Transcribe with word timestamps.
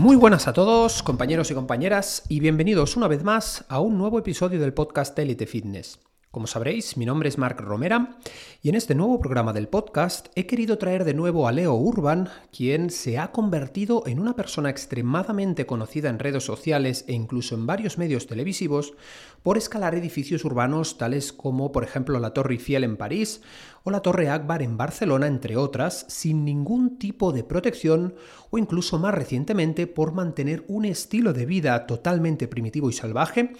Muy 0.00 0.16
buenas 0.16 0.48
a 0.48 0.54
todos, 0.54 1.02
compañeros 1.02 1.50
y 1.50 1.54
compañeras, 1.54 2.22
y 2.26 2.40
bienvenidos 2.40 2.96
una 2.96 3.06
vez 3.06 3.22
más 3.22 3.66
a 3.68 3.80
un 3.80 3.98
nuevo 3.98 4.18
episodio 4.18 4.58
del 4.58 4.72
podcast 4.72 5.18
Elite 5.18 5.46
Fitness. 5.46 5.98
Como 6.30 6.46
sabréis, 6.46 6.96
mi 6.96 7.04
nombre 7.04 7.28
es 7.28 7.36
Marc 7.36 7.60
Romera 7.60 8.16
y 8.62 8.70
en 8.70 8.76
este 8.76 8.94
nuevo 8.94 9.20
programa 9.20 9.52
del 9.52 9.68
podcast 9.68 10.28
he 10.36 10.46
querido 10.46 10.78
traer 10.78 11.04
de 11.04 11.12
nuevo 11.12 11.46
a 11.46 11.52
Leo 11.52 11.74
Urban, 11.74 12.30
quien 12.50 12.88
se 12.88 13.18
ha 13.18 13.30
convertido 13.30 14.04
en 14.06 14.20
una 14.20 14.34
persona 14.34 14.70
extremadamente 14.70 15.66
conocida 15.66 16.08
en 16.08 16.18
redes 16.18 16.44
sociales 16.44 17.04
e 17.06 17.12
incluso 17.12 17.54
en 17.54 17.66
varios 17.66 17.98
medios 17.98 18.26
televisivos 18.26 18.94
por 19.42 19.56
escalar 19.56 19.94
edificios 19.94 20.44
urbanos 20.44 20.98
tales 20.98 21.32
como 21.32 21.72
por 21.72 21.84
ejemplo 21.84 22.18
la 22.18 22.34
Torre 22.34 22.54
Eiffel 22.54 22.84
en 22.84 22.96
París 22.96 23.40
o 23.82 23.90
la 23.90 24.00
Torre 24.00 24.28
Akbar 24.28 24.62
en 24.62 24.76
Barcelona, 24.76 25.26
entre 25.26 25.56
otras, 25.56 26.04
sin 26.08 26.44
ningún 26.44 26.98
tipo 26.98 27.32
de 27.32 27.44
protección 27.44 28.14
o 28.50 28.58
incluso 28.58 28.98
más 28.98 29.14
recientemente 29.14 29.86
por 29.86 30.12
mantener 30.12 30.64
un 30.68 30.84
estilo 30.84 31.32
de 31.32 31.46
vida 31.46 31.86
totalmente 31.86 32.48
primitivo 32.48 32.90
y 32.90 32.92
salvaje, 32.92 33.52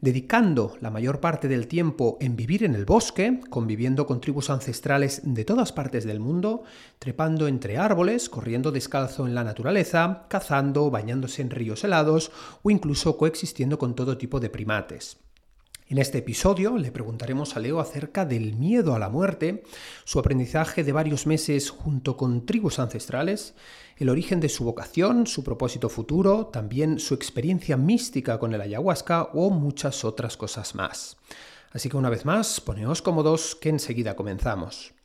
dedicando 0.00 0.76
la 0.80 0.90
mayor 0.90 1.20
parte 1.20 1.48
del 1.48 1.66
tiempo 1.66 2.16
en 2.20 2.36
vivir 2.36 2.64
en 2.64 2.74
el 2.74 2.84
bosque, 2.84 3.40
conviviendo 3.50 4.06
con 4.06 4.20
tribus 4.20 4.50
ancestrales 4.50 5.20
de 5.24 5.44
todas 5.44 5.72
partes 5.72 6.04
del 6.04 6.20
mundo, 6.20 6.62
trepando 6.98 7.48
entre 7.48 7.76
árboles, 7.76 8.30
corriendo 8.30 8.72
descalzo 8.72 9.26
en 9.26 9.34
la 9.34 9.44
naturaleza, 9.44 10.26
cazando, 10.28 10.90
bañándose 10.90 11.42
en 11.42 11.50
ríos 11.50 11.84
helados 11.84 12.30
o 12.62 12.70
incluso 12.70 13.16
coexistiendo 13.16 13.78
con 13.78 13.94
todo 13.94 14.16
tipo 14.16 14.40
de 14.40 14.50
primates. 14.50 15.25
En 15.88 15.98
este 15.98 16.18
episodio 16.18 16.78
le 16.78 16.90
preguntaremos 16.90 17.56
a 17.56 17.60
Leo 17.60 17.78
acerca 17.78 18.24
del 18.26 18.56
miedo 18.56 18.96
a 18.96 18.98
la 18.98 19.08
muerte, 19.08 19.62
su 20.04 20.18
aprendizaje 20.18 20.82
de 20.82 20.90
varios 20.90 21.28
meses 21.28 21.70
junto 21.70 22.16
con 22.16 22.44
tribus 22.44 22.80
ancestrales, 22.80 23.54
el 23.96 24.08
origen 24.08 24.40
de 24.40 24.48
su 24.48 24.64
vocación, 24.64 25.28
su 25.28 25.44
propósito 25.44 25.88
futuro, 25.88 26.46
también 26.46 26.98
su 26.98 27.14
experiencia 27.14 27.76
mística 27.76 28.40
con 28.40 28.52
el 28.52 28.62
ayahuasca 28.62 29.28
o 29.32 29.50
muchas 29.50 30.04
otras 30.04 30.36
cosas 30.36 30.74
más. 30.74 31.18
Así 31.70 31.88
que 31.88 31.96
una 31.96 32.10
vez 32.10 32.24
más, 32.24 32.60
poneos 32.60 33.00
cómodos 33.00 33.54
que 33.54 33.68
enseguida 33.68 34.16
comenzamos. 34.16 34.95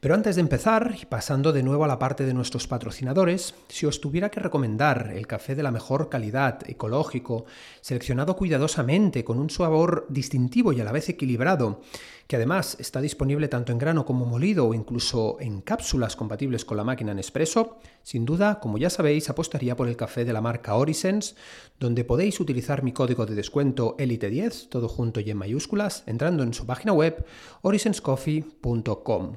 Pero 0.00 0.14
antes 0.14 0.36
de 0.36 0.42
empezar, 0.42 0.94
y 1.00 1.06
pasando 1.06 1.52
de 1.52 1.62
nuevo 1.62 1.84
a 1.84 1.88
la 1.88 1.98
parte 1.98 2.26
de 2.26 2.34
nuestros 2.34 2.66
patrocinadores, 2.66 3.54
si 3.68 3.86
os 3.86 4.00
tuviera 4.00 4.30
que 4.30 4.40
recomendar 4.40 5.12
el 5.14 5.26
café 5.26 5.54
de 5.54 5.62
la 5.62 5.70
mejor 5.70 6.10
calidad, 6.10 6.60
ecológico, 6.68 7.46
seleccionado 7.80 8.36
cuidadosamente, 8.36 9.24
con 9.24 9.38
un 9.38 9.48
sabor 9.48 10.06
distintivo 10.10 10.72
y 10.72 10.80
a 10.80 10.84
la 10.84 10.92
vez 10.92 11.08
equilibrado, 11.08 11.80
que 12.26 12.36
además 12.36 12.76
está 12.80 13.00
disponible 13.00 13.48
tanto 13.48 13.72
en 13.72 13.78
grano 13.78 14.04
como 14.04 14.24
molido 14.24 14.66
o 14.68 14.74
incluso 14.74 15.36
en 15.40 15.60
cápsulas 15.60 16.16
compatibles 16.16 16.64
con 16.64 16.76
la 16.76 16.84
máquina 16.84 17.12
en 17.12 17.18
espresso, 17.18 17.78
sin 18.02 18.24
duda, 18.24 18.60
como 18.60 18.78
ya 18.78 18.90
sabéis, 18.90 19.28
apostaría 19.30 19.76
por 19.76 19.88
el 19.88 19.96
café 19.96 20.24
de 20.24 20.32
la 20.32 20.40
marca 20.40 20.74
Orisens, 20.74 21.36
donde 21.78 22.04
podéis 22.04 22.40
utilizar 22.40 22.82
mi 22.82 22.92
código 22.92 23.26
de 23.26 23.34
descuento 23.34 23.96
ELITE10, 23.98 24.68
todo 24.68 24.88
junto 24.88 25.20
y 25.20 25.30
en 25.30 25.36
mayúsculas, 25.36 26.02
entrando 26.06 26.42
en 26.42 26.54
su 26.54 26.66
página 26.66 26.92
web 26.92 27.24
orisenscoffee.com. 27.62 29.36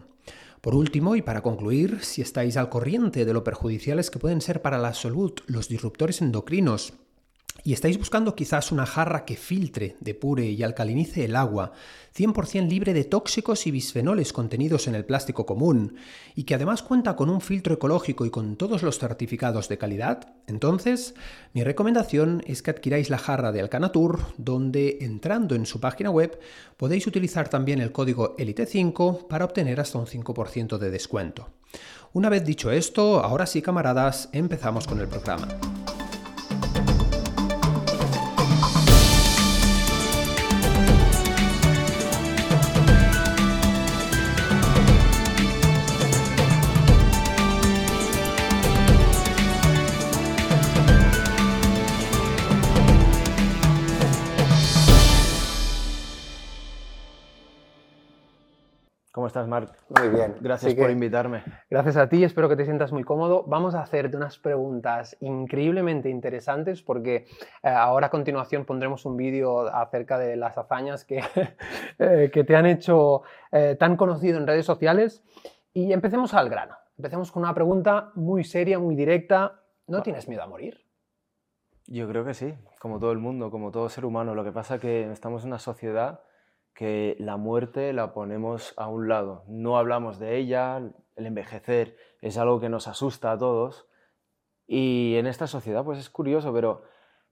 Por 0.61 0.75
último, 0.75 1.15
y 1.15 1.21
para 1.21 1.41
concluir, 1.41 1.99
si 2.01 2.21
estáis 2.21 2.57
al 2.57 2.69
corriente 2.69 3.25
de 3.25 3.33
lo 3.33 3.43
perjudiciales 3.43 4.09
que 4.09 4.19
pueden 4.19 4.41
ser 4.41 4.61
para 4.61 4.77
la 4.77 4.93
salud 4.93 5.33
los 5.45 5.69
disruptores 5.69 6.21
endocrinos 6.21 6.93
y 7.63 7.73
estáis 7.73 7.97
buscando 7.97 8.35
quizás 8.35 8.71
una 8.71 8.85
jarra 8.85 9.25
que 9.25 9.35
filtre, 9.35 9.95
depure 9.99 10.45
y 10.45 10.63
alcalinice 10.63 11.25
el 11.25 11.35
agua, 11.35 11.73
100% 12.17 12.67
libre 12.67 12.93
de 12.93 13.03
tóxicos 13.03 13.67
y 13.67 13.71
bisfenoles 13.71 14.33
contenidos 14.33 14.87
en 14.87 14.95
el 14.95 15.05
plástico 15.05 15.45
común, 15.45 15.95
y 16.35 16.43
que 16.43 16.55
además 16.55 16.83
cuenta 16.83 17.15
con 17.15 17.29
un 17.29 17.41
filtro 17.41 17.75
ecológico 17.75 18.25
y 18.25 18.29
con 18.29 18.55
todos 18.55 18.83
los 18.83 18.99
certificados 18.99 19.69
de 19.69 19.77
calidad, 19.77 20.33
entonces 20.47 21.13
mi 21.53 21.63
recomendación 21.63 22.43
es 22.47 22.61
que 22.61 22.71
adquiráis 22.71 23.09
la 23.09 23.17
jarra 23.17 23.51
de 23.51 23.61
Alcanatur, 23.61 24.19
donde 24.37 24.99
entrando 25.01 25.55
en 25.55 25.65
su 25.65 25.79
página 25.79 26.09
web 26.09 26.39
podéis 26.77 27.07
utilizar 27.07 27.49
también 27.49 27.81
el 27.81 27.91
código 27.91 28.35
ELITE5 28.37 29.27
para 29.27 29.45
obtener 29.45 29.79
hasta 29.79 29.99
un 29.99 30.05
5% 30.05 30.77
de 30.77 30.89
descuento. 30.89 31.49
Una 32.13 32.29
vez 32.29 32.45
dicho 32.45 32.71
esto, 32.71 33.23
ahora 33.23 33.45
sí 33.45 33.61
camaradas, 33.61 34.29
empezamos 34.31 34.87
con 34.87 34.99
el 34.99 35.07
programa. 35.07 35.47
Estás, 59.37 59.47
Marc? 59.47 59.71
Muy 59.89 60.09
bien. 60.09 60.35
Gracias 60.41 60.73
por 60.73 60.89
invitarme. 60.89 61.43
Gracias 61.69 61.95
a 61.97 62.09
ti, 62.09 62.23
espero 62.23 62.49
que 62.49 62.55
te 62.55 62.65
sientas 62.65 62.91
muy 62.91 63.03
cómodo. 63.03 63.43
Vamos 63.45 63.75
a 63.75 63.81
hacerte 63.81 64.17
unas 64.17 64.39
preguntas 64.39 65.15
increíblemente 65.19 66.09
interesantes 66.09 66.81
porque 66.81 67.27
eh, 67.61 67.69
ahora 67.69 68.07
a 68.07 68.09
continuación 68.09 68.65
pondremos 68.65 69.05
un 69.05 69.15
vídeo 69.15 69.67
acerca 69.67 70.17
de 70.17 70.35
las 70.37 70.57
hazañas 70.57 71.05
que, 71.05 71.21
eh, 71.99 72.31
que 72.33 72.43
te 72.43 72.55
han 72.55 72.65
hecho 72.65 73.21
eh, 73.51 73.75
tan 73.79 73.95
conocido 73.95 74.37
en 74.37 74.47
redes 74.47 74.65
sociales. 74.65 75.23
Y 75.71 75.93
empecemos 75.93 76.33
al 76.33 76.49
grano. 76.49 76.75
Empecemos 76.97 77.31
con 77.31 77.43
una 77.43 77.53
pregunta 77.53 78.11
muy 78.15 78.43
seria, 78.43 78.79
muy 78.79 78.95
directa. 78.95 79.61
¿No 79.85 80.01
tienes 80.01 80.27
miedo 80.27 80.41
a 80.41 80.47
morir? 80.47 80.83
Yo 81.85 82.09
creo 82.09 82.25
que 82.25 82.33
sí, 82.33 82.55
como 82.79 82.99
todo 82.99 83.11
el 83.11 83.19
mundo, 83.19 83.51
como 83.51 83.69
todo 83.69 83.87
ser 83.87 84.03
humano. 84.03 84.33
Lo 84.33 84.43
que 84.43 84.51
pasa 84.51 84.75
es 84.75 84.81
que 84.81 85.11
estamos 85.11 85.43
en 85.43 85.49
una 85.49 85.59
sociedad 85.59 86.21
que 86.77 87.17
la 87.17 87.37
muerte 87.37 87.91
la 87.91 88.13
ponemos 88.13 88.75
a 88.77 88.87
un 88.87 89.07
lado. 89.07 89.43
No 89.47 89.79
hablamos 89.79 90.19
de 90.19 90.37
ella, 90.37 90.77
el 91.15 91.25
envejecer 91.25 91.97
es 92.21 92.37
algo 92.37 92.59
que 92.59 92.69
nos 92.69 92.87
asusta 92.87 93.31
a 93.31 93.37
todos. 93.39 93.87
Y 94.67 95.15
en 95.15 95.25
esta 95.25 95.47
sociedad, 95.47 95.83
pues 95.83 95.97
es 95.97 96.11
curioso, 96.11 96.53
pero 96.53 96.83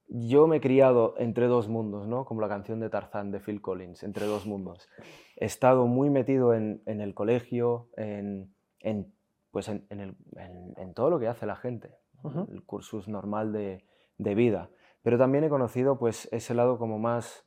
yo 0.08 0.48
me 0.48 0.58
he 0.58 0.62
criado 0.62 1.14
entre 1.20 1.46
dos 1.46 1.70
mundos, 1.70 2.08
¿no? 2.08 2.26
Como 2.26 2.42
la 2.42 2.50
canción 2.50 2.80
de 2.80 2.90
Tarzán 2.90 3.30
de 3.30 3.40
Phil 3.40 3.62
Collins, 3.62 4.02
entre 4.02 4.26
dos 4.26 4.48
mundos. 4.48 4.90
He 5.36 5.46
estado 5.46 5.86
muy 5.86 6.10
metido 6.10 6.56
en, 6.56 6.82
el 6.88 7.14
colegio, 7.14 7.90
en, 7.98 8.52
pues 9.52 9.70
en, 9.70 10.94
todo 10.96 11.12
lo 11.12 11.20
que 11.20 11.28
hace 11.28 11.46
la 11.46 11.56
gente, 11.56 11.92
el 12.52 12.64
cursus 12.66 13.08
normal 13.08 13.54
de, 13.54 13.86
de, 14.18 14.34
vida. 14.34 14.72
Pero 15.04 15.20
también 15.20 15.44
he 15.44 15.50
conocido 15.50 16.00
pues 16.00 16.28
ese 16.32 16.56
lado 16.56 16.80
como 16.80 16.98
más 16.98 17.45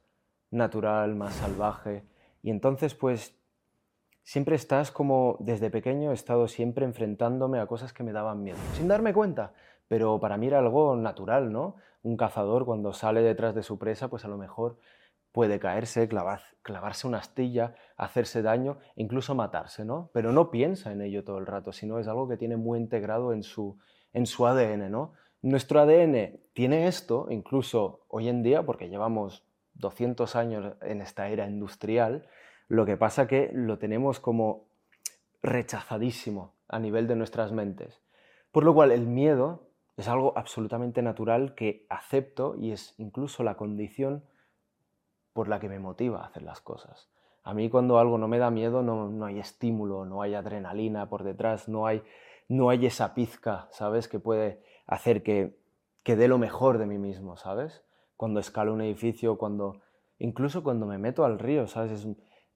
natural, 0.51 1.15
más 1.15 1.35
salvaje. 1.35 2.05
Y 2.43 2.51
entonces, 2.51 2.95
pues, 2.95 3.39
siempre 4.23 4.57
estás 4.57 4.91
como, 4.91 5.37
desde 5.41 5.71
pequeño 5.71 6.11
he 6.11 6.15
estado 6.15 6.49
siempre 6.49 6.85
enfrentándome 6.85 7.61
a 7.61 7.67
cosas 7.67 7.93
que 7.93 8.03
me 8.03 8.13
daban 8.13 8.43
miedo, 8.43 8.59
sin 8.75 8.87
darme 8.87 9.15
cuenta, 9.15 9.55
pero 9.89 10.21
para 10.21 10.37
mí 10.37 10.47
era 10.47 10.59
algo 10.59 10.97
natural, 10.97 11.51
¿no? 11.51 11.77
Un 12.03 12.17
cazador 12.17 12.67
cuando 12.67 12.93
sale 12.93 13.23
detrás 13.23 13.55
de 13.55 13.63
su 13.63 13.79
presa, 13.79 14.09
pues 14.09 14.25
a 14.25 14.29
lo 14.29 14.37
mejor 14.37 14.79
puede 15.33 15.59
caerse, 15.59 16.09
clavarse 16.09 17.07
una 17.07 17.19
astilla, 17.19 17.75
hacerse 17.97 18.43
daño, 18.43 18.79
incluso 18.97 19.35
matarse, 19.35 19.85
¿no? 19.85 20.11
Pero 20.13 20.33
no 20.33 20.51
piensa 20.51 20.93
en 20.93 21.01
ello 21.01 21.25
todo 21.25 21.39
el 21.39 21.47
rato, 21.47 21.73
sino 21.73 21.99
es 21.99 22.07
algo 22.07 22.29
que 22.29 22.37
tiene 22.37 22.57
muy 22.57 22.79
integrado 22.79 23.33
en 23.33 23.43
su, 23.43 23.79
en 24.13 24.27
su 24.27 24.47
ADN, 24.47 24.91
¿no? 24.91 25.13
Nuestro 25.41 25.81
ADN 25.81 26.41
tiene 26.53 26.87
esto, 26.87 27.29
incluso 27.31 28.05
hoy 28.09 28.29
en 28.29 28.43
día, 28.43 28.63
porque 28.65 28.89
llevamos 28.89 29.48
200 29.79 30.37
años 30.37 30.77
en 30.83 31.01
esta 31.01 31.29
era 31.29 31.47
industrial, 31.47 32.29
lo 32.69 32.85
que 32.85 32.97
pasa 32.97 33.27
que 33.27 33.51
lo 33.53 33.79
tenemos 33.79 34.21
como 34.21 34.69
rechazadísimo 35.43 36.55
a 36.69 36.79
nivel 36.79 37.07
de 37.07 37.17
nuestras 37.17 37.53
mentes. 37.53 38.03
Por 38.53 38.65
lo 38.65 38.75
cual 38.75 38.93
el 38.93 39.07
miedo 39.07 39.69
es 39.97 40.09
algo 40.09 40.33
absolutamente 40.37 41.03
natural 41.03 41.55
que 41.55 41.87
acepto 41.89 42.55
y 42.57 42.73
es 42.73 42.95
incluso 42.99 43.43
la 43.43 43.57
condición 43.57 44.25
por 45.33 45.49
la 45.49 45.61
que 45.61 45.69
me 45.69 45.79
motiva 45.79 46.21
a 46.21 46.27
hacer 46.27 46.43
las 46.43 46.61
cosas. 46.61 47.11
A 47.43 47.55
mí 47.55 47.71
cuando 47.71 47.99
algo 47.99 48.19
no 48.19 48.29
me 48.29 48.39
da 48.39 48.51
miedo 48.51 48.83
no, 48.83 49.25
hay 49.25 49.39
estímulo, 49.39 50.05
no 50.05 50.21
hay 50.23 50.35
adrenalina 50.35 51.09
por 51.09 51.25
detrás, 51.25 51.69
no 51.69 51.87
hay, 51.87 52.03
no 52.49 52.71
hay 52.71 52.87
esa 52.87 53.15
pizca, 53.15 53.69
¿sabes? 53.71 54.09
Que 54.09 54.19
puede 54.19 54.63
hacer 54.87 55.23
que, 55.23 55.59
que 56.03 56.17
dé 56.17 56.29
lo 56.29 56.39
mejor 56.39 56.79
de 56.79 56.87
mí 56.87 56.99
mismo, 56.99 57.37
¿sabes? 57.37 57.83
Cuando 58.19 58.41
escalo 58.41 58.75
un 58.75 58.83
edificio, 58.83 59.39
cuando 59.39 59.81
incluso 60.19 60.65
cuando 60.65 60.87
me 60.87 60.99
meto 60.99 61.25
al 61.25 61.39
río, 61.39 61.69
¿sabes? 61.69 62.07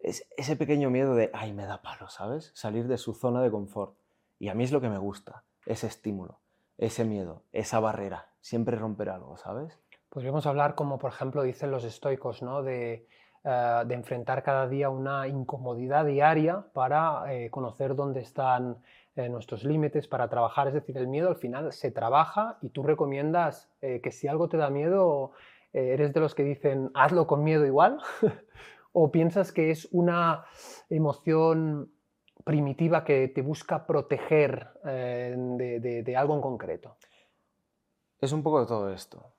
Es, 0.01 0.29
ese 0.37 0.57
pequeño 0.57 0.91
miedo 0.91 1.15
de, 1.15 1.31
ay, 1.33 1.53
me 1.53 1.65
da 1.65 1.81
palo, 1.81 2.09
¿sabes? 2.09 2.51
Salir 2.55 2.89
de 2.89 2.99
su 2.99 3.15
zona 3.15 3.41
de 3.41 3.51
confort. 3.53 3.97
Y 4.41 4.49
a 4.49 4.55
mí 4.55 4.65
es 4.65 4.73
lo 4.73 4.81
que 4.81 4.89
me 4.89 4.99
gusta, 4.99 5.45
ese 5.65 5.87
estímulo, 5.87 6.41
ese 6.77 7.05
miedo, 7.05 7.45
esa 7.53 7.79
barrera, 7.79 8.33
siempre 8.41 8.77
romper 8.77 9.11
algo, 9.11 9.37
¿sabes? 9.37 9.79
Podríamos 10.09 10.47
hablar 10.47 10.75
como, 10.75 10.99
por 10.99 11.13
ejemplo, 11.13 11.45
dicen 11.45 11.71
los 11.71 11.85
estoicos, 11.85 12.43
¿no? 12.43 12.65
De 12.65 13.07
eh, 13.45 13.83
de 13.87 13.95
enfrentar 13.95 14.45
cada 14.45 14.69
día 14.69 14.89
una 14.89 15.27
incomodidad 15.27 16.05
diaria 16.07 16.65
para 16.73 17.35
eh, 17.35 17.51
conocer 17.51 17.97
dónde 17.97 18.21
están 18.21 18.77
eh, 19.17 19.29
nuestros 19.29 19.65
límites, 19.65 20.07
para 20.07 20.29
trabajar. 20.29 20.69
Es 20.69 20.75
decir, 20.75 20.97
el 20.97 21.09
miedo 21.09 21.29
al 21.29 21.35
final 21.35 21.73
se 21.73 21.91
trabaja 21.91 22.59
y 22.63 22.69
tú 22.69 22.85
recomiendas 22.85 23.69
que 23.81 24.13
si 24.13 24.29
algo 24.29 24.49
te 24.49 24.57
da 24.59 24.71
miedo, 24.71 25.33
eres 25.73 26.13
de 26.13 26.21
los 26.21 26.35
que 26.35 26.45
dicen 26.45 26.91
hazlo 26.95 27.27
con 27.27 27.45
miedo 27.45 27.67
igual, 27.67 27.99
o 28.93 29.11
piensas 29.11 29.53
que 29.53 29.71
es 29.71 29.89
una 29.93 30.45
emoción 30.89 31.93
primitiva 32.45 33.05
que 33.05 33.29
te 33.29 33.43
busca 33.43 33.87
proteger 33.87 34.69
de 34.85 36.15
algo 36.17 36.35
en 36.35 36.41
concreto. 36.41 36.97
Es 38.21 38.33
un 38.33 38.43
poco 38.43 38.61
de 38.61 38.67
todo 38.67 38.93
esto. 38.93 39.33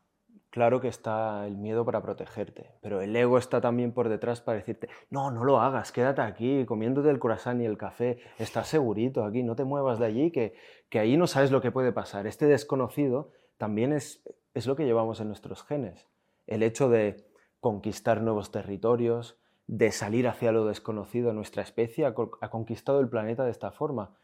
Claro 0.53 0.79
que 0.79 0.87
está 0.87 1.47
el 1.47 1.57
miedo 1.57 1.83
para 1.83 2.03
protegerte, 2.03 2.75
pero 2.79 3.01
el 3.01 3.15
ego 3.15 3.39
está 3.39 3.59
también 3.59 3.91
por 3.91 4.07
detrás 4.07 4.39
para 4.39 4.59
decirte, 4.59 4.87
no, 5.09 5.31
no 5.31 5.45
lo 5.45 5.59
hagas, 5.59 5.91
quédate 5.91 6.21
aquí 6.21 6.63
comiéndote 6.67 7.09
el 7.09 7.17
croissant 7.17 7.59
y 7.59 7.65
el 7.65 7.75
café, 7.75 8.19
estás 8.37 8.67
segurito 8.67 9.25
aquí, 9.25 9.41
no 9.41 9.55
te 9.55 9.63
muevas 9.63 9.97
de 9.97 10.05
allí, 10.05 10.29
que, 10.29 10.53
que 10.89 10.99
ahí 10.99 11.17
no 11.17 11.25
sabes 11.25 11.49
lo 11.49 11.59
que 11.59 11.71
puede 11.71 11.91
pasar. 11.91 12.27
Este 12.27 12.45
desconocido 12.45 13.31
también 13.57 13.93
es, 13.93 14.23
es 14.53 14.67
lo 14.67 14.75
que 14.75 14.85
llevamos 14.85 15.19
en 15.21 15.29
nuestros 15.29 15.63
genes. 15.63 16.07
El 16.47 16.63
hecho 16.63 16.89
de 16.89 17.25
conquistar 17.59 18.21
nuevos 18.21 18.51
territorios, 18.51 19.39
de 19.67 19.91
salir 19.91 20.27
hacia 20.27 20.51
lo 20.51 20.65
desconocido, 20.65 21.33
nuestra 21.33 21.63
especie 21.63 22.05
ha, 22.05 22.13
conquistado 22.13 22.99
el 22.99 23.09
planeta 23.09 23.45
de 23.45 23.51
esta 23.51 23.71
forma, 23.71 24.17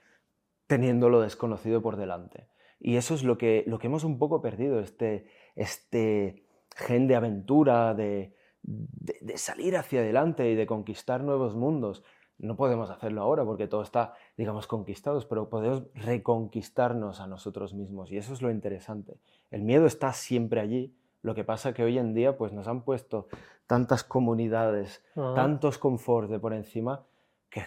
teniendo 0.68 1.10
lo 1.10 1.22
desconocido 1.22 1.82
por 1.82 1.96
delante. 1.96 2.48
Y 2.80 2.98
eso 2.98 3.16
es 3.16 3.24
lo 3.24 3.38
que, 3.38 3.64
lo 3.68 3.80
que 3.80 3.88
hemos 3.88 4.04
un 4.04 4.20
poco 4.20 4.42
perdido, 4.42 4.80
este, 4.80 5.26
este 5.56 6.44
gen 6.76 7.08
de 7.08 7.16
aventura, 7.16 7.94
de, 7.94 8.36
de, 8.62 9.38
salir 9.38 9.78
hacia 9.78 10.02
adelante 10.02 10.50
y 10.50 10.56
de 10.56 10.68
conquistar 10.68 11.24
nuevos 11.24 11.56
mundos. 11.56 12.04
No 12.38 12.56
podemos 12.56 12.90
hacerlo 12.90 13.22
ahora 13.22 13.44
porque 13.44 13.68
todo 13.68 13.82
está, 13.82 14.14
digamos, 14.38 14.68
conquistados, 14.68 15.26
pero 15.26 15.50
podemos 15.50 15.84
reconquistarnos 15.94 17.20
a 17.20 17.28
nosotros 17.28 17.74
mismos 17.74 18.12
y 18.12 18.18
eso 18.18 18.34
es 18.34 18.42
lo 18.42 18.50
interesante. 18.50 19.18
El 19.52 19.64
miedo 19.64 19.86
está 19.86 20.14
siempre 20.14 20.62
allí, 20.62 20.96
lo 21.22 21.36
que 21.36 21.44
pasa 21.44 21.74
que 21.74 21.84
hoy 21.84 21.98
en 21.98 22.14
día 22.14 22.38
pues, 22.38 22.54
nos 22.54 22.68
han 22.68 22.84
puesto 22.84 23.28
tantas 23.68 24.04
comunidades, 24.04 25.04
tantos 25.14 25.78
confort 25.78 26.30
de 26.30 26.40
por 26.40 26.54
encima, 26.54 27.06
que 27.50 27.64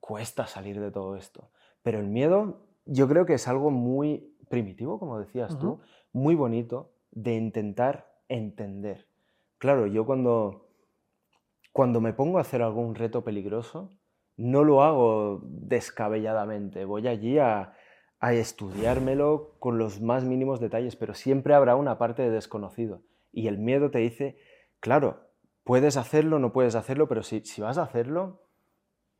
cuesta 0.00 0.46
salir 0.46 0.80
de 0.80 0.90
todo 0.90 1.16
esto. 1.16 1.50
Pero 1.82 1.98
el 1.98 2.08
miedo 2.08 2.66
yo 2.84 3.08
creo 3.08 3.26
que 3.26 3.34
es 3.34 3.48
algo 3.48 3.70
muy 3.70 4.36
primitivo, 4.48 4.98
como 4.98 5.18
decías 5.18 5.58
tú, 5.58 5.80
muy 6.12 6.34
bonito 6.34 6.92
de 7.10 7.34
intentar 7.34 8.12
entender. 8.28 9.06
Claro, 9.58 9.86
yo 9.86 10.04
cuando, 10.04 10.68
cuando 11.72 12.00
me 12.00 12.12
pongo 12.12 12.38
a 12.38 12.42
hacer 12.42 12.62
algún 12.62 12.94
reto 12.94 13.22
peligroso, 13.22 13.90
no 14.36 14.64
lo 14.64 14.82
hago 14.82 15.40
descabelladamente, 15.44 16.84
voy 16.84 17.06
allí 17.06 17.38
a, 17.38 17.74
a 18.22 18.34
estudiármelo 18.34 19.56
con 19.58 19.78
los 19.78 20.00
más 20.00 20.22
mínimos 20.22 20.60
detalles, 20.60 20.94
pero 20.94 21.12
siempre 21.12 21.54
habrá 21.54 21.74
una 21.74 21.98
parte 21.98 22.22
de 22.22 22.30
desconocido. 22.30 23.02
Y 23.32 23.48
el 23.48 23.58
miedo 23.58 23.90
te 23.90 23.98
dice, 23.98 24.38
claro, 24.78 25.26
puedes 25.64 25.96
hacerlo, 25.96 26.38
no 26.38 26.52
puedes 26.52 26.76
hacerlo, 26.76 27.08
pero 27.08 27.24
si, 27.24 27.40
si 27.40 27.60
vas 27.60 27.78
a 27.78 27.82
hacerlo, 27.82 28.44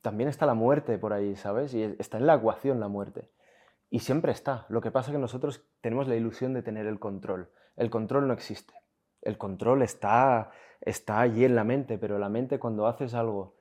también 0.03 0.29
está 0.29 0.47
la 0.47 0.55
muerte 0.55 0.99
por 0.99 1.13
ahí, 1.13 1.35
¿sabes? 1.35 1.75
Y 1.75 1.83
está 1.99 2.19
en 2.19 2.29
la 2.29 2.37
ecuación 2.37 2.79
la 2.79 2.87
muerte. 2.87 3.29
Y 3.91 3.99
siempre 3.99 4.31
está. 4.31 4.67
Lo 4.69 4.81
que 4.81 4.93
pasa 4.93 5.11
es 5.11 5.17
que 5.17 5.21
nosotros 5.21 5.67
tenemos 5.81 6.07
la 6.07 6.15
ilusión 6.15 6.55
de 6.55 6.63
tener 6.63 6.87
el 6.87 7.01
control. 7.01 7.51
El 7.75 7.91
control 7.91 8.29
no 8.29 8.35
existe. 8.35 8.73
El 9.21 9.37
control 9.37 9.83
está, 9.83 10.53
está 10.81 11.21
allí 11.21 11.45
en 11.45 11.57
la 11.57 11.65
mente, 11.65 11.99
pero 11.99 12.21
la 12.21 12.29
mente 12.29 12.61
cuando 12.61 12.87
haces 12.87 13.15
algo, 13.15 13.57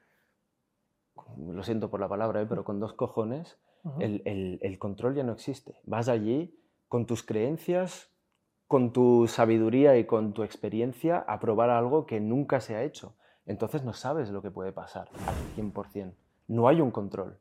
lo 1.36 1.64
siento 1.64 1.90
por 1.90 2.00
la 2.00 2.08
palabra, 2.08 2.44
¿eh? 2.44 2.46
pero 2.48 2.64
con 2.64 2.80
dos 2.80 2.94
cojones, 2.94 3.58
el, 4.00 4.60
el 4.62 4.80
control 4.80 5.16
ya 5.16 5.24
no 5.24 5.34
existe. 5.34 5.76
Vas 5.84 6.08
allí 6.08 6.58
con 6.88 7.06
tus 7.06 7.24
creencias, 7.24 8.12
con 8.68 8.94
tu 8.94 9.28
sabiduría 9.28 9.98
y 9.98 10.06
con 10.06 10.34
tu 10.34 10.44
experiencia 10.44 11.18
a 11.20 11.40
probar 11.40 11.70
algo 11.70 12.06
que 12.06 12.20
nunca 12.20 12.62
se 12.62 12.76
ha 12.76 12.84
hecho. 12.84 13.16
Entonces 13.46 13.84
no 13.84 13.94
sabes 13.94 14.30
lo 14.30 14.42
que 14.42 14.52
puede 14.52 14.72
pasar 14.72 15.10
al 15.28 15.36
100%. 15.56 16.14
No 16.48 16.68
hay 16.68 16.82
un 16.82 16.92
control. 16.92 17.40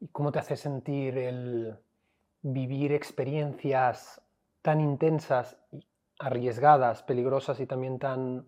¿Y 0.00 0.08
cómo 0.08 0.32
te 0.32 0.38
hace 0.38 0.56
sentir 0.56 1.18
el, 1.18 1.76
vivir 2.42 2.92
experiencias 2.92 4.22
tan 4.62 4.80
intensas, 4.80 5.58
arriesgadas, 6.18 7.02
peligrosas 7.02 7.60
y 7.60 7.66
también 7.66 7.98
tan 7.98 8.46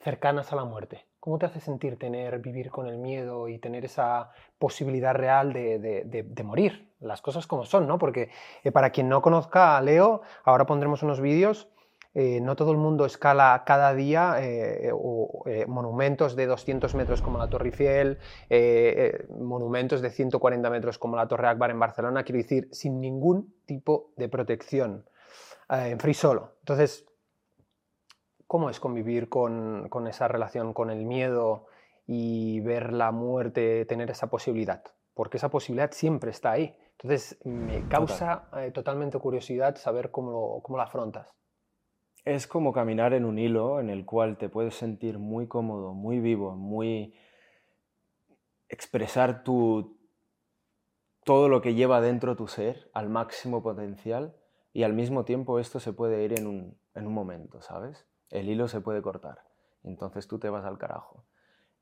cercanas 0.00 0.52
a 0.52 0.56
la 0.56 0.64
muerte? 0.64 1.06
¿Cómo 1.28 1.38
te 1.38 1.44
hace 1.44 1.60
sentir 1.60 1.98
tener, 1.98 2.38
vivir 2.38 2.70
con 2.70 2.86
el 2.86 2.96
miedo 2.96 3.48
y 3.48 3.58
tener 3.58 3.84
esa 3.84 4.30
posibilidad 4.58 5.14
real 5.14 5.52
de, 5.52 6.42
morir? 6.42 6.90
Las 7.00 7.20
cosas 7.20 7.46
como 7.46 7.66
son, 7.66 7.86
¿no? 7.86 7.98
Porque 7.98 8.30
eh, 8.64 8.72
para 8.72 8.88
quien 8.88 9.10
no 9.10 9.20
conozca 9.20 9.76
a 9.76 9.82
Leo, 9.82 10.22
ahora 10.42 10.64
pondremos 10.64 11.02
unos 11.02 11.20
vídeos 11.20 11.68
eh, 12.14 12.40
no 12.40 12.56
todo 12.56 12.72
el 12.72 12.78
mundo 12.78 13.04
escala 13.04 13.62
cada 13.66 13.92
día 13.92 14.36
eh, 14.40 14.90
monumentos 15.68 16.34
de 16.34 16.46
200 16.46 16.94
metros 16.94 17.20
como 17.20 17.36
la 17.36 17.50
Torre 17.50 17.68
Eiffel, 17.68 18.18
monumentos 19.28 20.00
de 20.00 20.08
140 20.08 20.70
metros 20.70 20.96
como 20.96 21.14
la 21.14 21.28
Torre 21.28 21.48
Akbar 21.48 21.70
en 21.70 21.78
Barcelona, 21.78 22.24
quiero 22.24 22.38
decir, 22.38 22.68
sin 22.72 23.02
ningún 23.02 23.54
tipo 23.66 24.12
de 24.16 24.30
protección, 24.30 25.04
en 25.68 26.00
free 26.00 26.14
solo. 26.14 26.54
Entonces, 26.60 27.07
¿cómo 28.48 28.70
es 28.70 28.80
convivir 28.80 29.28
con, 29.28 29.88
con 29.88 30.08
esa 30.08 30.26
relación, 30.26 30.74
con 30.74 30.90
el 30.90 31.06
miedo 31.06 31.66
y 32.04 32.58
ver 32.60 32.92
la 32.92 33.12
muerte, 33.12 33.84
tener 33.84 34.10
esa 34.10 34.28
posibilidad? 34.28 34.82
Porque 35.14 35.36
esa 35.36 35.50
posibilidad 35.50 35.92
siempre 35.92 36.32
está 36.32 36.50
ahí. 36.50 36.76
Entonces, 37.00 37.38
me 37.44 37.86
causa 37.86 38.48
totalmente 38.74 39.20
curiosidad 39.20 39.76
saber 39.76 40.10
cómo, 40.10 40.60
cómo 40.62 40.78
la 40.78 40.84
afrontas 40.84 41.38
es 42.24 42.46
como 42.46 42.72
caminar 42.72 43.14
en 43.14 43.24
un 43.24 43.38
hilo 43.38 43.80
en 43.80 43.88
el 43.88 44.04
cual 44.04 44.36
te 44.36 44.48
puedes 44.48 44.74
sentir 44.74 45.18
muy 45.18 45.48
cómodo, 45.48 45.94
muy 45.94 46.20
vivo, 46.20 46.56
muy 46.56 47.14
expresar 48.68 49.44
tu 49.44 49.98
todo 51.24 51.48
lo 51.48 51.60
que 51.60 51.74
lleva 51.74 52.00
dentro 52.00 52.36
tu 52.36 52.48
ser 52.48 52.90
al 52.94 53.08
máximo 53.08 53.62
potencial 53.62 54.36
y 54.72 54.82
al 54.82 54.94
mismo 54.94 55.24
tiempo 55.24 55.58
esto 55.58 55.80
se 55.80 55.92
puede 55.92 56.24
ir 56.24 56.38
en 56.38 56.46
un, 56.46 56.78
en 56.94 57.06
un 57.06 57.12
momento, 57.12 57.60
¿sabes? 57.60 58.07
El 58.30 58.48
hilo 58.48 58.68
se 58.68 58.80
puede 58.80 59.02
cortar, 59.02 59.42
entonces 59.82 60.28
tú 60.28 60.38
te 60.38 60.50
vas 60.50 60.64
al 60.64 60.78
carajo. 60.78 61.24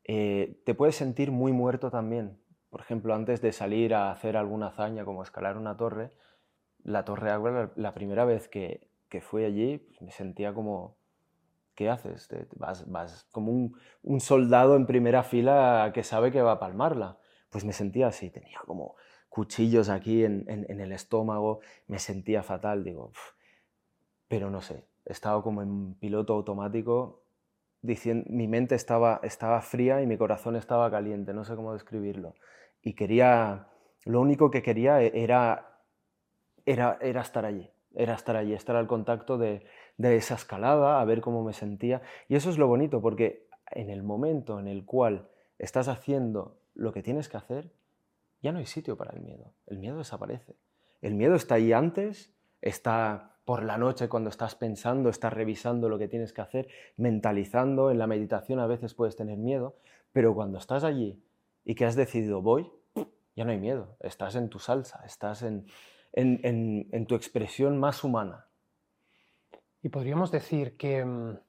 Eh, 0.03 0.61
te 0.65 0.73
puedes 0.73 0.95
sentir 0.95 1.31
muy 1.31 1.51
muerto 1.51 1.91
también. 1.91 2.39
Por 2.69 2.81
ejemplo, 2.81 3.13
antes 3.13 3.41
de 3.41 3.51
salir 3.51 3.93
a 3.93 4.11
hacer 4.11 4.37
alguna 4.37 4.67
hazaña 4.67 5.05
como 5.05 5.23
escalar 5.23 5.57
una 5.57 5.77
torre, 5.77 6.11
la 6.83 7.03
torre 7.05 7.31
agua, 7.31 7.71
la 7.75 7.93
primera 7.93 8.23
vez 8.23 8.47
que, 8.47 8.89
que 9.09 9.21
fui 9.21 9.43
allí, 9.43 9.77
pues, 9.77 10.01
me 10.01 10.11
sentía 10.11 10.53
como, 10.53 10.97
¿qué 11.75 11.89
haces? 11.89 12.29
vas, 12.55 12.89
vas 12.89 13.27
como 13.31 13.51
un, 13.51 13.77
un, 14.03 14.19
soldado 14.19 14.75
en 14.75 14.85
primera 14.85 15.23
fila 15.23 15.91
que 15.93 16.03
sabe 16.03 16.31
que 16.31 16.41
va 16.41 16.53
a 16.53 16.59
palmarla. 16.59 17.19
Pues 17.49 17.63
me 17.65 17.73
sentía 17.73 18.07
así, 18.07 18.29
tenía 18.29 18.59
como 18.65 18.95
cuchillos 19.29 19.89
aquí 19.89 20.23
en, 20.23 20.45
en, 20.47 20.81
el 20.81 20.91
estómago, 20.91 21.59
me 21.85 21.99
sentía 21.99 22.41
fatal, 22.41 22.83
digo, 22.83 23.11
pero 24.27 24.49
no 24.49 24.61
sé, 24.61 24.87
estaba 25.07 25.41
como 25.41 25.61
en 25.61 25.95
piloto 25.95 26.33
automático, 26.33 27.23
diciendo, 27.81 28.25
mi 28.29 28.47
mente 28.47 28.75
estaba, 28.75 29.19
estaba 29.23 29.61
fría 29.61 30.01
y 30.01 30.07
mi 30.07 30.17
corazón 30.17 30.55
estaba 30.55 30.91
caliente, 30.91 31.33
no 31.33 31.45
sé 31.45 31.55
cómo 31.55 31.73
describirlo. 31.73 32.35
Y 32.81 32.93
quería, 32.93 33.67
lo 34.05 34.21
único 34.21 34.51
que 34.51 34.61
quería 34.61 35.01
e, 35.01 35.11
era, 35.23 35.81
era, 36.65 36.97
era 37.01 37.21
estar 37.21 37.45
allí, 37.45 37.69
era 37.95 38.13
estar 38.13 38.35
allí, 38.35 38.53
estar 38.53 38.75
al 38.75 38.87
contacto 38.87 39.37
de, 39.37 39.65
esa 39.97 40.35
escalada, 40.35 40.99
a 40.99 41.05
ver 41.05 41.21
cómo 41.21 41.43
me 41.43 41.53
sentía. 41.53 42.01
Y 42.27 42.35
eso 42.35 42.49
es 42.49 42.57
lo 42.57 42.67
bonito, 42.67 43.01
porque 43.01 43.47
en 43.71 43.89
el 43.89 44.03
momento 44.03 44.59
en 44.59 44.67
el 44.67 44.85
cual 44.85 45.29
estás 45.57 45.87
haciendo 45.87 46.59
lo 46.75 46.91
que 46.91 47.01
tienes 47.01 47.29
que 47.29 47.37
hacer, 47.37 47.71
ya 48.41 48.51
no 48.51 48.59
hay 48.59 48.65
sitio 48.65 48.97
para 48.97 49.15
el 49.15 49.21
miedo. 49.21 49.53
El 49.65 49.79
miedo 49.79 49.97
desaparece. 49.97 50.55
El 51.01 51.15
miedo 51.15 51.35
está 51.35 51.55
ahí 51.55 51.73
antes, 51.73 52.35
está 52.61 53.36
por 53.47 53.63
la 53.63 53.77
noche 53.77 54.09
cuando 54.09 54.29
estás 54.29 54.55
pensando, 54.55 55.07
estás 55.07 55.31
revisando 55.31 55.87
lo 55.87 55.97
que 55.97 56.09
tienes 56.09 56.33
que 56.33 56.41
hacer, 56.41 56.67
mentalizando, 56.97 57.91
en 57.91 57.97
la 57.97 58.05
meditación 58.05 58.59
a 58.59 58.67
veces 58.67 58.93
puedes 58.93 59.15
tener 59.15 59.37
miedo, 59.37 59.77
pero 60.11 60.35
cuando 60.35 60.57
estás 60.57 60.83
allí 60.83 61.23
y 61.63 61.73
que 61.73 61.85
has 61.85 61.95
decidido 61.95 62.41
voy, 62.41 62.69
ya 63.37 63.45
no 63.45 63.51
hay 63.51 63.57
miedo, 63.57 63.95
estás 64.01 64.35
en 64.35 64.49
tu 64.49 64.59
salsa, 64.59 65.01
estás 65.05 65.43
en, 65.43 65.65
en, 66.11 67.05
tu 67.05 67.15
expresión 67.15 67.79
más 67.79 68.03
humana. 68.03 68.47
Y 69.81 69.87
podríamos 69.87 70.29
decir 70.29 70.75
que 70.75 71.05
mm, 71.05 71.39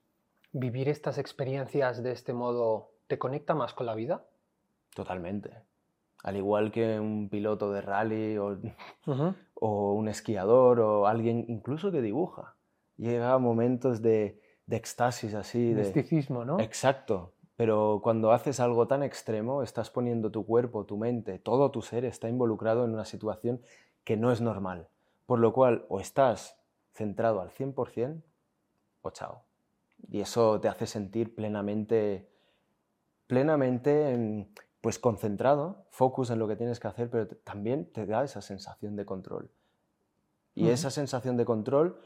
vivir 0.53 0.89
estas 0.89 1.19
experiencias 1.19 2.01
de 2.05 2.13
este 2.13 2.33
modo 2.33 2.93
te 3.09 3.19
conecta 3.19 3.57
más 3.57 3.75
con 3.75 3.87
la 3.87 3.97
vida. 3.97 4.25
Totalmente. 4.95 5.68
Al 6.23 6.37
igual 6.37 6.73
que 6.73 6.99
un 6.99 7.29
piloto 7.29 7.73
de 7.73 7.81
rally 7.81 8.39
o, 8.39 8.59
o 9.55 9.93
un 9.93 10.09
esquiador 10.09 10.81
o 10.81 11.07
alguien 11.07 11.45
incluso 11.49 11.93
que 11.93 12.03
dibuja. 12.03 12.57
Llega 12.97 13.33
a 13.33 13.39
momentos 13.39 14.03
de, 14.03 14.41
de 14.67 14.77
éxtasis 14.77 15.35
así. 15.35 15.73
De 15.73 15.83
Misticismo, 15.83 16.45
¿no? 16.45 16.61
Exacto. 16.61 17.33
Pero 17.57 18.01
cuando 18.03 18.33
haces 18.33 18.61
algo 18.61 18.87
tan 18.87 19.03
extremo, 19.03 19.63
estás 19.63 19.91
poniendo 19.91 20.31
tu 20.31 20.47
cuerpo, 20.47 20.85
tu 20.85 20.97
mente, 20.97 21.39
todo 21.39 21.71
tu 21.73 21.83
ser 21.83 22.05
está 22.05 22.29
involucrado 22.29 22.85
en 22.85 22.93
una 22.93 23.05
situación 23.05 23.61
que 24.05 24.17
no 24.17 24.31
es 24.31 24.41
normal. 24.41 24.89
Por 25.27 25.41
lo 25.41 25.53
cual, 25.53 25.85
o 25.89 25.99
estás 25.99 26.57
centrado 26.93 27.41
al 27.41 27.51
100% 27.51 28.23
o 29.03 29.11
chao. 29.11 29.43
Y 30.09 30.21
eso 30.21 30.61
te 30.61 30.69
hace 30.69 30.87
sentir 30.87 31.35
plenamente, 31.35 32.29
plenamente 33.27 34.47
pues 34.81 34.99
concentrado, 34.99 35.85
focus 35.91 36.31
en 36.31 36.39
lo 36.39 36.47
que 36.47 36.57
tienes 36.57 36.79
que 36.79 36.89
hacer, 36.89 37.11
pero 37.11 37.27
también 37.27 37.91
te 37.93 38.07
da 38.07 38.25
esa 38.25 38.41
sensación 38.41 38.97
de 38.97 39.05
control. 39.05 39.51
Y 40.55 40.71
esa 40.71 40.91
sensación 40.91 41.37
de 41.37 41.45
control 41.45 42.01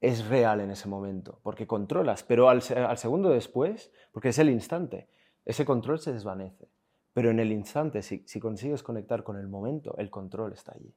es 0.00 0.26
real 0.28 0.60
en 0.60 0.70
ese 0.70 0.88
momento, 0.88 1.40
porque 1.42 1.66
controlas, 1.66 2.22
pero 2.22 2.48
al, 2.48 2.62
segundo 2.62 3.28
después, 3.30 3.92
porque 4.12 4.30
es 4.30 4.38
el 4.38 4.48
instante, 4.48 5.08
ese 5.44 5.64
control 5.64 5.98
se 5.98 6.12
desvanece. 6.12 6.68
Pero 7.12 7.30
en 7.30 7.40
el 7.40 7.52
instante, 7.52 8.02
si, 8.02 8.22
si 8.26 8.38
consigues 8.38 8.82
conectar 8.82 9.24
con 9.24 9.36
el 9.36 9.48
momento, 9.48 9.94
el 9.98 10.10
control 10.10 10.52
está 10.52 10.72
allí. 10.72 10.94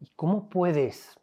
¿Y 0.00 0.10
cómo 0.16 0.48
puedes 0.48 1.18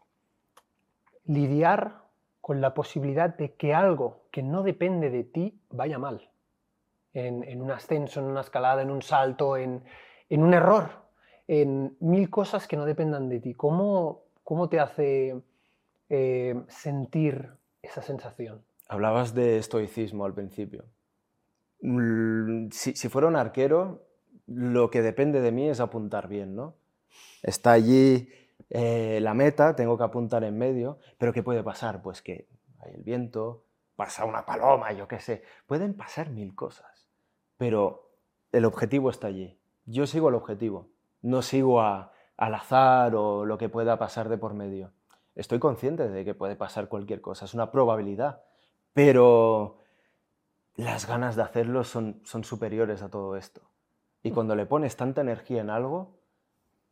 lidiar 1.25 2.03
con 2.39 2.62
la 2.62 2.74
posibilidad 2.74 3.36
de 3.36 3.56
que 3.56 3.74
algo 3.74 4.24
que 4.32 4.44
no 4.44 4.63
depende 4.63 5.10
de 5.10 5.24
ti 5.24 5.60
vaya 5.70 5.98
mal? 5.98 6.29
En, 7.13 7.62
un 7.62 7.72
ascenso, 7.72 8.20
en 8.20 8.28
una 8.28 8.42
escalada, 8.42 8.82
en 8.82 8.92
un 8.92 9.01
salto, 9.01 9.58
en, 9.58 9.84
un 10.30 10.54
error, 10.54 10.89
en 11.48 11.98
mil 12.00 12.30
cosas 12.30 12.68
que 12.68 12.78
no 12.78 12.86
dependan 12.86 13.30
de 13.30 13.39
ti. 13.39 13.56
¿Cómo, 13.56 14.25
cómo 14.44 14.70
te 14.70 14.80
hace 14.80 15.42
eh, 16.10 16.63
sentir 16.68 17.50
esa 17.82 18.01
sensación? 18.01 18.63
Hablabas 18.88 19.34
de 19.34 19.58
estoicismo 19.58 20.25
al 20.25 20.34
principio. 20.34 20.86
Si, 22.72 23.10
fuera 23.10 23.28
un 23.28 23.36
arquero, 23.36 24.06
lo 24.48 24.89
que 24.89 25.01
depende 25.01 25.42
de 25.42 25.51
mí 25.51 25.70
es 25.70 25.80
apuntar 25.80 26.28
bien, 26.28 26.56
¿no? 26.56 26.75
Está 27.42 27.72
allí 27.72 28.30
eh, 28.70 29.20
la 29.22 29.34
meta, 29.34 29.75
tengo 29.75 29.98
que 29.98 30.04
apuntar 30.04 30.44
en 30.44 30.58
medio, 30.58 31.00
pero 31.18 31.32
¿qué 31.32 31.42
puede 31.42 31.63
pasar? 31.63 32.01
Pues 32.01 32.22
que 32.22 32.48
hay 32.80 32.96
el 32.96 33.04
viento, 33.04 33.63
pasa 33.96 34.25
una 34.25 34.46
paloma, 34.46 34.92
yo 34.92 35.08
qué 35.08 35.20
sé. 35.20 35.44
Pueden 35.68 35.94
pasar 35.94 36.30
mil 36.32 36.56
cosas, 36.56 36.99
pero 37.60 38.10
el 38.51 38.66
objetivo 38.66 39.12
está 39.12 39.28
allí. 39.28 39.60
Yo 39.86 40.08
sigo 40.08 40.30
el 40.30 40.36
objetivo, 40.36 40.89
no 41.22 41.44
sigo 41.44 41.80
al 41.84 42.10
azar 42.56 43.13
o 43.13 43.46
lo 43.46 43.60
que 43.60 43.70
pueda 43.70 44.00
pasar 44.00 44.30
de 44.30 44.39
por 44.39 44.56
medio 44.56 44.92
estoy 45.39 45.60
consciente 45.60 46.10
de 46.10 46.25
que 46.25 46.34
puede 46.34 46.58
pasar 46.58 46.89
cualquier 46.89 47.22
cosa, 47.22 47.46
es 47.46 47.54
una 47.54 47.72
probabilidad, 47.72 48.44
pero 48.92 49.78
las 50.75 51.08
ganas 51.08 51.38
de 51.38 51.44
hacerlo 51.44 51.86
son, 51.86 52.20
son 52.25 52.44
superiores 52.44 53.01
a 53.01 53.10
todo 53.10 53.38
esto. 53.38 53.62
Y 54.22 54.32
cuando 54.32 54.54
le 54.58 54.66
pones 54.66 54.98
tanta 54.98 55.22
energía 55.22 55.62
en 55.62 55.70
algo, 55.70 56.20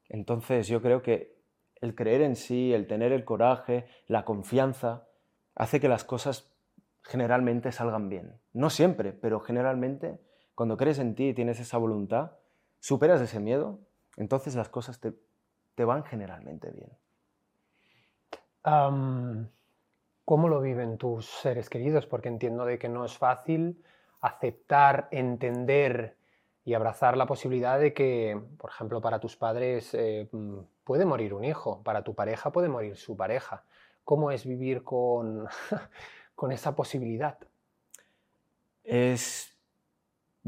entonces 0.08 0.70
yo 0.70 0.82
creo 0.82 1.02
que 1.02 1.42
el 1.82 1.94
creer 1.94 2.22
en 2.22 2.38
sí, 2.38 2.74
el 2.74 2.88
tener 2.88 3.12
el 3.12 3.26
coraje, 3.26 3.86
la 4.08 4.24
confianza, 4.24 5.10
hace 5.54 5.82
que 5.82 5.90
las 5.90 6.06
cosas 6.06 6.56
generalmente 7.04 7.74
salgan 7.74 8.08
bien. 8.08 8.40
No 8.54 8.70
siempre, 8.70 9.12
pero 9.12 9.42
generalmente 9.42 10.22
cuando 10.58 10.76
crees 10.76 10.98
en 10.98 11.14
ti 11.14 11.28
y 11.28 11.34
tienes 11.36 11.60
esa 11.60 11.78
voluntad, 11.78 12.32
superas 12.80 13.22
ese 13.22 13.40
miedo, 13.40 13.78
entonces 14.16 14.56
las 14.56 14.70
cosas 14.70 15.00
te, 15.00 15.14
te 15.76 15.86
van 15.86 16.04
generalmente 16.04 16.72
bien. 16.72 16.90
¿Cómo 20.26 20.50
lo 20.50 20.60
viven 20.60 20.98
tus 20.98 21.28
seres 21.28 21.70
queridos? 21.70 22.08
Porque 22.08 22.30
entiendo 22.30 22.66
de 22.66 22.80
que 22.80 22.90
no 22.90 23.06
es 23.06 23.16
fácil 23.20 23.84
aceptar, 24.20 25.10
entender 25.12 26.18
y 26.66 26.74
abrazar 26.74 27.18
la 27.18 27.28
posibilidad 27.28 27.80
de 27.80 27.94
que, 27.94 28.42
por 28.58 28.72
ejemplo, 28.72 29.00
para 29.00 29.20
tus 29.20 29.36
padres 29.36 29.94
eh, 29.94 30.28
puede 30.84 31.06
morir 31.06 31.36
un 31.36 31.46
hijo, 31.46 31.84
para 31.84 32.04
tu 32.04 32.16
pareja 32.16 32.52
puede 32.52 32.68
morir 32.68 32.98
su 32.98 33.16
pareja. 33.16 33.64
¿Cómo 34.04 34.32
es 34.32 34.44
vivir 34.44 34.84
con, 34.84 35.48
con 36.36 36.52
esa 36.52 36.76
posibilidad? 36.76 37.38
Es 38.84 39.56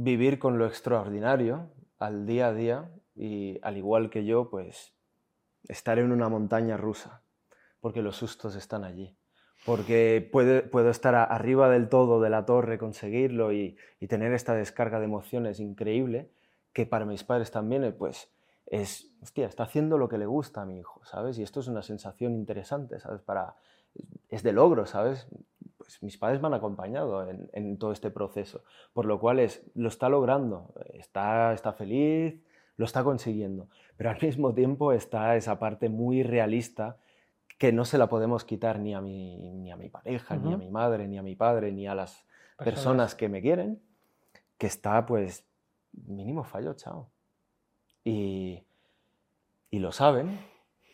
vivir 0.03 0.39
con 0.39 0.57
lo 0.57 0.65
extraordinario 0.65 1.69
al 1.97 2.25
día 2.25 2.47
a 2.47 2.53
día 2.53 2.91
y 3.15 3.59
al 3.61 3.77
igual 3.77 4.09
que 4.09 4.25
yo, 4.25 4.49
pues 4.49 4.93
estar 5.67 5.99
en 5.99 6.11
una 6.11 6.29
montaña 6.29 6.77
rusa 6.77 7.21
porque 7.81 8.01
los 8.01 8.15
sustos 8.15 8.55
están 8.55 8.83
allí. 8.83 9.15
Porque 9.65 10.27
puedo 10.31 10.89
estar 10.89 11.15
arriba 11.15 11.69
del 11.69 11.89
todo 11.89 12.21
de 12.21 12.29
la 12.29 12.45
torre, 12.45 12.77
conseguirlo 12.77 13.51
y, 13.51 13.77
tener 14.07 14.33
esta 14.33 14.53
descarga 14.53 14.99
de 14.99 15.05
emociones 15.05 15.59
increíble, 15.59 16.31
que 16.71 16.85
para 16.85 17.05
mis 17.05 17.25
padres 17.25 17.51
también, 17.51 17.83
eh, 17.83 17.91
pues, 17.91 18.31
es, 18.67 19.11
hostia, 19.21 19.47
está 19.47 19.63
haciendo 19.63 19.97
lo 19.97 20.07
que 20.07 20.17
le 20.17 20.25
gusta 20.25 20.61
a 20.61 20.65
mi 20.65 20.79
hijo, 20.79 21.01
¿sabes? 21.03 21.37
Y 21.39 21.43
esto 21.43 21.59
es 21.59 21.67
una 21.67 21.81
sensación 21.81 22.35
interesante, 22.35 22.99
¿sabes? 22.99 23.21
Para, 23.21 23.55
es 24.29 24.43
de 24.43 24.53
logro, 24.53 24.85
¿sabes? 24.85 25.27
Pues 25.89 26.03
mis 26.03 26.17
padres 26.19 26.39
me 26.39 26.45
han 26.45 26.53
acompañado 26.53 27.27
en, 27.27 27.77
todo 27.79 27.91
este 27.91 28.11
proceso, 28.11 28.63
por 28.93 29.05
lo 29.05 29.19
cual 29.19 29.39
es, 29.39 29.63
lo 29.73 29.89
está 29.89 30.07
logrando, 30.07 30.71
está, 30.93 31.51
está 31.51 31.73
feliz, 31.73 32.39
lo 32.77 32.85
está 32.85 33.03
consiguiendo, 33.03 33.69
pero 33.97 34.11
al 34.11 34.17
mismo 34.21 34.53
tiempo 34.53 34.93
está 34.93 35.35
esa 35.35 35.57
parte 35.57 35.89
muy 35.89 36.21
realista 36.21 36.97
que 37.57 37.71
no 37.71 37.85
se 37.85 37.97
la 37.97 38.07
podemos 38.07 38.45
quitar 38.45 38.77
ni 38.77 38.93
a 38.93 39.01
mi, 39.01 39.35
ni 39.37 39.71
a 39.71 39.77
mi 39.77 39.89
pareja, 39.89 40.37
ni 40.37 40.53
a 40.53 40.57
mi 40.57 40.69
madre, 40.69 41.07
ni 41.07 41.17
a 41.17 41.23
mi 41.23 41.35
padre, 41.35 41.71
ni 41.71 41.87
a 41.87 41.95
las 41.95 42.23
personas. 42.57 43.15
que 43.15 43.27
me 43.27 43.41
quieren, 43.41 43.81
que 44.59 44.67
está 44.67 45.07
pues 45.07 45.43
mínimo 45.91 46.43
fallo, 46.43 46.75
chao. 46.75 47.09
Y, 48.03 48.63
y 49.71 49.79
lo 49.79 49.91
saben, 49.91 50.39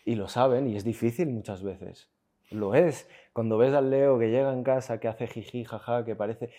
y 0.06 0.16
lo 0.16 0.30
saben, 0.30 0.68
y 0.70 0.78
es 0.78 0.86
difícil 0.86 1.28
muchas 1.28 1.62
veces. 1.64 2.10
Lo 2.52 2.76
es. 2.76 3.10
Cuando 3.34 3.58
ves 3.58 3.74
al 3.74 3.90
Leo 3.90 4.18
que 4.20 4.30
llega 4.30 4.54
en 4.54 4.64
casa, 4.64 5.00
que 5.00 5.08
hace 5.08 5.28
jiji, 5.28 5.66
jaja, 5.66 6.06
que 6.06 6.16
parece, 6.16 6.52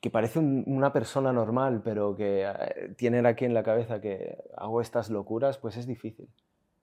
que 0.00 0.10
parece 0.10 0.38
una 0.38 0.92
persona 0.92 1.32
normal, 1.32 1.82
pero 1.84 2.16
que 2.16 2.44
eh, 2.44 2.94
tiene 2.96 3.26
aquí 3.28 3.44
en 3.44 3.54
la 3.54 3.62
cabeza 3.62 4.00
que 4.00 4.36
hago 4.56 4.80
estas 4.80 5.10
locuras, 5.10 5.58
pues 5.58 5.76
es 5.76 5.86
difícil. 5.86 6.28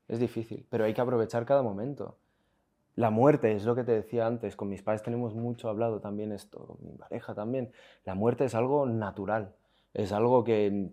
Es 0.08 0.20
difícil, 0.20 0.66
pero 0.70 0.86
hay 0.86 0.94
que 0.94 1.02
aprovechar 1.02 1.46
cada 1.46 1.62
momento 1.62 2.18
la 2.98 3.12
muerte, 3.12 3.54
es 3.54 3.64
lo 3.64 3.76
que 3.76 3.84
te 3.84 3.92
decía 3.92 4.26
antes, 4.26 4.56
con 4.56 4.70
mis 4.70 4.82
padres 4.82 5.04
tenemos 5.04 5.36
mucho 5.36 5.70
hablado 5.70 6.00
también 6.02 6.32
esto, 6.32 6.66
con 6.66 6.78
mi 6.82 6.98
pareja 6.98 7.36
también. 7.36 7.72
La 8.06 8.16
muerte 8.16 8.46
es 8.46 8.56
algo 8.56 8.88
natural, 8.88 9.56
es 9.94 10.12
algo 10.12 10.44
que 10.44 10.90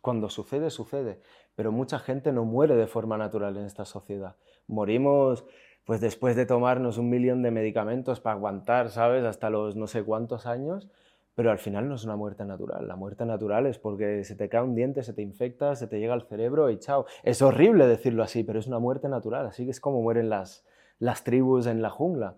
cuando 0.00 0.30
sucede, 0.30 0.70
sucede, 0.70 1.20
pero 1.54 1.72
mucha 1.72 1.98
gente 1.98 2.32
no 2.32 2.46
muere 2.46 2.74
de 2.74 2.86
forma 2.86 3.18
natural 3.18 3.54
en 3.58 3.66
esta 3.66 3.84
sociedad. 3.84 4.36
Morimos 4.66 5.44
pues 5.90 6.00
después 6.00 6.36
de 6.36 6.46
tomarnos 6.46 6.98
un 6.98 7.10
millón 7.10 7.42
de 7.42 7.50
medicamentos 7.50 8.20
para 8.20 8.36
aguantar, 8.36 8.90
¿sabes? 8.90 9.24
Hasta 9.24 9.50
los 9.50 9.74
no 9.74 9.88
sé 9.88 10.04
cuántos 10.04 10.46
años, 10.46 10.86
pero 11.34 11.50
al 11.50 11.58
final 11.58 11.88
no 11.88 11.96
es 11.96 12.04
una 12.04 12.14
muerte 12.14 12.44
natural. 12.44 12.86
La 12.86 12.94
muerte 12.94 13.26
natural 13.26 13.66
es 13.66 13.80
porque 13.80 14.22
se 14.22 14.36
te 14.36 14.48
cae 14.48 14.62
un 14.62 14.76
diente, 14.76 15.02
se 15.02 15.14
te 15.14 15.22
infecta, 15.22 15.74
se 15.74 15.88
te 15.88 15.98
llega 15.98 16.14
al 16.14 16.22
cerebro 16.22 16.70
y 16.70 16.78
chao. 16.78 17.06
Es 17.24 17.42
horrible 17.42 17.88
decirlo 17.88 18.22
así, 18.22 18.44
pero 18.44 18.60
es 18.60 18.68
una 18.68 18.78
muerte 18.78 19.08
natural, 19.08 19.46
así 19.46 19.64
que 19.64 19.72
es 19.72 19.80
como 19.80 20.00
mueren 20.00 20.30
las, 20.30 20.64
las 21.00 21.24
tribus 21.24 21.66
en 21.66 21.82
la 21.82 21.90
jungla. 21.90 22.36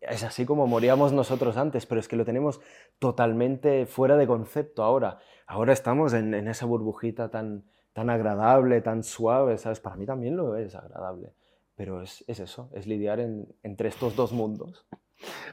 Es 0.00 0.24
así 0.24 0.46
como 0.46 0.66
moríamos 0.66 1.12
nosotros 1.12 1.58
antes, 1.58 1.84
pero 1.84 2.00
es 2.00 2.08
que 2.08 2.16
lo 2.16 2.24
tenemos 2.24 2.58
totalmente 2.98 3.84
fuera 3.84 4.16
de 4.16 4.26
concepto 4.26 4.82
ahora. 4.82 5.18
Ahora 5.46 5.74
estamos 5.74 6.14
en, 6.14 6.32
esa 6.48 6.64
burbujita 6.64 7.28
tan, 7.28 7.64
tan 7.92 8.08
agradable, 8.08 8.80
tan 8.80 9.02
suave, 9.02 9.58
¿sabes? 9.58 9.78
Para 9.78 9.96
mí 9.96 10.06
también 10.06 10.38
lo 10.38 10.56
es 10.56 10.74
agradable, 10.74 11.34
pero 11.78 12.02
es, 12.02 12.22
eso, 12.26 12.68
es 12.74 12.86
lidiar 12.86 13.20
entre 13.62 13.88
estos 13.88 14.14
dos 14.14 14.32
mundos. 14.32 14.84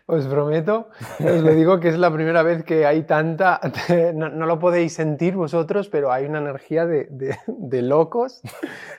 Os 0.05 0.27
prometo, 0.27 0.89
os 1.19 1.41
lo 1.41 1.51
digo 1.55 1.79
que 1.79 1.87
es 1.87 1.97
la 1.97 2.11
primera 2.11 2.43
vez 2.43 2.63
que 2.63 2.85
hay 2.85 3.03
tanta, 3.03 3.61
no, 4.13 4.29
lo 4.29 4.59
podéis 4.59 4.93
sentir 4.93 5.35
vosotros, 5.35 5.87
pero 5.87 6.11
hay 6.11 6.25
una 6.25 6.39
energía 6.39 6.85
de, 6.85 7.07
de 7.47 7.81
locos 7.81 8.41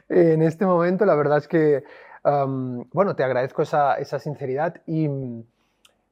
en 0.09 0.40
este 0.40 0.64
momento. 0.64 1.04
La 1.04 1.14
verdad 1.14 1.38
es 1.38 1.49
que 1.49 1.85
bueno, 2.92 3.14
te 3.14 3.23
agradezco 3.23 3.62
esa, 3.62 4.18
sinceridad 4.18 4.83
y 4.87 5.09
mm, 5.09 5.45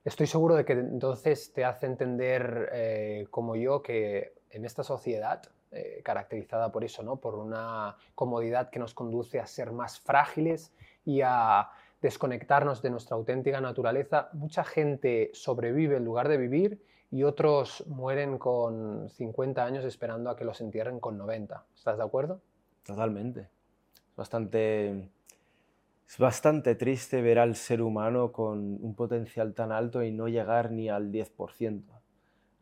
estoy 0.05 0.27
seguro 0.27 0.55
de 0.55 0.65
que 0.65 0.75
entonces 0.75 1.53
te 1.53 1.65
hace 1.65 1.87
entender, 1.87 2.71
eh, 2.73 3.27
como 3.31 3.57
yo, 3.57 3.83
que 3.83 4.35
en 4.51 4.65
esta 4.65 4.85
sociedad, 4.85 5.43
eh, 5.73 6.03
caracterizada 6.05 6.71
por 6.71 6.85
eso, 6.85 7.03
¿no? 7.03 7.17
por 7.17 7.35
una 7.35 7.97
comodidad 8.15 8.71
que 8.71 8.79
nos 8.79 8.95
conduce 8.95 9.41
a 9.41 9.47
ser 9.47 9.73
más 9.73 9.99
frágiles 9.99 10.73
y 11.05 11.21
a 11.23 11.71
desconectarnos 12.01 12.83
de 12.83 12.91
nuestra 12.91 13.17
auténtica 13.17 13.61
naturaleza, 13.61 14.29
mucha 14.33 14.65
gente 14.65 15.31
sobrevive 15.33 15.97
en 15.97 16.05
lugar 16.05 16.29
de 16.29 16.37
vivir 16.37 16.83
y 17.11 17.23
otros 17.23 17.85
mueren 17.87 18.39
con 18.39 19.09
50 19.09 19.65
años 19.65 19.85
esperando 19.85 20.31
a 20.31 20.37
que 20.37 20.45
los 20.45 20.61
entierren 20.61 21.01
con 21.01 21.17
90. 21.17 21.65
¿Estás 21.75 21.97
de 21.97 22.05
acuerdo? 22.05 22.41
Totalmente. 22.85 23.49
Bastante 24.17 25.09
es 26.09 26.19
bastante 26.19 26.75
triste 26.75 27.23
ver 27.23 27.39
al 27.39 27.57
ser 27.57 27.83
humano 27.83 28.31
con 28.31 28.79
un 28.81 28.95
potencial 28.95 29.55
tan 29.55 29.73
alto 29.73 30.03
y 30.03 30.13
no 30.13 30.29
llegar 30.29 30.71
ni 30.71 30.89
al 30.89 31.11
10%. 31.11 31.83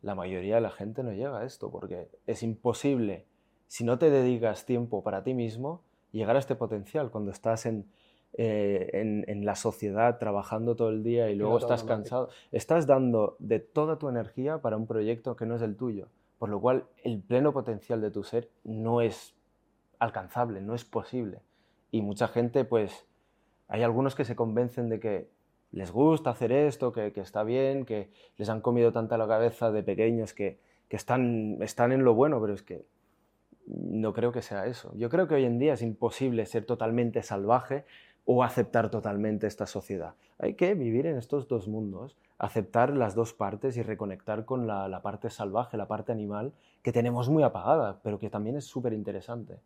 la 0.01 0.15
mayoría 0.15 0.55
de 0.55 0.61
la 0.61 0.71
gente 0.71 1.01
no 1.01 1.13
llega 1.13 1.39
a 1.39 1.45
esto, 1.45 1.71
porque 1.71 2.09
es 2.27 2.43
imposible, 2.43 3.25
si 3.67 3.85
no 3.85 3.97
te 3.97 4.09
dedicas 4.09 4.65
tiempo 4.65 5.01
para 5.01 5.23
ti 5.23 5.33
mismo, 5.33 5.81
llegar 6.11 6.35
a 6.35 6.39
este 6.39 6.55
potencial 6.55 7.09
cuando 7.09 7.31
estás 7.31 7.65
en, 7.65 7.89
eh, 8.35 8.89
en, 9.27 9.45
la 9.45 9.55
sociedad 9.55 10.17
trabajando 10.17 10.75
todo 10.75 10.89
el 10.89 11.03
día 11.03 11.29
y 11.29 11.35
luego 11.35 11.59
estás 11.59 11.83
cansado. 11.83 12.29
Estás 12.51 12.87
dando 12.87 13.35
de 13.39 13.59
toda 13.59 13.99
tu 13.99 14.09
energía 14.09 14.59
para 14.59 14.77
un 14.77 14.87
proyecto 14.87 15.35
que 15.35 15.45
no 15.45 15.55
es 15.55 15.61
el 15.61 15.75
tuyo, 15.75 16.07
por 16.39 16.49
lo 16.49 16.59
cual 16.59 16.85
el 17.03 17.19
pleno 17.19 17.53
potencial 17.53 18.01
de 18.01 18.09
tu 18.09 18.23
ser 18.23 18.49
no 18.63 19.01
es 19.01 19.35
alcanzable, 19.99 20.61
no 20.61 20.73
es 20.73 20.83
posible. 20.83 21.41
Y 21.91 22.01
mucha 22.01 22.27
gente, 22.27 22.65
pues, 22.65 23.05
hay 23.67 23.83
algunos 23.83 24.15
que 24.15 24.25
se 24.25 24.35
convencen 24.35 24.89
de 24.89 24.99
que 24.99 25.29
les 25.71 25.91
gusta 25.91 26.31
hacer 26.31 26.51
esto, 26.51 26.91
que, 26.91 27.11
está 27.15 27.43
bien, 27.43 27.85
que 27.85 28.09
les 28.37 28.49
han 28.49 28.61
comido 28.61 28.91
tanta 28.91 29.17
la 29.17 29.27
cabeza 29.27 29.71
de 29.71 29.83
pequeños 29.83 30.33
que, 30.33 30.59
que 30.87 30.95
están, 30.95 31.61
están 31.61 31.91
en 31.91 32.03
lo 32.03 32.13
bueno, 32.13 32.41
pero 32.41 32.53
es 32.53 32.63
que 32.63 32.85
no 33.67 34.13
creo 34.13 34.31
que 34.31 34.41
sea 34.41 34.65
eso. 34.65 34.91
Yo 34.95 35.09
creo 35.09 35.27
que 35.27 35.35
hoy 35.35 35.45
en 35.45 35.59
día 35.59 35.73
es 35.73 35.81
imposible 35.81 36.45
ser 36.45 36.65
totalmente 36.65 37.21
salvaje 37.23 37.85
o 38.25 38.43
aceptar 38.43 38.89
totalmente 38.89 39.47
esta 39.47 39.65
sociedad. 39.65 40.15
Hay 40.39 40.55
que 40.55 40.73
vivir 40.75 41.05
en 41.05 41.17
estos 41.17 41.47
dos 41.47 41.67
mundos, 41.67 42.17
aceptar 42.37 42.95
las 42.95 43.15
dos 43.15 43.33
partes 43.33 43.77
y 43.77 43.83
reconectar 43.83 44.45
con 44.45 44.67
la, 44.67 45.01
parte 45.01 45.29
salvaje, 45.29 45.77
la 45.77 45.87
parte 45.87 46.11
animal, 46.11 46.53
que 46.81 46.91
tenemos 46.91 47.29
muy 47.29 47.43
apagada, 47.43 47.99
pero 48.03 48.19
que 48.19 48.29
también 48.29 48.57
es 48.57 48.65
súper 48.65 48.93
interesante. 48.93 49.59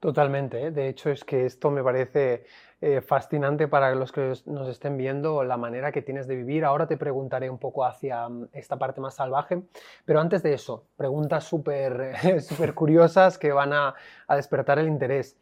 Totalmente, 0.00 0.66
¿eh? 0.66 0.70
de 0.70 0.88
hecho 0.88 1.08
es 1.10 1.24
que 1.24 1.46
esto 1.46 1.70
me 1.70 1.82
parece 1.82 2.44
eh, 2.82 3.00
fascinante 3.00 3.68
para 3.68 3.94
los 3.94 4.12
que 4.12 4.34
nos 4.44 4.68
estén 4.68 4.98
viendo, 4.98 5.42
la 5.44 5.56
manera 5.56 5.92
que 5.92 6.02
tienes 6.02 6.26
de 6.26 6.36
vivir. 6.36 6.66
Ahora 6.66 6.86
te 6.86 6.98
preguntaré 6.98 7.48
un 7.48 7.58
poco 7.58 7.86
hacia 7.86 8.28
mm, 8.28 8.48
esta 8.52 8.78
parte 8.78 9.00
más 9.00 9.14
salvaje, 9.14 9.62
pero 10.04 10.20
antes 10.20 10.42
de 10.42 10.52
eso, 10.52 10.88
preguntas 10.96 11.44
súper 11.44 12.12
curiosas 12.74 13.38
que 13.38 13.50
van 13.52 13.72
a 13.72 13.94
despertar 14.28 14.78
el 14.78 14.88
interés. 14.88 15.38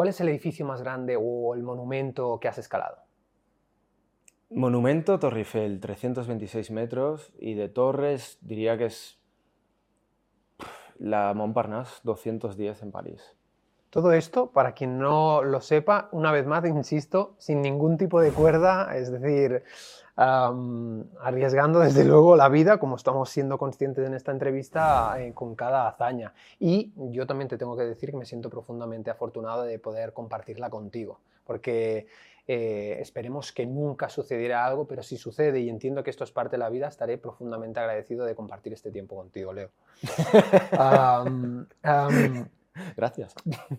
¿Cuál 0.00 0.08
es 0.08 0.20
el 0.22 0.30
edificio 0.30 0.64
más 0.64 0.80
grande 0.80 1.14
o 1.20 1.54
el 1.54 1.62
monumento 1.62 2.40
que 2.40 2.48
has 2.48 2.56
escalado? 2.56 3.02
Monumento 4.48 5.18
Torre 5.18 5.40
Eiffel, 5.40 5.78
326 5.78 6.70
metros, 6.70 7.34
y 7.38 7.52
de 7.52 7.68
torres 7.68 8.38
diría 8.40 8.78
que 8.78 8.86
es 8.86 9.20
la 10.96 11.34
Montparnasse, 11.34 12.00
210 12.04 12.82
en 12.82 12.90
París. 12.90 13.36
Todo 13.90 14.12
esto, 14.12 14.52
para 14.52 14.72
quien 14.72 14.98
no 14.98 15.42
lo 15.42 15.60
sepa, 15.60 16.08
una 16.12 16.30
vez 16.30 16.46
más, 16.46 16.64
insisto, 16.64 17.34
sin 17.38 17.60
ningún 17.60 17.98
tipo 17.98 18.20
de 18.20 18.30
cuerda, 18.30 18.96
es 18.96 19.10
decir, 19.10 19.64
arriesgando 20.16 21.80
desde 21.80 22.04
luego 22.04 22.36
la 22.36 22.48
vida, 22.48 22.78
como 22.78 22.94
estamos 22.94 23.30
siendo 23.30 23.58
conscientes 23.58 24.06
en 24.06 24.14
esta 24.14 24.30
entrevista, 24.30 25.20
eh, 25.20 25.34
con 25.34 25.56
cada 25.56 25.88
hazaña. 25.88 26.32
Y 26.60 26.92
yo 27.10 27.26
también 27.26 27.48
te 27.48 27.58
tengo 27.58 27.76
que 27.76 27.82
decir 27.82 28.12
que 28.12 28.16
me 28.16 28.26
siento 28.26 28.48
profundamente 28.48 29.10
afortunado 29.10 29.64
de 29.64 29.80
poder 29.80 30.12
compartirla 30.12 30.70
contigo, 30.70 31.18
porque 31.44 32.06
eh, 32.46 32.98
esperemos 33.00 33.50
que 33.50 33.66
nunca 33.66 34.08
sucediera 34.08 34.64
algo, 34.64 34.86
pero 34.86 35.02
si 35.02 35.16
sucede 35.16 35.58
y 35.60 35.68
entiendo 35.68 36.04
que 36.04 36.10
esto 36.10 36.22
es 36.22 36.30
parte 36.30 36.52
de 36.52 36.58
la 36.58 36.68
vida, 36.68 36.86
estaré 36.86 37.18
profundamente 37.18 37.80
agradecido 37.80 38.24
de 38.24 38.36
compartir 38.36 38.72
este 38.72 38.92
tiempo 38.92 39.16
contigo, 39.16 39.52
Leo. 39.52 39.70
Gracias. 42.96 43.34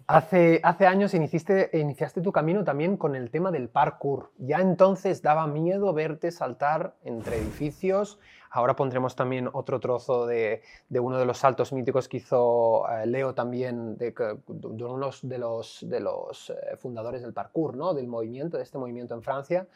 Hace, 0.07 0.59
hace 0.63 0.87
años 0.87 1.13
iniciaste, 1.13 1.69
iniciaste 1.73 2.21
tu 2.21 2.31
camino 2.31 2.63
también 2.63 2.97
con 2.97 3.15
el 3.15 3.31
tema 3.31 3.51
del 3.51 3.69
parkour. 3.69 4.31
Ya 4.37 4.59
entonces 4.59 5.21
daba 5.21 5.47
miedo 5.47 5.93
verte 5.93 6.31
saltar 6.31 6.95
entre 7.03 7.37
edificios. 7.37 8.19
Ahora 8.49 8.75
pondremos 8.75 9.15
también 9.15 9.49
otro 9.53 9.79
trozo 9.79 10.25
de, 10.27 10.61
uno 10.89 11.17
de 11.17 11.25
los 11.25 11.37
saltos 11.37 11.71
míticos 11.71 12.09
que 12.09 12.17
hizo 12.17 12.85
eh, 12.89 13.05
Leo 13.05 13.33
también, 13.33 13.97
de, 13.97 14.11
de, 14.11 14.83
uno 14.83 15.09
de 15.21 15.37
los, 15.37 15.89
de 15.89 15.99
los 16.01 16.49
eh, 16.49 16.75
fundadores 16.77 17.21
del 17.21 17.33
parkour, 17.33 17.77
¿no? 17.77 17.93
del 17.93 18.07
movimiento, 18.07 18.57
de 18.57 18.63
este 18.63 18.77
movimiento 18.77 19.15
en 19.15 19.23
Francia. 19.23 19.67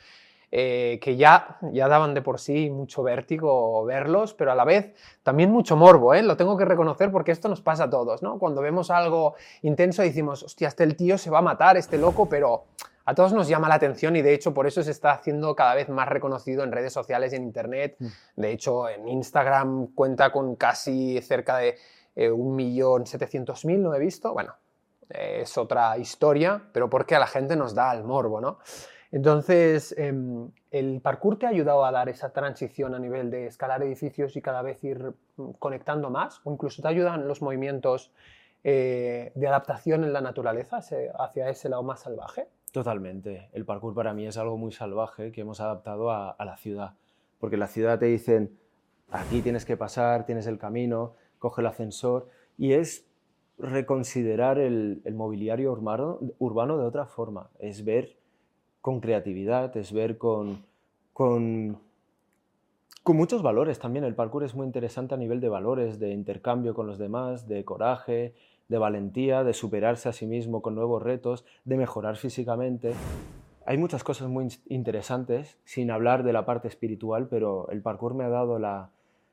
Eh, 0.51 0.99
que 1.01 1.17
ya, 1.17 1.58
ya 1.73 1.88
daban 1.88 2.13
de 2.13 2.21
por 2.21 2.39
sí 2.39 2.69
mucho 2.69 3.03
vértigo 3.03 3.84
verlos, 3.84 4.34
pero 4.34 4.51
a 4.51 4.55
la 4.55 4.63
vez 4.63 4.93
también 5.23 5.51
mucho 5.51 5.75
morbo, 5.75 6.13
¿eh? 6.13 6.21
lo 6.21 6.38
tengo 6.38 6.55
que 6.55 6.65
reconocer 6.65 7.12
porque 7.12 7.31
esto 7.31 7.49
nos 7.49 7.62
pasa 7.62 7.86
a 7.86 7.89
todos, 7.89 8.21
¿no? 8.21 8.38
Cuando 8.38 8.62
vemos 8.62 8.91
algo 8.91 9.36
intenso 9.63 10.01
decimos, 10.01 10.43
hostia, 10.43 10.67
este 10.67 10.84
el 10.84 10.95
tío 10.95 11.17
se 11.17 11.29
va 11.29 11.39
a 11.39 11.41
matar, 11.41 11.77
este 11.77 11.97
loco, 11.97 12.29
pero 12.29 12.65
a 13.05 13.13
todos 13.13 13.34
nos 13.34 13.47
llama 13.47 13.67
la 13.67 13.75
atención 13.75 14.15
y 14.15 14.21
de 14.21 14.34
hecho 14.34 14.53
por 14.53 14.67
eso 14.67 14.81
se 14.84 14.91
está 14.91 15.12
haciendo 15.12 15.55
cada 15.55 15.75
vez 15.75 15.89
más 15.89 16.08
reconocido 16.08 16.63
en 16.63 16.71
redes 16.71 16.93
sociales 16.93 17.34
y 17.34 17.36
en 17.36 17.43
Internet. 17.43 17.95
Mm. 17.99 18.08
De 18.36 18.51
hecho, 18.51 18.88
en 18.89 19.08
Instagram 19.08 19.88
cuenta 19.93 20.31
con 20.31 20.55
casi 20.55 21.21
cerca 21.21 21.58
de 21.58 21.75
eh, 22.15 22.31
1.700.000, 22.31 23.79
no 23.79 23.93
he 23.93 23.99
visto. 23.99 24.34
Bueno, 24.34 24.55
es 25.10 25.58
otra 25.58 25.97
historia, 25.97 26.62
pero 26.71 26.89
porque 26.89 27.15
a 27.15 27.19
la 27.19 27.27
gente 27.27 27.55
nos 27.55 27.75
da 27.75 27.93
el 27.93 28.03
morbo, 28.03 28.41
¿no? 28.41 28.60
Entonces, 29.15 29.95
em, 29.97 30.51
¿el 30.71 30.99
parkour 30.99 31.39
te 31.39 31.45
ha 31.45 31.49
ayudado 31.49 31.86
a 31.86 31.91
dar 31.93 32.10
esa 32.10 32.34
transición 32.34 32.93
a 32.95 32.99
nivel 32.99 33.32
de 33.32 33.47
escalar 33.47 33.82
edificios 33.82 34.36
y 34.36 34.41
cada 34.41 34.62
vez 34.62 34.84
ir 34.84 35.13
mm, 35.38 35.51
conectando 35.51 36.10
más? 36.10 36.41
¿O 36.43 36.51
incluso 36.51 36.82
te 36.82 36.89
ayudan 36.89 37.25
los 37.25 37.41
movimientos 37.41 38.12
eh, 38.65 39.32
de 39.34 39.47
adaptación 39.47 40.04
en 40.04 40.12
la 40.12 40.19
naturaleza 40.19 40.80
hacia 40.80 41.49
ese 41.49 41.69
lado 41.69 41.82
más 41.82 42.01
salvaje? 42.01 42.49
Totalmente. 42.73 43.47
El 43.54 43.63
parkour 43.63 43.95
para 43.95 44.13
mí 44.13 44.28
es 44.28 44.38
algo 44.38 44.58
muy 44.58 44.73
salvaje 44.73 45.32
que 45.32 45.39
hemos 45.39 45.62
adaptado 45.62 46.12
a, 46.12 46.36
la 46.38 46.58
ciudad. 46.58 46.95
Porque 47.39 47.56
la 47.56 47.67
ciudad 47.67 47.97
te 47.97 48.08
dicen, 48.08 48.60
aquí 49.12 49.41
tienes 49.41 49.63
que 49.63 49.78
pasar, 49.78 50.25
tienes 50.25 50.45
el 50.45 50.58
camino, 50.58 51.13
coge 51.39 51.62
el 51.62 51.67
ascensor. 51.67 52.28
Y 52.58 52.73
es 52.73 53.08
reconsiderar 53.58 54.60
el, 54.60 55.01
mobiliario 55.13 55.71
urbano 55.71 56.78
de 56.78 56.86
otra 56.86 57.06
forma. 57.06 57.49
Es 57.60 57.86
ver 57.86 58.17
con 58.86 59.00
creatividad, 59.00 59.76
es 59.78 59.91
ver 59.91 60.19
con, 60.19 60.63
con, 61.12 61.80
con 63.02 63.17
muchos 63.17 63.41
valores 63.41 63.80
también. 63.80 64.06
El 64.06 64.13
parkour 64.13 64.43
es 64.43 64.54
muy 64.54 64.67
interesante 64.67 65.15
a 65.15 65.17
nivel 65.17 65.41
de 65.41 65.50
valores, 65.50 65.98
de 65.98 66.12
intercambio 66.12 66.76
con 66.76 66.86
los 66.86 67.00
demás, 67.00 67.48
de 67.48 67.65
coraje, 67.65 68.36
de 68.67 68.78
valentía, 68.78 69.43
de 69.43 69.54
superarse 69.54 70.08
a 70.08 70.13
sí 70.13 70.28
mismo 70.28 70.62
con 70.62 70.76
nuevos 70.76 71.02
retos, 71.02 71.45
de 71.63 71.78
mejorar 71.78 72.17
físicamente. 72.17 72.93
Hay 73.65 73.80
muchas 73.80 74.04
cosas 74.04 74.28
muy 74.28 74.50
interesantes, 74.67 75.58
sin 75.63 75.89
hablar 75.89 76.21
de 76.21 76.34
la 76.34 76.45
parte 76.45 76.67
espiritual, 76.67 77.28
pero 77.28 77.67
el 77.71 77.82
parkour 77.82 78.13
me 78.13 78.24
ha 78.24 78.30
dado 78.30 78.60
la, 78.60 78.91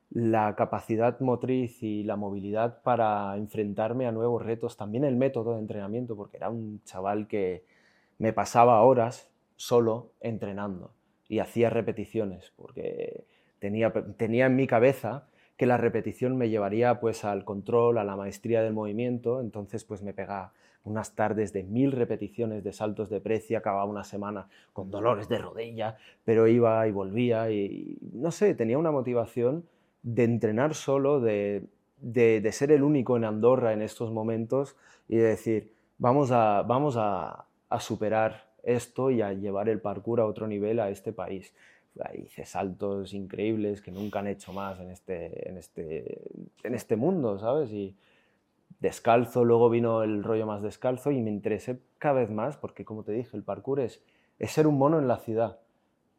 la 0.09 0.55
capacidad 0.55 1.19
motriz 1.19 1.83
y 1.83 2.01
la 2.01 2.15
movilidad 2.15 2.81
para 2.81 3.37
enfrentarme 3.37 4.07
a 4.07 4.11
nuevos 4.11 4.41
retos, 4.43 4.77
también 4.77 5.03
el 5.03 5.15
método 5.15 5.53
de 5.53 5.59
entrenamiento, 5.59 6.15
porque 6.15 6.37
era 6.37 6.49
un 6.49 6.81
chaval 6.85 7.27
que 7.27 7.63
me 8.17 8.33
pasaba 8.33 8.81
horas 8.81 9.29
solo 9.55 10.11
entrenando. 10.21 10.91
Y 11.27 11.39
hacía 11.39 11.69
repeticiones 11.69 12.51
porque 12.55 13.25
tenía, 13.59 13.91
tenía 14.17 14.47
en 14.47 14.55
mi 14.55 14.67
cabeza 14.67 15.27
que 15.57 15.65
la 15.65 15.77
repetición 15.77 16.37
me 16.37 16.49
llevaría 16.49 16.99
pues 16.99 17.23
al 17.25 17.45
control, 17.45 17.97
a 17.97 18.03
la 18.03 18.15
maestría 18.15 18.61
del 18.63 18.73
movimiento, 18.73 19.39
entonces 19.39 19.83
pues 19.83 20.01
me 20.01 20.13
pegaba 20.13 20.53
unas 20.83 21.15
tardes 21.15 21.53
de 21.53 21.63
mil 21.63 21.91
repeticiones 21.91 22.63
de 22.63 22.73
saltos 22.73 23.09
de 23.09 23.21
precio, 23.21 23.57
acababa 23.57 23.85
una 23.85 24.03
semana 24.03 24.49
con 24.73 24.91
dolores 24.91 25.29
de 25.29 25.37
rodilla, 25.37 25.97
pero 26.25 26.47
iba 26.47 26.85
y 26.87 26.91
volvía 26.91 27.49
y 27.51 27.97
no 28.13 28.31
sé, 28.31 28.53
tenía 28.55 28.77
una 28.77 28.91
motivación 28.91 29.65
de 30.01 30.25
entrenar 30.25 30.73
solo, 30.73 31.21
de, 31.21 31.63
de, 32.01 32.51
ser 32.51 32.71
el 32.71 32.83
único 32.83 33.15
en 33.15 33.23
Andorra 33.23 33.71
en 33.71 33.81
estos 33.81 34.11
momentos 34.11 34.75
y 35.07 35.15
de 35.15 35.23
decir, 35.23 35.73
vamos 35.97 36.31
a, 36.31 36.63
vamos 36.63 36.95
a, 36.97 37.45
a 37.69 37.79
superar 37.79 38.52
esto 38.63 39.11
y 39.11 39.21
a 39.21 39.33
llevar 39.33 39.69
el 39.69 39.79
parkour 39.79 40.21
a 40.21 40.25
otro 40.25 40.47
nivel 40.47 40.79
a 40.79 40.89
este 40.89 41.13
país. 41.13 41.53
Hice 42.15 42.45
saltos 42.45 43.13
increíbles 43.13 43.81
que 43.81 43.91
nunca 43.91 44.19
han 44.19 44.27
hecho 44.27 44.51
más 44.51 44.79
en 44.79 44.89
este, 44.89 45.47
en 45.47 45.57
este, 45.57 46.21
en 46.63 46.73
este 46.73 46.95
mundo, 46.95 47.37
¿sabes? 47.37 47.71
Y 47.71 47.95
descalzo, 48.79 49.45
luego 49.45 49.69
vino 49.69 50.01
el 50.01 50.23
rollo 50.23 50.47
más 50.47 50.63
descalzo 50.63 51.11
y 51.11 51.21
me 51.21 51.29
interesé 51.29 51.79
cada 51.99 52.21
vez 52.21 52.31
más 52.31 52.57
porque, 52.57 52.83
como 52.83 53.03
te 53.03 53.11
dije, 53.11 53.37
el 53.37 53.43
parkour 53.43 53.79
es, 53.79 54.01
es 54.39 54.51
ser 54.51 54.65
un 54.65 54.77
mono 54.77 54.97
en 54.97 55.07
la 55.07 55.17
ciudad, 55.17 55.59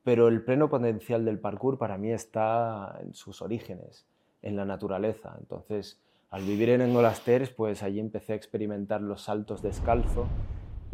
pero 0.04 0.28
el 0.28 0.42
pleno 0.44 0.70
potencial 0.70 1.24
del 1.24 1.40
parkour 1.40 1.76
para 1.76 1.98
mí 1.98 2.12
está 2.12 2.98
en 3.02 3.14
sus 3.14 3.42
orígenes, 3.42 4.06
en 4.42 4.54
la 4.54 4.64
naturaleza. 4.64 5.34
Entonces, 5.40 6.00
al 6.30 6.42
vivir 6.42 6.70
en 6.70 6.82
Engolasteres, 6.82 7.50
pues 7.50 7.82
allí 7.82 7.98
empecé 7.98 8.32
a 8.32 8.36
experimentar 8.36 9.00
los 9.00 9.22
saltos 9.22 9.60
descalzo 9.60 10.26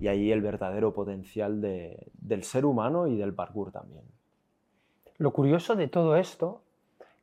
y 0.01 0.09
ahí 0.09 0.33
el 0.33 0.41
verdadero 0.41 0.95
potencial 0.95 1.61
del 1.61 2.45
ser 2.45 2.65
humano 2.65 3.07
y 3.07 3.19
del 3.19 3.35
parkour 3.35 3.71
también. 3.71 4.03
Lo 5.19 5.33
curioso 5.33 5.77
de 5.77 5.89
todo 5.89 6.17
esto 6.17 6.63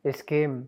es 0.03 0.23
que 0.23 0.61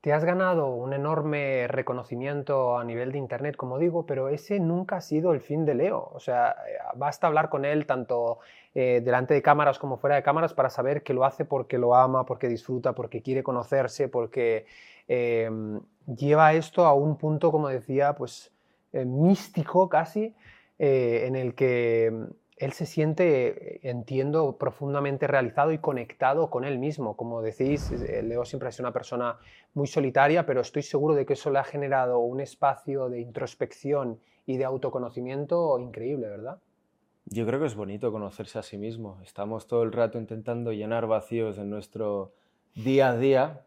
te 0.00 0.12
has 0.12 0.24
ganado 0.24 0.68
un 0.68 0.92
enorme 0.92 1.66
reconocimiento 1.66 2.78
a 2.78 2.84
nivel 2.84 3.10
de 3.10 3.18
Internet, 3.18 3.56
como 3.56 3.80
digo, 3.80 4.06
pero 4.06 4.28
ese 4.28 4.60
nunca 4.60 4.98
ha 4.98 5.00
sido 5.00 5.32
el 5.32 5.40
fin 5.40 5.64
de 5.64 5.74
Leo. 5.74 6.08
O 6.14 6.20
sea, 6.20 6.54
basta 6.94 7.26
hablar 7.26 7.48
con 7.48 7.64
él 7.64 7.86
tanto 7.86 8.38
eh, 8.72 9.02
delante 9.04 9.34
de 9.34 9.42
cámaras 9.42 9.80
como 9.80 9.96
fuera 9.96 10.14
de 10.14 10.22
cámaras 10.22 10.54
para 10.54 10.70
saber 10.70 11.02
que 11.02 11.14
lo 11.14 11.24
hace 11.24 11.44
porque 11.44 11.78
lo 11.78 11.96
ama, 11.96 12.24
porque 12.24 12.46
disfruta, 12.46 12.92
porque 12.92 13.20
quiere 13.22 13.42
conocerse, 13.42 14.06
porque 14.06 14.66
em, 15.08 15.80
lleva 16.06 16.52
esto 16.52 16.84
a 16.84 16.94
un 16.94 17.16
punto, 17.16 17.50
como 17.50 17.66
decía, 17.66 18.14
pues 18.14 18.52
eh, 18.92 19.04
místico 19.04 19.88
casi, 19.88 20.32
eh, 20.78 21.24
en 21.26 21.36
el 21.36 21.54
que 21.54 22.06
em, 22.06 22.28
él 22.56 22.72
se 22.72 22.86
siente, 22.86 23.86
entiendo, 23.88 24.56
profundamente 24.56 25.26
realizado 25.26 25.72
y 25.72 25.78
conectado 25.78 26.48
con 26.48 26.64
él 26.64 26.78
mismo. 26.78 27.14
Como 27.14 27.42
decís, 27.42 27.90
Leo 27.90 28.46
siempre 28.46 28.70
es 28.70 28.80
una 28.80 28.92
persona 28.92 29.38
muy 29.74 29.86
solitaria, 29.86 30.46
pero 30.46 30.62
estoy 30.62 30.82
seguro 30.82 31.14
de 31.14 31.26
que 31.26 31.34
eso 31.34 31.50
le 31.50 31.58
ha 31.58 31.64
generado 31.64 32.18
un 32.18 32.40
espacio 32.40 33.10
de 33.10 33.20
introspección 33.20 34.18
y 34.46 34.56
de 34.56 34.64
autoconocimiento 34.64 35.78
increíble, 35.78 36.28
¿verdad? 36.28 36.58
Yo 37.26 37.44
creo 37.44 37.58
que 37.58 37.66
es 37.66 37.74
bonito 37.74 38.12
conocerse 38.12 38.58
a 38.58 38.62
sí 38.62 38.78
mismo. 38.78 39.18
Estamos 39.22 39.66
todo 39.66 39.82
el 39.82 39.92
rato 39.92 40.16
intentando 40.16 40.72
llenar 40.72 41.08
vacíos 41.08 41.58
en 41.58 41.68
nuestro 41.68 42.32
día 42.74 43.10
a 43.10 43.16
día. 43.16 43.60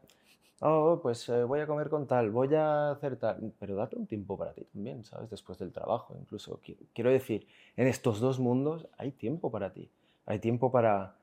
Oh, 0.61 0.99
pues 1.01 1.27
eh, 1.29 1.43
voy 1.43 1.61
a 1.61 1.67
comer 1.67 1.89
con 1.89 2.05
tal, 2.05 2.31
voy 2.31 2.53
a 2.53 2.91
hacer 2.91 3.15
tal, 3.15 3.53
pero 3.59 3.75
date 3.75 3.95
un 3.95 4.07
tiempo 4.07 4.37
para 4.37 4.53
ti 4.53 4.65
también, 4.65 5.05
¿sabes? 5.05 5.29
Después 5.29 5.57
del 5.57 5.71
trabajo, 5.71 6.15
incluso. 6.19 6.59
Quiero 6.93 7.09
decir, 7.11 7.47
en 7.77 7.87
estos 7.87 8.19
dos 8.19 8.39
mundos 8.39 8.87
hay 8.97 9.11
tiempo 9.11 9.51
para 9.51 9.71
ti. 9.71 9.89
Hay 10.25 10.39
tiempo 10.39 10.69
para, 10.69 11.15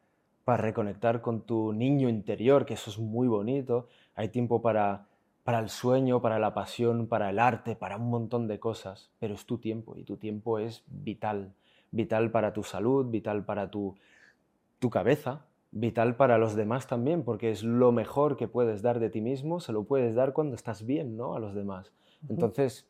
para 0.44 0.62
reconectar 0.62 1.20
con 1.20 1.42
tu 1.42 1.72
niño 1.74 2.08
interior, 2.08 2.64
que 2.64 2.74
eso 2.74 2.90
es 2.90 2.98
muy 2.98 3.28
bonito. 3.28 3.88
Hay 4.14 4.30
tiempo 4.30 4.62
para, 4.62 5.06
para 5.44 5.58
el 5.58 5.68
sueño, 5.68 6.22
para 6.22 6.38
la 6.38 6.54
pasión, 6.54 7.06
para 7.06 7.28
el 7.28 7.38
arte, 7.38 7.76
para 7.76 7.96
un 7.98 8.08
montón 8.08 8.48
de 8.48 8.58
cosas. 8.58 9.10
Pero 9.18 9.34
es 9.34 9.44
tu 9.44 9.58
tiempo 9.58 9.96
y 9.98 10.04
tu 10.04 10.16
tiempo 10.16 10.58
es 10.58 10.82
vital 10.86 11.52
vital 11.92 12.30
para 12.30 12.52
tu 12.52 12.62
salud, 12.62 13.06
vital 13.10 13.44
para 13.44 13.70
tu, 13.70 13.96
tu 14.78 14.90
cabeza, 14.90 15.45
vital 15.70 16.16
para 16.16 16.38
los 16.38 16.54
demás 16.54 16.86
también, 16.86 17.22
porque 17.22 17.50
es 17.50 17.62
lo 17.62 17.92
mejor 17.92 18.36
que 18.36 18.48
puedes 18.48 18.82
dar 18.82 19.00
de 19.00 19.10
ti 19.10 19.20
mismo, 19.20 19.60
se 19.60 19.72
lo 19.72 19.84
puedes 19.84 20.14
dar 20.14 20.32
cuando 20.32 20.54
estás 20.54 20.86
bien, 20.86 21.16
¿no? 21.16 21.34
A 21.34 21.40
los 21.40 21.54
demás. 21.54 21.92
Entonces, 22.28 22.86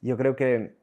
yo 0.00 0.16
creo 0.16 0.36
que 0.36 0.74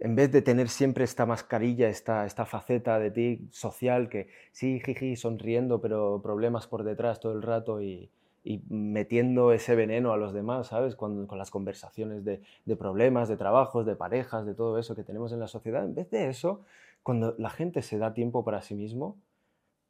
en 0.00 0.16
vez 0.16 0.30
de 0.32 0.42
tener 0.42 0.68
siempre 0.68 1.04
esta 1.04 1.26
mascarilla, 1.26 1.88
esta, 1.88 2.26
esta 2.26 2.44
faceta 2.44 2.98
de 2.98 3.10
ti 3.10 3.48
social, 3.50 4.08
que 4.08 4.28
sí, 4.52 4.80
jiji, 4.84 5.16
sonriendo, 5.16 5.80
pero 5.80 6.20
problemas 6.22 6.66
por 6.66 6.84
detrás 6.84 7.20
todo 7.20 7.32
el 7.32 7.42
rato 7.42 7.80
y, 7.80 8.10
y 8.42 8.62
metiendo 8.68 9.52
ese 9.52 9.74
veneno 9.74 10.12
a 10.12 10.16
los 10.16 10.32
demás, 10.32 10.68
¿sabes? 10.68 10.96
con 10.96 11.26
las 11.30 11.50
conversaciones 11.50 12.24
de, 12.24 12.42
de, 12.64 12.76
problemas, 12.76 13.28
de 13.28 13.36
trabajos, 13.36 13.86
de 13.86 13.96
parejas, 13.96 14.44
de 14.44 14.54
todo 14.54 14.78
eso 14.78 14.94
que 14.94 15.04
tenemos 15.04 15.32
en 15.32 15.40
la 15.40 15.48
sociedad. 15.48 15.84
En 15.84 15.94
vez 15.94 16.10
de 16.10 16.28
eso, 16.28 16.62
cuando 17.02 17.34
la 17.38 17.50
gente 17.50 17.80
se 17.80 17.96
da 17.96 18.12
tiempo 18.12 18.44
para 18.44 18.62
sí 18.62 18.74
mismo, 18.74 19.16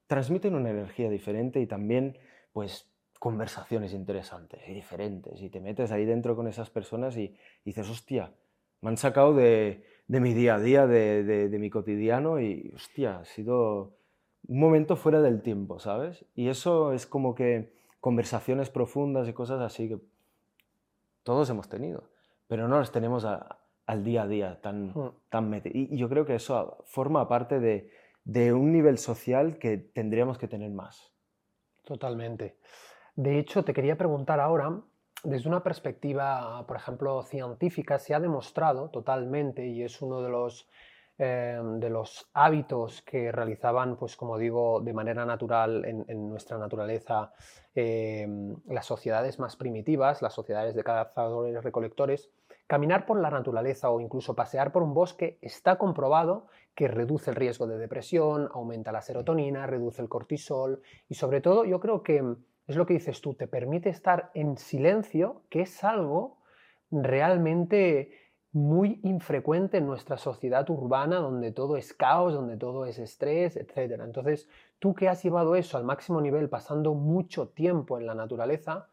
transmiten 0.06 0.54
una 0.54 0.70
energía 0.70 1.08
diferente 1.10 1.60
y 1.60 1.66
también, 1.66 2.18
pues, 2.52 2.90
conversaciones 3.18 3.92
interesantes 3.94 4.60
y 4.68 4.74
diferentes. 4.74 5.40
Y 5.40 5.48
te 5.48 5.60
metes 5.60 5.90
ahí 5.92 6.04
dentro 6.04 6.36
con 6.36 6.46
esas 6.46 6.70
personas 6.70 7.16
y, 7.16 7.34
dices, 7.64 7.88
hostia, 7.88 8.32
me 8.80 8.90
han 8.90 8.96
sacado 8.96 9.34
de, 9.34 9.84
de 10.08 10.20
mi 10.20 10.34
día 10.34 10.56
a 10.56 10.60
día, 10.60 10.86
de, 10.86 11.24
de, 11.24 11.48
de 11.48 11.58
mi 11.58 11.70
cotidiano 11.70 12.40
y, 12.40 12.70
hostia, 12.74 13.20
ha 13.20 13.24
sido 13.24 13.96
un 14.46 14.60
momento 14.60 14.96
fuera 14.96 15.22
del 15.22 15.42
tiempo, 15.42 15.78
¿sabes? 15.78 16.24
Y 16.34 16.48
eso 16.48 16.92
es 16.92 17.06
como 17.06 17.34
que 17.34 17.72
conversaciones 18.00 18.68
profundas 18.68 19.28
y 19.28 19.32
cosas 19.32 19.60
así 19.62 19.88
que 19.88 19.98
todos 21.22 21.48
hemos 21.48 21.68
tenido, 21.70 22.10
pero 22.46 22.68
no 22.68 22.78
las 22.78 22.92
tenemos 22.92 23.24
al 23.24 24.04
día 24.04 24.24
a 24.24 24.28
día 24.28 24.60
tan, 24.60 24.88
hmm. 24.88 25.12
tan 25.30 25.62
Y 25.64 25.96
yo 25.96 26.08
creo 26.10 26.26
que 26.26 26.34
eso 26.34 26.84
forma 26.84 27.26
parte 27.28 27.60
de, 27.60 27.90
de 28.24 28.52
un 28.52 28.72
nivel 28.72 28.98
social 28.98 29.58
que 29.58 29.78
tendríamos 29.78 30.38
que 30.38 30.48
tener 30.48 30.70
más. 30.70 31.12
Totalmente. 31.84 32.58
De 33.14 33.38
hecho, 33.38 33.64
te 33.64 33.74
quería 33.74 33.96
preguntar 33.96 34.40
ahora, 34.40 34.80
desde 35.22 35.48
una 35.48 35.62
perspectiva, 35.62 36.66
por 36.66 36.76
ejemplo, 36.76 37.22
científica, 37.22 37.98
se 37.98 38.14
ha 38.14 38.20
demostrado 38.20 38.90
totalmente, 38.90 39.66
y 39.66 39.82
es 39.82 40.02
uno 40.02 40.22
de 40.22 40.30
los 40.30 40.68
Em, 41.16 41.78
de 41.78 41.90
los 41.90 42.28
hábitos 42.34 43.00
que 43.02 43.30
realizaban, 43.30 43.96
pues 43.96 44.16
como 44.16 44.36
digo, 44.36 44.80
de 44.80 44.92
manera 44.92 45.24
natural 45.24 45.84
en, 45.84 46.28
nuestra 46.28 46.58
naturaleza 46.58 47.32
em, 47.72 48.56
las 48.66 48.86
sociedades 48.86 49.38
más 49.38 49.54
primitivas, 49.54 50.22
las 50.22 50.32
sociedades 50.34 50.74
de 50.74 50.82
cazadores 50.82 51.62
recolectores, 51.62 52.32
caminar 52.66 53.06
por 53.06 53.20
la 53.20 53.30
naturaleza 53.30 53.90
o 53.90 54.00
incluso 54.00 54.34
pasear 54.34 54.72
por 54.72 54.82
un 54.82 54.92
bosque 54.92 55.38
está 55.40 55.78
comprobado 55.78 56.48
que 56.74 56.88
reduce 56.88 57.30
el 57.30 57.36
riesgo 57.36 57.66
de 57.66 57.78
depresión, 57.78 58.48
aumenta 58.52 58.92
la 58.92 59.00
serotonina, 59.00 59.66
reduce 59.66 60.02
el 60.02 60.08
cortisol 60.08 60.82
y 61.08 61.14
sobre 61.14 61.40
todo 61.40 61.64
yo 61.64 61.80
creo 61.80 62.02
que 62.02 62.22
es 62.66 62.76
lo 62.76 62.86
que 62.86 62.94
dices 62.94 63.20
tú, 63.20 63.34
te 63.34 63.46
permite 63.46 63.90
estar 63.90 64.30
en 64.34 64.56
silencio, 64.56 65.42
que 65.50 65.62
es 65.62 65.84
algo 65.84 66.38
realmente 66.90 68.24
muy 68.52 69.00
infrecuente 69.02 69.78
en 69.78 69.86
nuestra 69.86 70.16
sociedad 70.16 70.68
urbana 70.70 71.16
donde 71.16 71.50
todo 71.50 71.76
es 71.76 71.92
caos, 71.92 72.32
donde 72.32 72.56
todo 72.56 72.86
es 72.86 72.98
estrés, 72.98 73.56
etc. 73.56 74.00
Entonces, 74.04 74.48
tú 74.78 74.94
que 74.94 75.08
has 75.08 75.22
llevado 75.22 75.56
eso 75.56 75.76
al 75.76 75.84
máximo 75.84 76.20
nivel 76.20 76.48
pasando 76.48 76.94
mucho 76.94 77.48
tiempo 77.48 77.98
en 77.98 78.06
la 78.06 78.14
naturaleza, 78.14 78.88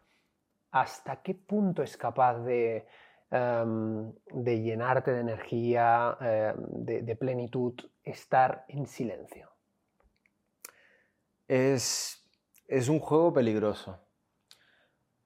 ¿hasta 0.72 1.22
qué 1.22 1.36
punto 1.36 1.84
es 1.84 1.96
capaz 1.96 2.40
de, 2.40 2.88
em, 3.32 4.12
de 4.34 4.62
llenarte 4.62 5.12
de 5.12 5.22
energía, 5.22 6.18
em, 6.22 6.86
de, 6.86 7.02
de, 7.02 7.16
plenitud, 7.16 7.74
estar 8.04 8.66
en 8.68 8.86
silencio? 8.86 9.50
Es, 11.48 12.24
es 12.68 12.90
un 12.90 13.00
juego 13.00 13.34
peligroso 13.34 14.00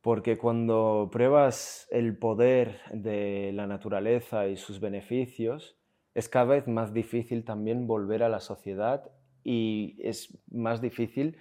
porque 0.05 0.37
cuando 0.37 1.09
pruebas 1.11 1.87
el 1.89 2.15
poder 2.15 2.79
de 2.91 3.49
la 3.55 3.65
naturaleza 3.65 4.47
y 4.47 4.55
sus 4.55 4.79
beneficios, 4.79 5.79
es 6.13 6.29
cada 6.29 6.45
vez 6.45 6.67
más 6.67 6.93
difícil 6.93 7.43
también 7.43 7.87
volver 7.87 8.21
a 8.21 8.29
la 8.29 8.39
sociedad 8.39 9.09
y 9.43 9.97
es 9.99 10.37
más 10.51 10.79
difícil 10.79 11.39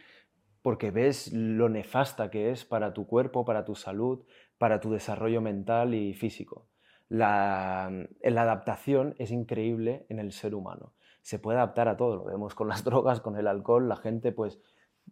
porque 0.62 0.90
ves 0.90 1.30
lo 1.30 1.68
nefasta 1.68 2.30
que 2.30 2.52
es 2.52 2.64
para 2.64 2.94
tu 2.94 3.06
cuerpo, 3.06 3.44
para 3.44 3.66
tu 3.66 3.74
salud, 3.74 4.24
para 4.58 4.80
tu 4.80 4.90
desarrollo 4.90 5.40
mental 5.40 5.94
y 5.94 6.14
físico. 6.14 6.68
La, 7.08 7.90
la, 8.22 8.42
adaptación 8.42 9.14
es 9.18 9.30
increíble 9.30 10.06
en 10.08 10.18
el 10.18 10.32
ser 10.32 10.54
humano. 10.54 10.94
Se 11.22 11.38
puede 11.38 11.58
adaptar 11.58 11.88
a 11.88 11.96
todo, 11.96 12.16
lo 12.16 12.24
vemos 12.24 12.54
con 12.54 12.68
las 12.68 12.84
drogas, 12.84 13.20
con 13.20 13.36
el 13.36 13.46
alcohol, 13.46 13.88
la 13.88 13.96
gente 13.96 14.32
pues 14.32 14.60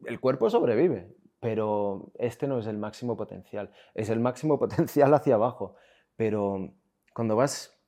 el 0.07 0.21
cuerpo 0.21 0.49
sobrevive, 0.51 1.15
pero 1.41 2.13
este 2.19 2.47
no 2.47 2.59
es 2.59 2.67
el 2.67 2.79
máximo 2.79 3.17
potencial, 3.17 3.71
es 3.95 4.09
el 4.11 4.21
máximo 4.21 4.59
potencial 4.61 5.13
hacia 5.15 5.35
abajo, 5.35 5.77
pero 6.17 6.75
cuando 7.15 7.37
vas 7.37 7.79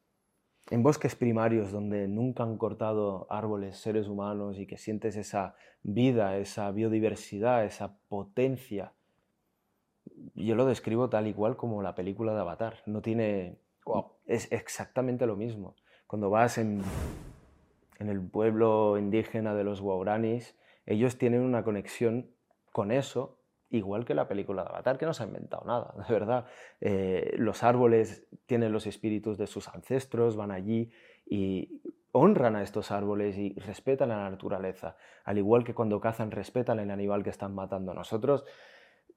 en 0.71 0.83
bosques 0.83 1.15
primarios 1.15 1.73
donde 1.73 2.09
nunca 2.09 2.43
han 2.43 2.57
cortado 2.57 3.27
árboles 3.31 3.77
seres 3.77 4.09
humanos 4.09 4.59
y 4.59 4.67
que 4.67 4.79
sientes 4.79 5.17
esa 5.17 5.55
vida, 5.83 6.39
esa 6.39 6.71
biodiversidad, 6.71 7.65
esa 7.65 7.99
potencia, 8.09 8.95
yo 10.35 10.55
lo 10.55 10.67
describo 10.67 11.09
tal 11.09 11.27
y 11.27 11.33
cual 11.33 11.57
como 11.57 11.83
la 11.83 11.95
película 11.95 12.35
de 12.35 12.41
Avatar, 12.41 12.79
no 12.87 13.03
tiene... 13.03 13.59
Es 14.27 14.51
exactamente 14.51 15.27
lo 15.27 15.37
mismo. 15.37 15.77
Cuando 16.07 16.31
vas 16.31 16.57
en, 16.57 16.83
en 17.99 18.09
el 18.09 18.21
pueblo 18.21 18.97
indígena 18.99 19.55
de 19.55 19.65
los 19.65 19.81
Wauranis, 19.81 20.57
ellos 20.87 21.19
tienen 21.19 21.43
una 21.43 21.65
conexión 21.65 22.31
con 22.73 22.91
eso 22.91 23.39
igual 23.71 24.05
que 24.05 24.15
la 24.15 24.29
película 24.29 24.63
de 24.63 24.69
Avatar, 24.69 24.99
que 24.99 25.07
no 25.07 25.13
se 25.13 25.25
ha 25.25 25.27
inventado 25.27 25.65
nada, 25.67 25.95
de 25.97 26.13
verdad. 26.13 26.47
Eh, 26.81 27.35
los 27.39 27.63
árboles 27.63 28.27
tienen 28.47 28.73
los 28.73 28.87
espíritus 28.87 29.37
de 29.37 29.47
sus 29.47 29.69
ancestros, 29.69 30.37
van 30.37 30.51
allí 30.51 30.91
y 31.27 31.83
honran 32.13 32.55
a 32.57 32.63
estos 32.63 32.93
árboles 32.93 33.37
y 33.37 33.55
respetan 33.59 34.11
la 34.11 34.31
naturaleza, 34.31 34.97
al 35.25 35.39
igual 35.39 35.65
que 35.65 35.75
cuando 35.75 36.01
cazan 36.01 36.31
respetan 36.31 36.79
el 36.79 36.91
animal 36.91 37.25
que 37.25 37.31
están 37.31 37.55
matando. 37.55 37.93
Nosotros 37.93 38.45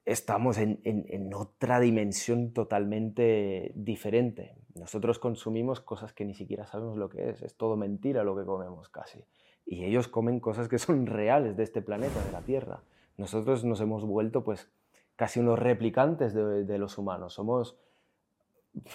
estamos 0.07 0.57
en, 0.57 0.79
en 0.83 1.33
otra 1.33 1.79
dimensión 1.81 2.53
totalmente 2.53 3.73
diferente. 3.75 4.55
Nosotros 4.75 5.19
consumimos 5.19 5.81
cosas 5.81 6.13
que 6.13 6.23
ni 6.23 6.33
siquiera 6.33 6.65
sabemos 6.65 6.97
lo 6.97 7.09
que 7.09 7.29
es, 7.29 7.41
es 7.41 7.55
todo 7.55 7.75
mentira 7.75 8.23
lo 8.23 8.35
que 8.35 8.45
comemos 8.45 8.87
casi. 8.89 9.19
Y 9.65 9.83
ellos 9.83 10.07
comen 10.07 10.39
cosas 10.39 10.69
que 10.69 10.79
son 10.79 11.05
reales 11.07 11.57
de 11.57 11.63
este 11.63 11.81
planeta, 11.81 12.23
de 12.23 12.31
la 12.31 12.41
Tierra. 12.41 12.81
Nosotros 13.17 13.65
nos 13.65 13.81
hemos 13.81 14.05
vuelto 14.05 14.43
pues 14.45 14.71
casi 15.17 15.41
unos 15.41 15.59
replicantes 15.59 16.33
de, 16.33 16.77
los 16.77 16.97
humanos, 16.97 17.33
somos 17.33 17.75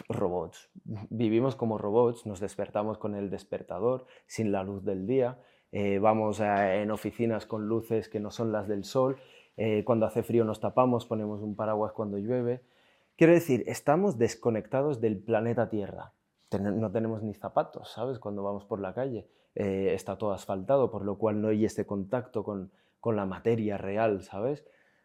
robots, 0.08 0.70
vivimos 1.10 1.56
como 1.56 1.76
robots, 1.76 2.24
nos 2.24 2.38
despertamos 2.38 2.96
con 2.96 3.16
el 3.16 3.28
despertador, 3.28 4.06
sin 4.26 4.52
la 4.52 4.62
luz 4.62 4.84
del 4.84 5.06
día, 5.08 5.40
eh, 5.72 5.98
vamos 5.98 6.38
en 6.40 6.92
oficinas 6.92 7.44
con 7.44 7.66
luces 7.66 8.08
que 8.08 8.20
no 8.20 8.30
son 8.30 8.52
las 8.52 8.68
del 8.68 8.84
sol, 8.84 9.16
eh, 9.56 9.84
cuando 9.84 10.06
hace 10.06 10.22
frío 10.22 10.44
nos 10.44 10.60
tapamos, 10.60 11.06
ponemos 11.06 11.40
un 11.40 11.56
paraguas 11.56 11.92
cuando 11.92 12.18
llueve. 12.18 12.62
Quiero 13.16 13.32
decir, 13.32 13.64
estamos 13.66 14.18
desconectados 14.18 15.00
del 15.00 15.18
planeta 15.18 15.68
Tierra. 15.68 16.12
no 16.58 16.90
tenemos 16.90 17.22
ni 17.22 17.34
zapatos, 17.34 17.92
¿sabes? 17.92 18.18
Cuando 18.18 18.42
vamos 18.42 18.64
por 18.64 18.80
la 18.80 18.94
calle. 18.94 19.28
Eh, 19.54 19.92
está 19.94 20.16
todo 20.16 20.32
asfaltado, 20.32 20.90
por 20.90 21.04
lo 21.04 21.18
cual 21.18 21.42
no 21.42 21.48
hay 21.48 21.64
este 21.64 21.84
contacto 21.84 22.42
con, 22.42 22.72
con 23.00 23.16
la 23.16 23.26
materia 23.26 23.76
real, 23.76 24.22
¿sabes? 24.22 24.64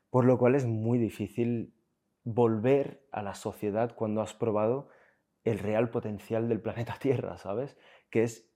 Por 0.10 0.26
lo 0.26 0.38
cual 0.38 0.56
es 0.56 0.66
muy 0.66 0.98
difícil 0.98 1.74
volver 2.24 3.02
a 3.12 3.22
la 3.22 3.36
sociedad 3.36 3.94
cuando 3.96 4.22
has 4.22 4.34
probado 4.34 4.88
el 5.44 5.60
real 5.60 5.90
potencial 5.90 6.48
del 6.48 6.62
planeta 6.62 6.98
Tierra, 7.02 7.38
¿sabes? 7.38 7.78
Que 8.10 8.24
es 8.24 8.50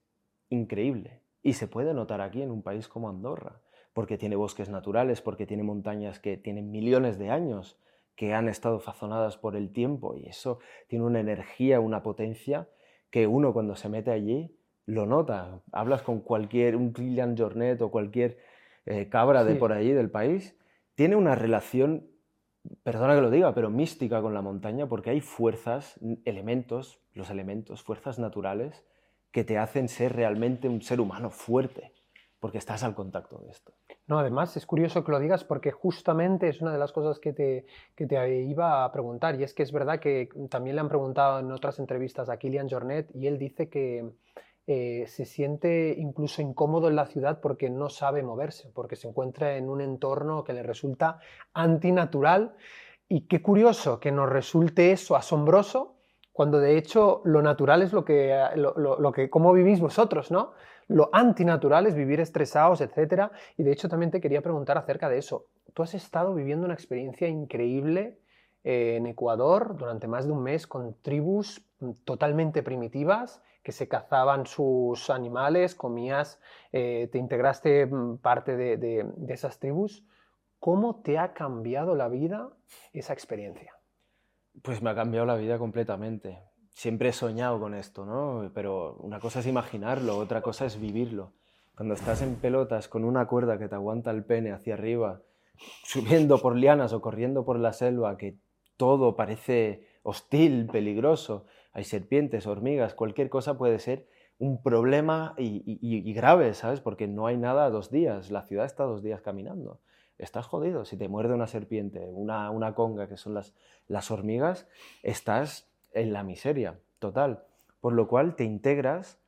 increíble. 0.48 1.20
Y 1.42 1.54
se 1.54 1.68
puede 1.68 1.92
notar 1.92 2.20
aquí 2.20 2.40
en 2.40 2.50
un 2.50 2.62
país 2.62 2.88
como 2.88 3.08
Andorra, 3.08 3.60
porque 3.92 4.18
tiene 4.18 4.36
bosques 4.36 4.68
naturales, 4.68 5.20
porque 5.20 5.46
tiene 5.46 5.62
montañas 5.62 6.18
que 6.18 6.36
tienen 6.36 6.70
millones 6.70 7.18
de 7.18 7.30
años, 7.30 7.78
que 8.16 8.34
han 8.34 8.48
estado 8.48 8.80
fazonadas 8.80 9.36
por 9.36 9.56
el 9.56 9.72
tiempo, 9.72 10.16
y 10.16 10.26
eso 10.26 10.58
tiene 10.88 11.04
una 11.04 11.20
energía, 11.20 11.80
una 11.80 12.02
potencia 12.02 12.68
que 13.10 13.26
uno 13.26 13.52
cuando 13.52 13.76
se 13.76 13.88
mete 13.88 14.10
allí 14.10 14.56
lo 14.86 15.06
nota. 15.06 15.60
Hablas 15.72 16.02
con 16.02 16.20
cualquier, 16.20 16.76
un 16.76 16.92
Kilian 16.92 17.36
Jornet 17.36 17.80
o 17.82 17.90
cualquier 17.90 18.38
eh, 18.86 19.08
cabra 19.08 19.44
de 19.44 19.54
por 19.54 19.72
allí 19.72 19.92
del 19.92 20.10
país, 20.10 20.58
tiene 20.94 21.16
una 21.16 21.34
relación 21.34 22.12
perdona 22.82 23.14
que 23.14 23.20
lo 23.20 23.30
diga, 23.30 23.54
pero 23.54 23.70
mística 23.70 24.20
con 24.22 24.34
la 24.34 24.42
montaña, 24.42 24.88
porque 24.88 25.10
hay 25.10 25.20
fuerzas, 25.20 25.98
elementos, 26.24 27.00
los 27.12 27.30
elementos, 27.30 27.82
fuerzas 27.82 28.18
naturales 28.18 28.84
que 29.30 29.44
te 29.44 29.58
hacen 29.58 29.88
ser 29.88 30.14
realmente 30.14 30.68
un 30.68 30.82
ser 30.82 31.00
humano 31.00 31.30
fuerte, 31.30 31.92
porque 32.42 32.58
estás 32.58 32.82
al 32.82 32.96
contacto 32.96 33.38
de 33.38 33.50
esto. 33.52 33.72
No, 34.08 34.18
además 34.18 34.56
es 34.56 34.66
curioso 34.66 35.04
que 35.04 35.12
lo 35.12 35.20
digas 35.20 35.44
porque 35.44 35.70
justamente 35.70 36.48
es 36.48 36.60
una 36.60 36.72
de 36.72 36.78
las 36.78 36.90
cosas 36.90 37.20
que 37.20 37.32
te, 37.32 37.66
que 37.94 38.04
te 38.04 38.42
iba 38.42 38.82
a 38.82 38.90
preguntar, 38.90 39.38
y 39.38 39.44
es 39.44 39.54
que 39.54 39.62
es 39.62 39.70
verdad 39.70 40.00
que 40.00 40.28
también 40.50 40.74
le 40.74 40.80
han 40.80 40.88
preguntado 40.88 41.38
en 41.38 41.52
otras 41.52 41.78
entrevistas 41.78 42.28
a 42.28 42.38
Kilian 42.38 42.68
Jornet 42.68 43.14
y 43.14 43.28
él 43.28 43.38
dice 43.38 43.68
que 43.68 44.10
eh, 44.66 45.04
se 45.06 45.24
siente 45.24 45.94
incluso 45.96 46.42
incómodo 46.42 46.88
en 46.88 46.96
la 46.96 47.06
ciudad 47.06 47.38
porque 47.40 47.70
no 47.70 47.88
sabe 47.88 48.24
moverse, 48.24 48.72
porque 48.74 48.96
se 48.96 49.06
encuentra 49.06 49.56
en 49.56 49.68
un 49.68 49.80
entorno 49.80 50.42
que 50.42 50.52
le 50.52 50.64
resulta 50.64 51.20
antinatural. 51.54 52.56
Y 53.08 53.28
qué 53.28 53.40
curioso 53.40 54.00
que 54.00 54.10
nos 54.10 54.28
resulte 54.28 54.90
eso 54.90 55.14
asombroso, 55.14 55.94
cuando 56.32 56.58
de 56.58 56.76
hecho 56.76 57.22
lo 57.24 57.40
natural 57.40 57.82
es 57.82 57.92
lo 57.92 58.04
que, 58.04 58.36
lo, 58.56 59.12
que 59.12 59.30
cómo 59.30 59.52
vivís 59.52 59.78
vosotros, 59.78 60.32
¿no? 60.32 60.54
Lo 60.92 61.08
antinatural 61.12 61.86
es 61.86 61.94
vivir 61.94 62.20
estresados, 62.20 62.80
etc. 62.82 63.30
Y 63.56 63.62
de 63.62 63.72
hecho 63.72 63.88
también 63.88 64.10
te 64.10 64.20
quería 64.20 64.42
preguntar 64.42 64.76
acerca 64.76 65.08
de 65.08 65.18
eso. 65.18 65.46
Tú 65.72 65.82
has 65.82 65.94
estado 65.94 66.34
viviendo 66.34 66.66
una 66.66 66.74
experiencia 66.74 67.28
increíble 67.28 68.18
eh, 68.62 68.96
en 68.96 69.06
Ecuador 69.06 69.74
durante 69.76 70.06
más 70.06 70.26
de 70.26 70.32
un 70.32 70.42
mes 70.42 70.66
con 70.66 70.94
tribus 71.00 71.66
mm, 71.80 71.92
totalmente 72.04 72.62
primitivas 72.62 73.42
que 73.62 73.72
se 73.72 73.88
cazaban 73.88 74.46
sus 74.46 75.08
animales, 75.08 75.74
comías, 75.74 76.40
eh, 76.72 77.08
te 77.10 77.18
integraste 77.18 77.86
mm, 77.86 78.18
parte 78.18 78.56
de, 78.56 79.06
esas 79.28 79.58
tribus. 79.58 80.04
¿Cómo 80.58 80.96
te 81.02 81.18
ha 81.18 81.32
cambiado 81.32 81.94
la 81.94 82.08
vida 82.08 82.50
esa 82.92 83.14
experiencia? 83.14 83.72
Pues 84.62 84.82
me 84.82 84.90
ha 84.90 84.94
cambiado 84.94 85.26
la 85.26 85.36
vida 85.36 85.58
completamente. 85.58 86.38
Siempre 86.72 87.10
he 87.10 87.12
soñado 87.12 87.60
con 87.60 87.74
esto, 87.74 88.04
¿no? 88.04 88.50
Pero 88.54 88.96
una 89.00 89.20
cosa 89.20 89.40
es 89.40 89.46
imaginarlo, 89.46 90.16
otra 90.16 90.42
cosa 90.42 90.64
es 90.64 90.80
vivirlo. 90.80 91.32
Cuando 91.76 91.94
estás 91.94 92.22
en 92.22 92.36
pelotas 92.36 92.88
con 92.88 93.04
una 93.04 93.26
cuerda 93.26 93.58
que 93.58 93.68
te 93.68 93.74
aguanta 93.74 94.10
el 94.10 94.24
pene 94.24 94.52
hacia 94.52 94.74
arriba, 94.74 95.22
subiendo 95.84 96.38
por 96.38 96.56
lianas 96.56 96.92
o 96.92 97.00
corriendo 97.00 97.44
por 97.44 97.58
la 97.58 97.72
selva, 97.72 98.16
que 98.16 98.36
todo 98.76 99.16
parece 99.16 99.86
hostil, 100.02 100.66
peligroso, 100.66 101.46
hay 101.72 101.84
serpientes, 101.84 102.46
hormigas, 102.46 102.94
cualquier 102.94 103.30
cosa 103.30 103.56
puede 103.56 103.78
ser 103.78 104.06
un 104.38 104.62
problema 104.62 105.34
y, 105.38 106.12
grave, 106.14 106.54
¿sabes? 106.54 106.80
Porque 106.80 107.06
no 107.06 107.26
hay 107.26 107.36
nada 107.36 107.70
dos 107.70 107.90
días, 107.90 108.30
la 108.30 108.42
ciudad 108.42 108.66
está 108.66 108.84
dos 108.84 109.02
días 109.02 109.20
caminando. 109.20 109.80
Estás 110.18 110.46
jodido, 110.46 110.84
si 110.84 110.96
te 110.96 111.08
muerde 111.08 111.34
una 111.34 111.46
serpiente, 111.46 112.00
una, 112.10 112.50
una 112.50 112.74
conga, 112.74 113.08
que 113.08 113.16
son 113.16 113.34
las, 113.34 113.54
las 113.88 114.10
hormigas, 114.10 114.68
estás 115.02 115.71
en 115.94 116.12
la 116.12 116.22
miseria 116.22 116.78
total. 116.98 117.44
Por 117.80 117.92
lo 117.94 118.08
cual 118.08 118.36
te 118.36 118.44
integras 118.44 119.18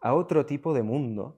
a 0.00 0.14
otro 0.14 0.46
tipo 0.46 0.74
de 0.74 0.82
mundo, 0.82 1.36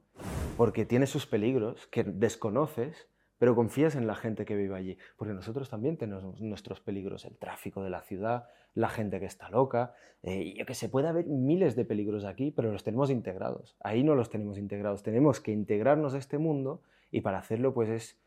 porque 0.57 0.85
tiene 0.85 1.07
sus 1.07 1.27
peligros 1.27 1.87
que 1.87 2.05
desconoces, 2.05 3.09
pero 3.39 3.57
confías 3.57 3.95
en 3.95 4.07
la 4.07 4.15
gente 4.15 4.45
que 4.45 4.55
vive 4.55 4.77
allí, 4.77 4.99
porque 5.17 5.33
nosotros 5.33 5.71
también 5.71 5.97
tenemos 5.97 6.41
nuestros 6.41 6.81
peligros, 6.81 7.25
el 7.25 7.39
tráfico 7.39 7.83
de 7.83 7.89
la 7.89 8.03
ciudad, 8.03 8.49
la 8.75 8.91
gente 8.91 9.19
que 9.19 9.25
está 9.25 9.49
loca, 9.49 9.95
eh, 10.23 10.55
yo 10.55 10.67
que 10.67 10.75
se 10.75 10.91
puede 10.91 11.09
haber 11.09 11.27
miles 11.27 11.75
de 11.75 11.87
peligros 11.87 12.27
aquí, 12.27 12.51
pero 12.51 12.71
los 12.71 12.85
tenemos 12.85 13.11
integrados. 13.11 13.77
Ahí 13.81 14.05
no 14.05 14.15
los 14.15 14.29
tenemos 14.29 14.59
integrados, 14.59 15.03
tenemos 15.03 15.41
que 15.41 15.53
integrarnos 15.53 16.13
a 16.13 16.19
este 16.19 16.37
mundo 16.37 16.83
y 17.11 17.23
para 17.23 17.39
hacerlo 17.39 17.73
pues 17.73 17.89
es 17.89 18.21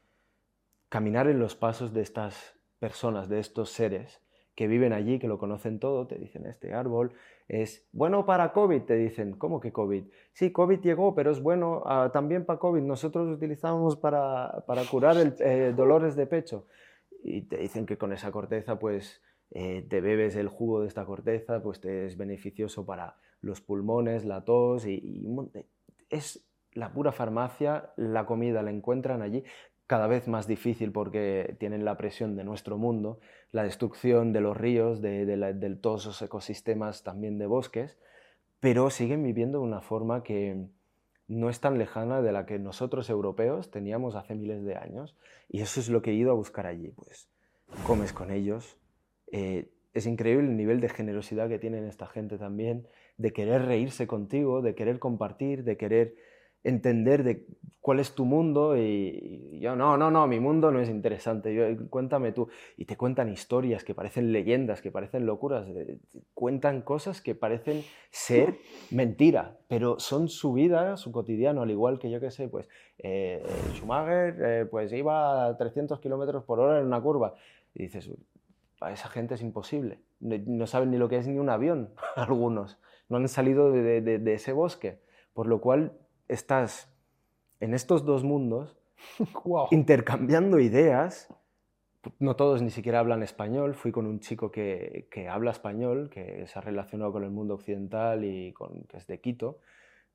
caminar 0.89 1.28
en 1.28 1.38
los 1.38 1.56
pasos 1.56 1.94
de 1.94 2.02
estas 2.02 2.56
personas, 2.80 3.30
de 3.30 3.39
estos 3.39 3.70
seres 3.70 4.23
que 4.56 4.68
viven 4.68 4.94
allí, 4.94 5.20
que 5.20 5.28
lo 5.28 5.38
conocen 5.38 5.80
todo, 5.80 6.08
te 6.08 6.18
dicen 6.18 6.46
este 6.46 6.74
árbol 6.74 7.13
es 7.48 7.86
bueno 7.92 8.26
para 8.26 8.54
COVID, 8.54 8.84
te 8.84 8.96
dicen, 8.96 9.34
¿cómo 9.34 9.60
que 9.60 9.72
COVID? 9.72 10.04
Sí, 10.34 10.52
COVID 10.52 10.80
llegó, 10.80 11.13
pero 11.13 11.32
es 11.32 11.42
bueno 11.42 11.84
ah, 11.86 12.10
también 12.13 12.46
para 12.46 12.60
COVID, 12.60 12.82
nosotros 12.82 13.28
lo 13.28 13.34
utilizamos 13.34 13.98
para, 13.98 14.63
curar 14.89 15.18
el, 15.18 15.36
eh, 15.39 15.74
dolores 15.76 16.16
de 16.16 16.26
pecho. 16.26 16.68
Y 17.24 17.44
te 17.44 17.58
dicen 17.58 17.86
que 17.86 17.98
con 17.98 18.12
esa 18.13 18.32
corteza, 18.32 18.80
pues, 18.80 19.22
eh, 19.52 19.86
te 19.89 20.02
bebes 20.02 20.36
el 20.36 20.48
jugo 20.48 20.82
de 20.82 20.88
esta 20.88 21.06
corteza, 21.06 21.62
pues 21.62 21.80
te 21.80 22.06
es 22.06 22.18
beneficioso 22.18 22.86
para 22.86 23.18
los 23.42 23.62
pulmones, 23.62 24.26
la 24.26 24.44
tos, 24.44 24.86
y, 24.86 24.96
y 25.04 25.28
es 26.10 26.46
la 26.74 26.92
pura 26.92 27.12
farmacia, 27.12 27.92
la 27.98 28.26
comida 28.26 28.63
la 28.63 28.72
encuentran 28.72 29.22
allí, 29.22 29.44
cada 29.88 30.08
vez 30.08 30.28
más 30.28 30.48
difícil 30.48 30.91
porque 30.91 31.56
tienen 31.60 31.86
la 31.86 31.98
presión 31.98 32.36
de 32.36 32.43
nuestro 32.43 32.78
mundo, 32.78 33.19
la 33.52 33.63
destrucción 33.63 34.34
de 34.34 34.41
los 34.41 34.56
ríos, 34.56 35.02
de, 35.02 35.78
todos 35.82 36.06
los 36.06 36.22
ecosistemas 36.22 37.04
también 37.04 37.38
de 37.38 37.46
bosques, 37.46 37.98
pero 38.60 38.89
siguen 38.89 39.24
viviendo 39.24 39.60
de 39.60 39.65
una 39.65 39.82
forma 39.82 40.24
que 40.24 40.67
no 41.28 41.50
es 41.50 41.60
tan 41.60 41.78
lejana 41.78 42.22
de 42.22 42.32
la 42.32 42.46
que 42.46 42.60
nosotros 42.60 43.10
europeos 43.10 43.72
teníamos 43.72 44.15
hace 44.15 44.36
miles 44.36 44.63
de 44.63 44.76
años. 44.76 45.17
Y 45.50 45.62
eso 45.62 45.80
es 45.80 45.89
lo 45.89 46.02
que 46.02 46.12
he 46.12 46.15
ido 46.15 46.32
a 46.32 46.36
buscar 46.36 46.65
allí. 46.65 46.89
Pues 46.89 47.30
comes 47.86 48.13
con 48.13 48.32
ellos. 48.32 48.78
Eh, 49.32 49.69
es 49.93 50.06
increíble 50.06 50.48
el 50.48 50.58
nivel 50.58 50.80
de 50.80 50.89
generosidad 50.89 51.50
que 51.50 51.60
tienen 51.60 51.86
esta 51.86 52.08
gente 52.08 52.38
también, 52.38 52.88
de 53.17 53.32
querer 53.32 53.65
reírse 53.65 54.08
contigo, 54.08 54.62
de 54.62 54.76
querer 54.76 55.00
compartir, 55.00 55.63
de 55.63 55.78
querer 55.78 56.15
entender 56.63 57.23
de 57.23 57.45
cuál 57.84 57.99
es 57.99 58.15
tu 58.15 58.23
mundo 58.23 58.78
y, 58.78 59.60
yo, 59.60 59.76
no, 59.76 59.97
no, 59.97 60.10
no, 60.10 60.26
mi 60.26 60.39
mundo 60.39 60.71
no 60.71 60.80
es 60.80 60.88
interesante, 60.88 61.54
yo, 61.54 61.65
cuéntame 61.89 62.32
tú. 62.32 62.47
Y 62.78 62.86
te 62.86 62.95
cuentan 62.95 63.30
historias 63.30 63.84
que 63.84 63.93
parecen 63.93 64.32
leyendas, 64.32 64.82
que 64.82 64.89
parecen 64.89 65.26
locuras, 65.26 65.67
cuentan 66.34 66.82
cosas 66.82 67.21
que 67.21 67.36
parecen 67.36 67.84
ser 68.10 68.56
mentira, 68.91 69.58
pero 69.67 69.99
son 69.99 70.30
su 70.30 70.54
vida, 70.54 70.95
su 70.95 71.12
cotidiano, 71.12 71.62
al 71.62 71.71
igual 71.71 71.99
que 71.99 72.10
yo 72.10 72.21
que 72.21 72.32
sé, 72.32 72.47
pues 72.47 72.69
eh, 72.99 73.43
Schumacher 73.73 74.36
eh, 74.41 74.65
pues 74.65 74.93
iba 74.93 75.47
a 75.47 75.58
300 75.58 75.99
kilómetros 75.99 76.45
por 76.45 76.62
hora 76.62 76.80
en 76.80 76.86
una 76.86 77.02
curva. 77.02 77.36
Y 77.76 77.84
dices, 77.84 78.10
a 78.80 78.93
esa 78.93 79.10
gente 79.10 79.36
es 79.36 79.41
imposible, 79.41 79.99
no, 80.21 80.67
saben 80.67 80.89
ni 80.89 80.97
lo 80.97 81.10
que 81.10 81.17
es 81.17 81.28
ni 81.28 81.38
un 81.38 81.49
avión, 81.49 81.89
algunos, 82.15 82.80
no 83.10 83.17
han 83.17 83.28
salido 83.28 83.73
de, 83.73 84.02
de 84.02 84.34
ese 84.34 84.54
bosque, 84.54 84.99
por 85.34 85.47
lo 85.47 85.60
cual 85.60 85.97
estás 86.34 86.91
en 87.60 87.74
estos 87.74 88.06
dos 88.06 88.24
mundos 88.24 88.78
intercambiando 89.72 90.60
ideas. 90.60 91.34
No 92.19 92.36
todos 92.36 92.62
ni 92.62 92.69
siquiera 92.69 93.00
hablan 93.00 93.24
español. 93.24 93.76
Fui 93.76 93.91
con 93.91 94.06
un 94.06 94.19
chico 94.19 94.52
que, 94.52 95.08
habla 95.30 95.52
español, 95.52 96.10
que 96.10 96.46
se 96.48 96.60
ha 96.60 96.62
relacionado 96.62 97.13
con 97.13 97.24
el 97.24 97.32
mundo 97.32 97.54
occidental 97.54 98.26
y 98.26 98.52
con, 98.52 98.84
que 98.84 98.98
es 98.98 99.08
de 99.08 99.22
Quito, 99.22 99.60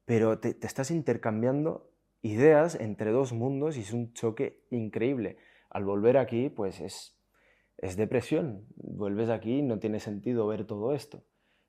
pero 0.05 0.39
te, 0.39 0.57
estás 0.61 0.91
intercambiando 0.91 1.91
ideas 2.21 2.75
entre 2.75 3.11
dos 3.11 3.33
mundos 3.33 3.79
y 3.79 3.81
es 3.81 3.93
un 3.93 4.13
choque 4.13 4.61
increíble. 4.71 5.39
Al 5.71 5.85
volver 5.85 6.19
aquí, 6.19 6.51
pues 6.51 6.81
es, 6.81 7.17
es 7.79 7.97
depresión. 7.97 8.67
Vuelves 8.77 9.31
aquí 9.31 9.59
y 9.59 9.63
no 9.63 9.79
tiene 9.79 10.01
sentido 10.01 10.47
ver 10.47 10.67
todo 10.67 10.95
esto. 10.95 11.25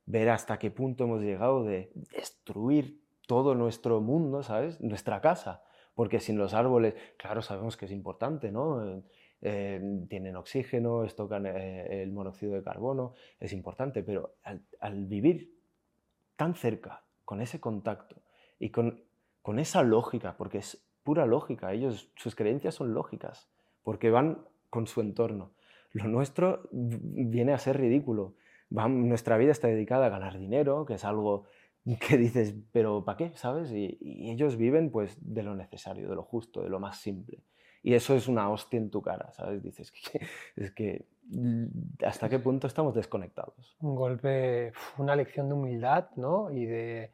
Ver 0.06 0.30
hasta 0.30 0.60
qué 0.60 0.72
punto 0.72 1.06
hemos 1.06 1.22
llegado 1.22 1.64
de 1.64 1.92
destruir 2.12 3.00
todo 3.30 3.54
nuestro 3.54 4.02
mundo, 4.02 4.42
¿sabes? 4.42 4.82
Nuestra 4.82 5.22
casa. 5.22 5.62
Porque 5.94 6.20
sin 6.20 6.40
los 6.40 6.56
árboles, 6.56 6.96
claro, 7.16 7.44
sabemos 7.44 7.78
que 7.78 7.86
es 7.86 7.92
importante, 7.92 8.52
¿no? 8.52 8.84
Eh, 8.84 9.04
eh, 9.42 9.80
tienen 10.10 10.36
oxígeno, 10.36 11.04
estocan 11.04 11.46
eh, 11.46 12.02
el 12.02 12.12
monóxido 12.12 12.56
de 12.56 12.64
carbono, 12.64 13.14
es 13.40 13.54
importante, 13.54 14.02
pero 14.02 14.34
al, 14.42 15.06
vivir 15.06 15.54
tan 16.38 16.56
cerca, 16.56 17.04
con 17.24 17.40
ese 17.40 17.60
contacto 17.60 18.16
y 18.58 18.72
con, 18.72 19.04
con, 19.44 19.60
esa 19.60 19.84
lógica, 19.84 20.36
porque 20.36 20.58
es 20.58 20.84
pura 21.04 21.28
lógica, 21.28 21.72
ellos, 21.72 22.12
sus 22.16 22.34
creencias 22.34 22.74
son 22.74 22.96
lógicas, 22.96 23.48
porque 23.84 24.10
van 24.10 24.44
con 24.72 24.88
su 24.88 25.02
entorno. 25.02 25.52
Lo 25.92 26.06
nuestro 26.06 26.68
viene 26.72 27.54
a 27.54 27.60
ser 27.60 27.78
ridículo. 27.78 28.34
nuestra 28.72 29.38
vida 29.38 29.52
está 29.52 29.68
dedicada 29.68 30.08
a 30.08 30.10
ganar 30.10 30.40
dinero, 30.40 30.86
que 30.88 30.96
es 30.96 31.06
algo 31.06 31.46
que 32.08 32.18
dices, 32.18 32.56
pero 32.72 33.04
¿para 33.04 33.18
qué? 33.18 33.32
¿Sabes? 33.36 33.72
Y, 33.72 33.98
ellos 34.32 34.58
viven 34.58 34.92
pues 34.92 35.18
de 35.22 35.44
lo 35.44 35.56
necesario, 35.56 36.10
de 36.10 36.16
lo 36.16 36.24
justo, 36.24 36.62
de 36.62 36.70
lo 36.70 36.80
más 36.80 37.00
simple. 37.00 37.44
Y 37.82 37.94
eso 37.94 38.14
es 38.16 38.28
una 38.28 38.50
hostia 38.50 38.78
en 38.78 38.90
tu 38.90 39.02
cara, 39.02 39.32
¿sabes? 39.32 39.64
Dices, 39.64 39.92
que, 39.92 40.20
es 40.56 40.72
que 40.72 41.06
¿hasta 42.06 42.30
qué 42.30 42.40
punto 42.40 42.68
estamos 42.68 42.94
desconectados? 42.96 43.78
Un 43.82 43.96
golpe, 43.96 44.74
una 44.98 45.16
lección 45.16 45.48
de 45.48 45.56
humildad, 45.56 46.10
¿no? 46.16 46.52
Y, 46.52 46.66
de, 46.66 47.14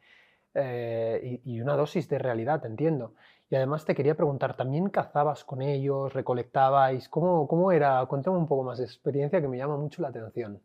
eh, 0.54 1.40
y, 1.44 1.60
una 1.60 1.76
dosis 1.76 2.08
de 2.08 2.18
realidad, 2.18 2.64
entiendo. 2.66 3.14
Y 3.48 3.54
además 3.54 3.84
te 3.84 3.94
quería 3.94 4.16
preguntar, 4.16 4.56
¿también 4.56 4.88
cazabas 4.88 5.44
con 5.44 5.62
ellos, 5.62 6.12
recolectabais? 6.12 7.08
¿Cómo, 7.08 7.46
cómo 7.46 7.70
era? 7.70 8.04
Cuéntame 8.06 8.36
un 8.36 8.48
poco 8.48 8.64
más 8.64 8.78
de 8.78 8.84
experiencia 8.84 9.40
que 9.40 9.46
me 9.46 9.58
llama 9.58 9.76
mucho 9.76 10.02
la 10.02 10.08
atención. 10.08 10.60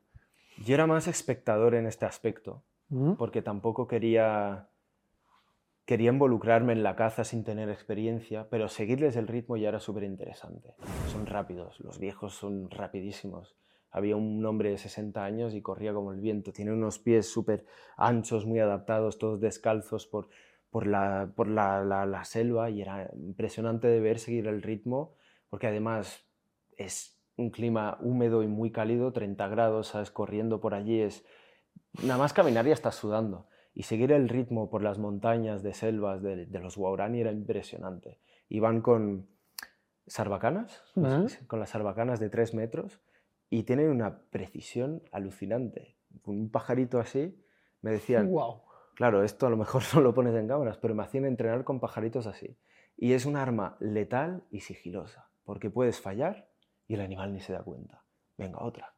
Yo 0.66 0.74
era 0.74 0.88
más 0.88 1.08
espectador 1.08 1.76
en 1.76 1.86
este 1.86 2.06
aspecto, 2.06 2.64
Porque 3.18 3.42
tampoco 3.42 3.88
quería 3.88 4.68
quería 5.86 6.12
involucrarme 6.12 6.74
en 6.74 6.84
la 6.84 6.96
caza 6.96 7.24
sin 7.24 7.44
tener 7.44 7.70
experiencia, 7.70 8.48
pero 8.50 8.70
seguirles 8.70 9.16
el 9.18 9.28
ritmo 9.28 9.58
ya 9.58 9.70
era 9.70 9.80
súper 9.80 10.04
interesante. 10.04 10.74
Son 11.12 11.26
rápidos, 11.26 11.80
los 11.82 12.00
viejos 12.00 12.34
son 12.34 12.70
rapidísimos. 12.70 13.58
Había 13.90 14.16
un 14.16 14.46
hombre 14.46 14.70
de 14.70 14.78
60 14.78 15.22
años 15.22 15.54
y 15.54 15.62
corría 15.62 15.94
como 15.94 16.14
el 16.14 16.22
viento. 16.22 16.54
Tiene 16.54 16.72
unos 16.72 16.98
pies 17.00 17.30
súper 17.30 17.66
anchos, 17.98 18.46
muy 18.46 18.60
adaptados, 18.60 19.18
todos 19.18 19.42
descalzos 19.42 20.08
por, 20.08 20.30
por, 20.70 20.88
la, 20.88 21.34
por 21.36 21.50
la, 21.50 21.84
la, 21.84 22.24
selva 22.24 22.70
y 22.70 22.82
era 22.82 23.12
impresionante 23.14 23.88
de 23.88 24.00
ver 24.00 24.20
seguir 24.20 24.48
el 24.48 24.62
ritmo, 24.62 25.16
porque 25.50 25.68
además 25.68 26.26
es 26.78 27.22
un 27.36 27.50
clima 27.50 27.98
húmedo 28.00 28.44
y 28.44 28.48
muy 28.48 28.72
cálido, 28.72 29.12
30 29.12 29.46
grados, 29.50 29.88
¿sabes? 29.88 30.12
Corriendo 30.12 30.62
por 30.62 30.74
allí 30.74 31.02
es... 31.02 31.26
Nada 32.04 32.18
más 32.18 32.34
caminar 32.34 32.68
y 32.68 32.72
estás 32.72 32.96
sudando 32.96 33.48
y 33.74 33.84
seguir 33.84 34.12
el 34.12 34.30
ritmo 34.30 34.70
por 34.70 34.82
las 34.84 34.98
montañas 34.98 35.64
de 35.64 35.74
selvas 35.74 36.22
de, 36.22 36.48
los 36.60 36.78
Guarani 36.78 37.22
era 37.22 37.32
impresionante. 37.32 38.20
Iban 38.50 38.82
con 38.82 39.28
sarbacanas, 40.08 40.84
con 41.48 41.60
las 41.60 41.70
sarbacanas 41.70 42.20
de 42.20 42.30
tres 42.30 42.54
metros 42.54 43.00
y 43.50 43.64
tienen 43.64 43.90
una 43.90 44.24
precisión 44.30 45.04
alucinante. 45.12 45.98
Con 46.22 46.38
un 46.38 46.50
pajarito 46.50 47.00
así, 47.00 47.42
me 47.82 47.92
decían, 47.92 48.30
wow. 48.32 48.64
claro, 48.96 49.24
esto 49.24 49.48
a 49.48 49.50
lo 49.50 49.58
mejor 49.58 49.84
no 49.96 50.02
lo 50.02 50.14
pones 50.14 50.36
en 50.36 50.48
cámaras, 50.48 50.78
pero 50.78 50.96
me 50.96 51.04
hacían 51.04 51.26
entrenar 51.26 51.64
con 51.64 51.80
pajaritos 51.80 52.28
así. 52.28 52.58
Y 52.98 53.14
es 53.14 53.26
un 53.26 53.38
arma 53.38 53.78
letal 53.80 54.44
y 54.52 54.62
sigilosa, 54.62 55.30
porque 55.44 55.70
puedes 55.70 56.02
fallar 56.02 56.50
y 56.88 56.96
el 56.96 57.02
animal 57.02 57.34
ni 57.34 57.40
se 57.40 57.54
da 57.54 57.64
cuenta. 57.64 58.04
Venga, 58.38 58.60
otra. 58.62 58.94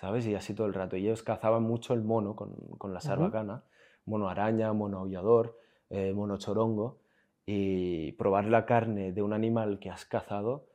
¿Sabes? 0.00 0.26
Y 0.26 0.34
así 0.34 0.54
todo 0.54 0.66
el 0.66 0.74
rato. 0.74 0.96
Y 0.96 1.06
ellos 1.06 1.22
cazaban 1.22 1.62
mucho 1.62 1.94
el 1.94 2.02
mono 2.02 2.34
con, 2.36 2.54
con 2.78 2.92
la 2.92 3.00
sarbacana 3.00 3.64
mono 4.06 4.28
araña, 4.28 4.72
mono 4.72 4.98
aullador, 4.98 5.58
eh, 5.90 6.12
mono 6.12 6.36
chorongo, 6.36 7.00
y 7.46 8.12
probar 8.12 8.46
la 8.46 8.64
carne 8.64 9.12
de 9.12 9.22
un 9.22 9.32
animal 9.32 9.78
que 9.78 9.90
has 9.90 10.04
cazado 10.04 10.66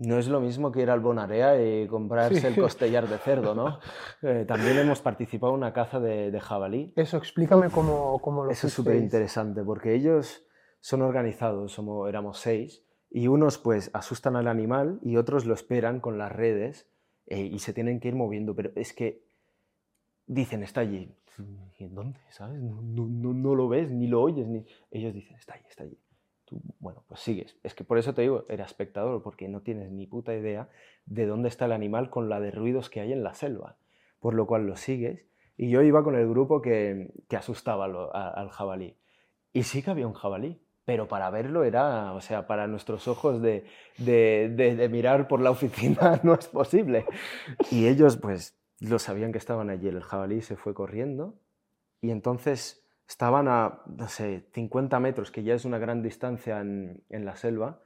no 0.00 0.16
es 0.16 0.28
lo 0.28 0.40
mismo 0.40 0.70
que 0.70 0.82
ir 0.82 0.90
al 0.90 1.00
Bonarea 1.00 1.60
y 1.60 1.88
comprarse 1.88 2.46
el 2.46 2.54
costellar 2.54 3.08
de 3.08 3.18
cerdo, 3.18 3.54
¿no? 3.54 3.80
Eh, 4.22 4.44
también 4.46 4.76
hemos 4.78 5.00
participado 5.00 5.52
en 5.52 5.58
una 5.58 5.72
caza 5.72 5.98
de, 6.00 6.38
jabalí. 6.40 6.92
Eso, 6.96 7.16
explícame 7.16 7.70
cómo, 7.70 8.20
cómo 8.20 8.44
lo 8.44 8.50
Eso 8.50 8.66
es 8.68 8.72
súper 8.72 8.96
interesante, 8.96 9.62
porque 9.62 9.94
ellos 9.94 10.44
son 10.80 11.02
organizados, 11.02 11.72
somos, 11.72 12.08
éramos 12.08 12.38
seis, 12.38 12.84
y 13.10 13.26
unos 13.26 13.58
pues 13.58 13.90
asustan 13.92 14.36
al 14.36 14.48
animal 14.48 14.98
y 15.02 15.16
otros 15.16 15.46
lo 15.46 15.54
esperan 15.54 16.00
con 16.00 16.18
las 16.18 16.30
redes 16.30 16.88
eh, 17.28 17.40
y 17.40 17.58
se 17.58 17.72
tienen 17.72 18.00
que 18.00 18.08
ir 18.08 18.14
moviendo, 18.14 18.54
pero 18.54 18.70
es 18.74 18.92
que 18.92 19.22
dicen, 20.26 20.62
está 20.62 20.80
allí, 20.80 21.14
¿Y 21.78 21.84
en 21.84 21.94
dónde? 21.94 22.18
¿Sabes? 22.30 22.60
No, 22.60 22.82
no, 22.82 23.06
no, 23.06 23.54
lo 23.54 23.68
ves, 23.68 23.90
ni 23.90 24.06
lo 24.06 24.22
oyes, 24.22 24.46
ni... 24.46 24.64
Ellos 24.90 25.14
dicen, 25.14 25.36
está 25.36 25.54
allí, 25.54 25.64
está 25.68 25.84
allí. 25.84 25.96
Tú, 26.44 26.60
bueno, 26.80 27.04
pues 27.06 27.20
sigues. 27.20 27.56
Es 27.62 27.74
que 27.74 27.84
por 27.84 27.98
eso 27.98 28.14
te 28.14 28.22
digo, 28.22 28.44
era 28.48 28.64
espectador, 28.64 29.22
porque 29.22 29.48
no 29.48 29.60
tienes 29.60 29.90
ni 29.90 30.06
puta 30.06 30.34
idea 30.34 30.68
de 31.06 31.26
dónde 31.26 31.48
está 31.48 31.66
el 31.66 31.72
animal 31.72 32.10
con 32.10 32.28
la 32.28 32.40
de 32.40 32.50
ruidos 32.50 32.90
que 32.90 33.00
hay 33.00 33.12
en 33.12 33.22
la 33.22 33.34
selva. 33.34 33.76
Por 34.18 34.34
lo 34.34 34.46
cual 34.46 34.66
lo 34.66 34.76
sigues. 34.76 35.26
Y 35.56 35.70
yo 35.70 35.82
iba 35.82 36.02
con 36.02 36.16
el 36.16 36.28
grupo 36.28 36.60
que, 36.60 37.12
que 37.28 37.36
asustaba 37.36 37.84
al 37.84 38.50
jabalí. 38.50 38.96
Y 39.52 39.62
sí 39.62 39.82
que 39.82 39.90
había 39.90 40.06
un 40.06 40.14
jabalí, 40.14 40.60
pero 40.88 41.06
para 41.06 41.28
verlo 41.28 41.64
era, 41.64 42.14
o 42.14 42.22
sea, 42.22 42.46
para 42.46 42.66
nuestros 42.66 43.08
ojos 43.08 43.42
de, 43.42 44.88
mirar 44.90 45.28
por 45.28 45.42
la 45.42 45.50
oficina 45.50 46.18
no 46.22 46.32
es 46.32 46.48
posible. 46.48 47.04
Y 47.70 47.88
ellos, 47.88 48.16
pues, 48.16 48.58
lo 48.80 48.98
sabían 48.98 49.30
que 49.30 49.36
estaban 49.36 49.68
allí. 49.68 49.86
El 49.86 50.02
jabalí 50.02 50.40
se 50.40 50.56
fue 50.56 50.72
corriendo 50.72 51.38
y 52.00 52.10
entonces 52.10 52.88
estaban 53.06 53.48
a, 53.48 53.82
no 53.84 54.08
sé, 54.08 54.48
50 54.54 54.98
metros, 54.98 55.30
que 55.30 55.42
ya 55.42 55.52
es 55.52 55.66
una 55.66 55.76
gran 55.76 56.02
distancia 56.02 56.60
en, 56.62 57.04
la 57.10 57.36
selva, 57.36 57.82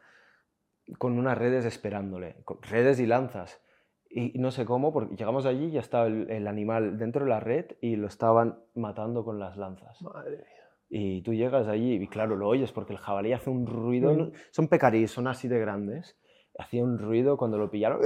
con 0.96 1.18
unas 1.18 1.36
redes 1.36 1.64
esperándole, 1.64 2.36
redes 2.70 3.00
y 3.00 3.06
lanzas. 3.06 3.60
Y 4.08 4.38
no 4.38 4.52
sé 4.52 4.64
cómo, 4.64 4.92
porque 4.92 5.16
llegamos 5.16 5.44
allí 5.44 5.64
y 5.64 5.70
ya 5.72 5.80
estaba 5.80 6.06
el, 6.06 6.46
animal 6.46 6.98
dentro 6.98 7.24
de 7.24 7.30
la 7.30 7.40
red 7.40 7.66
y 7.80 7.96
lo 7.96 8.06
estaban 8.06 8.60
matando 8.76 9.24
con 9.24 9.40
las 9.40 9.56
lanzas. 9.56 10.00
Madre 10.02 10.36
mía. 10.36 10.61
Y 10.94 11.22
tú 11.22 11.32
llegas 11.32 11.68
allí 11.68 11.94
y 11.94 12.06
claro, 12.06 12.36
lo 12.36 12.46
oyes 12.46 12.70
porque 12.70 12.92
el 12.92 12.98
jabalí 12.98 13.32
hace 13.32 13.48
un 13.48 13.66
ruido, 13.66 14.12
mm. 14.12 14.32
son 14.50 14.68
pecarís, 14.68 15.10
son 15.10 15.26
así 15.26 15.48
de 15.48 15.58
grandes, 15.58 16.18
hacía 16.58 16.84
un 16.84 16.98
ruido 16.98 17.38
cuando 17.38 17.56
lo 17.56 17.70
pillaron. 17.70 18.02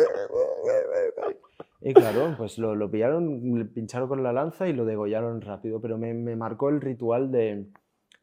Y 1.81 1.92
claro, 1.94 2.37
pues 2.38 2.59
lo, 2.59 2.77
lo, 2.77 2.88
pillaron, 2.88 3.59
le 3.59 3.64
pincharon 3.64 4.09
con 4.09 4.22
la 4.22 4.33
lanza 4.33 4.68
y 4.68 4.72
lo 4.72 4.85
degollaron 4.85 5.40
rápido, 5.40 5.81
pero 5.81 5.99
me, 5.99 6.14
me, 6.14 6.37
marcó 6.37 6.68
el 6.68 6.81
ritual 6.81 7.33
de 7.33 7.66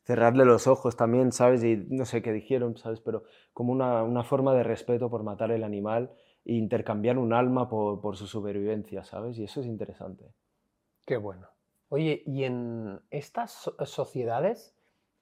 cerrarle 0.05 0.45
los 0.45 0.65
ojos 0.65 0.95
también, 0.95 1.33
¿sabes? 1.33 1.61
Y 1.65 1.85
no 1.89 2.05
sé 2.05 2.21
qué 2.21 2.31
dijeron, 2.31 2.77
¿sabes? 2.77 3.01
Pero 3.01 3.25
como 3.51 3.73
una, 3.73 4.01
una 4.03 4.23
forma 4.23 4.55
de 4.55 4.63
respeto 4.63 5.09
por 5.09 5.23
matar 5.23 5.51
el 5.51 5.65
animal 5.65 6.09
e 6.45 6.53
intercambiar 6.53 7.17
un 7.17 7.33
alma 7.33 7.67
por, 7.67 7.99
por 7.99 8.15
su 8.15 8.27
supervivencia, 8.27 9.03
¿sabes? 9.03 9.37
Y 9.37 9.43
eso 9.43 9.59
es 9.59 9.67
interesante. 9.67 10.23
Qué 11.05 11.17
bueno. 11.17 11.52
Oye, 11.93 12.23
y 12.25 12.43
en 12.43 13.01
estas 13.11 13.71
sociedades, 13.85 14.75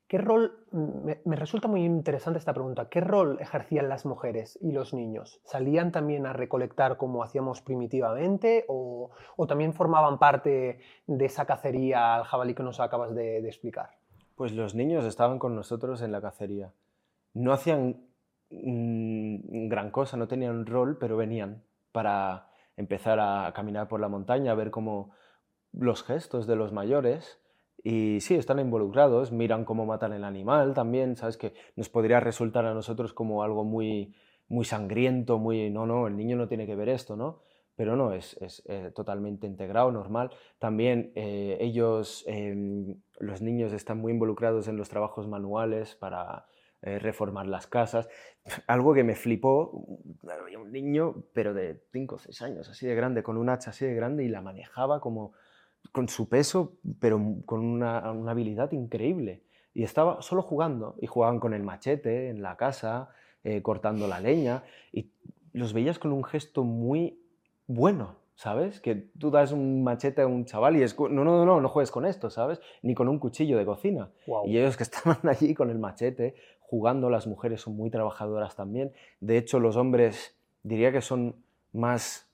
¿Qué 0.07 0.17
rol, 0.17 0.65
me, 0.71 1.35
resulta 1.37 1.67
muy 1.69 1.83
interesante 1.85 2.39
esta 2.39 2.53
pregunta, 2.53 2.87
¿qué 2.89 3.01
rol 3.01 3.37
ejercían 3.41 3.89
las 3.89 4.05
mujeres 4.05 4.57
y 4.61 4.71
los 4.71 4.93
niños? 4.93 5.41
¿Salían 5.43 5.91
también 5.91 6.25
a 6.25 6.33
recolectar 6.33 6.95
como 6.95 7.23
hacíamos 7.23 7.61
primitivamente 7.61 8.63
o, 8.69 9.11
también 9.49 9.73
formaban 9.73 10.17
parte 10.17 10.79
de 11.07 11.25
esa 11.25 11.45
cacería 11.45 12.15
al 12.15 12.23
jabalí 12.23 12.53
que 12.53 12.63
nos 12.63 12.79
acabas 12.79 13.13
de, 13.15 13.39
explicar? 13.39 13.91
Pues 14.35 14.53
los 14.53 14.73
niños 14.73 15.05
estaban 15.05 15.39
con 15.39 15.55
nosotros 15.55 16.01
en 16.01 16.13
la 16.13 16.21
cacería. 16.21 16.71
No 17.33 17.51
hacían 17.51 18.01
mm, 18.49 19.67
gran 19.67 19.91
cosa, 19.91 20.15
no 20.15 20.29
tenían 20.29 20.65
rol, 20.65 20.97
pero 20.97 21.17
venían 21.17 21.63
para 21.91 22.47
empezar 22.77 23.19
a 23.19 23.51
caminar 23.53 23.89
por 23.89 23.99
la 23.99 24.07
montaña, 24.07 24.53
a 24.53 24.55
ver 24.55 24.71
cómo 24.71 25.11
los 25.73 26.03
gestos 26.03 26.47
de 26.47 26.55
los 26.55 26.71
mayores 26.73 27.41
y 27.83 28.19
sí, 28.21 28.35
están 28.35 28.59
involucrados, 28.59 29.31
miran 29.31 29.65
cómo 29.65 29.85
matan 29.85 30.13
el 30.13 30.23
animal 30.23 30.73
también, 30.73 31.15
¿sabes? 31.15 31.37
Que 31.37 31.53
nos 31.75 31.89
podría 31.89 32.19
resultar 32.19 32.65
a 32.65 32.73
nosotros 32.73 33.13
como 33.13 33.43
algo 33.43 33.63
muy, 33.63 34.13
muy 34.47 34.65
sangriento, 34.65 35.39
muy, 35.39 35.69
no, 35.71 35.85
no, 35.85 36.07
el 36.07 36.15
niño 36.15 36.35
no 36.37 36.47
tiene 36.47 36.67
que 36.67 36.75
ver 36.75 36.89
esto, 36.89 37.15
¿no? 37.15 37.41
Pero 37.75 37.95
no, 37.95 38.13
es, 38.13 38.37
es 38.41 38.61
eh, 38.67 38.91
totalmente 38.93 39.47
integrado, 39.47 39.91
normal. 39.91 40.29
También 40.59 41.11
eh, 41.15 41.57
ellos, 41.59 42.23
em, 42.27 43.01
los 43.19 43.41
niños 43.41 43.73
están 43.73 43.97
muy 43.97 44.11
involucrados 44.11 44.67
en 44.67 44.77
los 44.77 44.89
trabajos 44.89 45.27
manuales 45.27 45.95
para 45.95 46.45
eh, 46.83 46.99
reformar 46.99 47.47
las 47.47 47.65
casas. 47.65 48.09
Algo 48.67 48.93
que 48.93 49.03
me 49.03 49.15
flipó, 49.15 49.71
un 49.71 50.71
niño, 50.71 51.23
pero 51.33 51.55
de 51.55 51.81
5 51.91 52.15
o 52.15 52.19
6 52.19 52.41
años, 52.43 52.69
así 52.69 52.85
de 52.85 52.93
grande, 52.93 53.23
con 53.23 53.37
un 53.37 53.49
hacha 53.49 53.71
así 53.71 53.85
de 53.85 53.95
grande 53.95 54.23
y 54.23 54.27
la 54.27 54.41
manejaba 54.41 54.99
como 54.99 55.33
con 55.91 56.07
su 56.07 56.29
peso, 56.29 56.73
pero 56.99 57.19
con 57.45 57.63
una, 57.63 57.99
habilidad 57.99 58.71
increíble. 58.71 59.43
Y 59.73 59.83
estaba 59.83 60.21
solo 60.21 60.41
jugando, 60.41 60.95
y 60.99 61.07
jugaban 61.07 61.39
con 61.39 61.53
el 61.53 61.63
machete 61.63 62.29
en 62.29 62.41
la 62.41 62.57
casa, 62.57 63.09
eh, 63.43 63.61
cortando 63.61 64.07
la 64.07 64.19
leña, 64.19 64.63
y 64.91 65.11
los 65.53 65.73
veías 65.73 65.99
con 65.99 66.11
un 66.11 66.23
gesto 66.23 66.63
muy 66.63 67.19
bueno, 67.67 68.15
¿sabes? 68.35 68.79
Que 68.81 68.95
tú 68.95 69.31
das 69.31 69.51
un 69.51 69.83
machete 69.83 70.21
a 70.21 70.27
un 70.27 70.45
chaval 70.45 70.77
y 70.77 70.83
es, 70.83 70.97
no, 70.99 71.09
no, 71.09 71.45
no, 71.45 71.61
no 71.61 71.69
juegues 71.69 71.91
con 71.91 72.05
esto, 72.05 72.29
¿sabes? 72.29 72.59
Ni 72.81 72.93
con 72.93 73.07
un 73.07 73.19
cuchillo 73.19 73.57
de 73.57 73.65
cocina. 73.65 74.09
Y 74.45 74.57
ellos 74.57 74.77
que 74.77 74.83
estaban 74.89 75.19
allí 75.27 75.53
con 75.53 75.69
el 75.69 75.79
machete, 75.79 76.35
jugando, 76.59 77.09
las 77.09 77.27
mujeres 77.27 77.61
son 77.61 77.75
muy 77.75 77.89
trabajadoras 77.89 78.55
también. 78.55 78.93
De 79.19 79.37
hecho, 79.37 79.59
los 79.59 79.75
hombres 79.75 80.37
diría 80.63 80.91
que 80.91 81.01
son 81.01 81.35
más, 81.73 82.29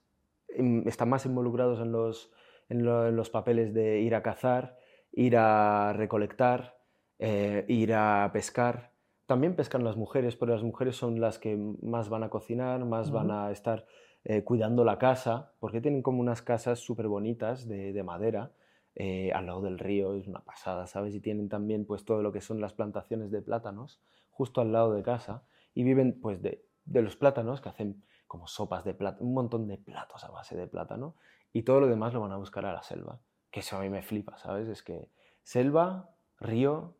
están 0.47 1.09
más 1.09 1.25
involucrados 1.25 1.79
en 1.79 1.91
los, 1.91 2.31
en, 2.69 2.85
los 3.15 3.29
papeles 3.29 3.73
de 3.73 4.01
ir 4.01 4.15
a 4.15 4.23
cazar, 4.23 4.77
ir 5.11 5.37
a 5.37 5.93
recolectar, 5.93 6.77
eh, 7.19 7.65
ir 7.67 7.93
a 7.93 8.29
pescar. 8.33 8.91
También 9.25 9.55
pescan 9.55 9.83
las 9.83 9.97
mujeres, 9.97 10.35
pero 10.35 10.53
las 10.53 10.63
mujeres 10.63 10.95
son 10.95 11.19
las 11.19 11.39
que 11.39 11.57
más 11.81 12.09
van 12.09 12.23
a 12.23 12.29
cocinar, 12.29 12.85
más 12.85 13.11
van 13.11 13.31
a 13.31 13.51
estar 13.51 13.85
eh, 14.23 14.43
cuidando 14.43 14.83
la 14.83 14.97
casa, 14.97 15.53
porque 15.59 15.81
tienen 15.81 16.01
como 16.01 16.21
unas 16.21 16.41
casas 16.41 16.79
súper 16.79 17.07
bonitas 17.07 17.67
de, 17.67 18.03
madera 18.03 18.51
eh, 18.95 19.31
al 19.33 19.45
lado 19.45 19.61
del 19.61 19.79
río, 19.79 20.15
es 20.15 20.27
una 20.27 20.39
pasada, 20.39 20.87
¿sabes? 20.87 21.13
Y 21.15 21.19
tienen 21.19 21.49
también 21.49 21.85
pues 21.85 22.05
todo 22.05 22.21
lo 22.21 22.31
que 22.31 22.41
son 22.41 22.59
las 22.61 22.73
plantaciones 22.73 23.31
de 23.31 23.41
plátanos 23.41 24.01
justo 24.31 24.61
al 24.61 24.71
lado 24.71 24.93
de 24.93 25.03
casa 25.03 25.43
y 25.73 25.83
viven 25.83 26.19
pues 26.21 26.41
de, 26.41 26.65
de 26.85 27.01
los 27.01 27.15
plátanos 27.15 27.61
que 27.61 27.69
hacen 27.69 28.03
como 28.27 28.47
sopas 28.47 28.83
de 28.83 28.93
plátano, 28.93 29.25
un 29.25 29.33
montón 29.33 29.67
de 29.67 29.77
platos 29.77 30.23
a 30.23 30.29
base 30.29 30.55
de 30.55 30.67
plátano, 30.67 31.15
y 31.53 31.63
todo 31.63 31.79
lo 31.79 31.87
demás 31.87 32.13
lo 32.13 32.21
van 32.21 32.31
a 32.31 32.37
buscar 32.37 32.65
a 32.65 32.73
la 32.73 32.83
selva, 32.83 33.19
que 33.51 33.61
eso 33.61 33.77
a 33.77 33.81
mí 33.81 33.89
me 33.89 34.03
flipa, 34.03 34.37
¿sabes? 34.37 34.67
Es 34.67 34.83
que 34.83 35.09
selva, 35.43 36.09
río 36.39 36.97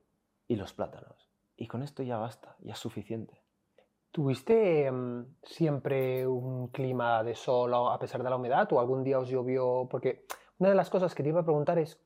y 0.48 0.56
los 0.56 0.74
plátanos. 0.74 1.30
Y 1.56 1.68
con 1.68 1.84
esto 1.84 2.04
ya 2.04 2.18
basta, 2.18 2.56
ya 2.60 2.74
es 2.74 2.80
suficiente. 2.80 3.42
¿Tuviste 4.12 4.90
mm, 4.92 5.38
siempre 5.44 6.26
un 6.26 6.70
clima 6.70 7.24
de 7.24 7.36
sol 7.36 7.74
a 7.74 8.00
pesar 8.00 8.24
de 8.24 8.30
la 8.30 8.36
humedad 8.36 8.72
o 8.72 8.80
algún 8.80 9.04
día 9.04 9.20
os 9.20 9.30
llovió? 9.30 9.88
Porque 9.90 10.26
una 10.58 10.70
de 10.70 10.76
las 10.76 10.90
cosas 10.90 11.14
que 11.14 11.24
te 11.24 11.30
iba 11.30 11.42
a 11.42 11.46
preguntar 11.46 11.78
es, 11.78 12.04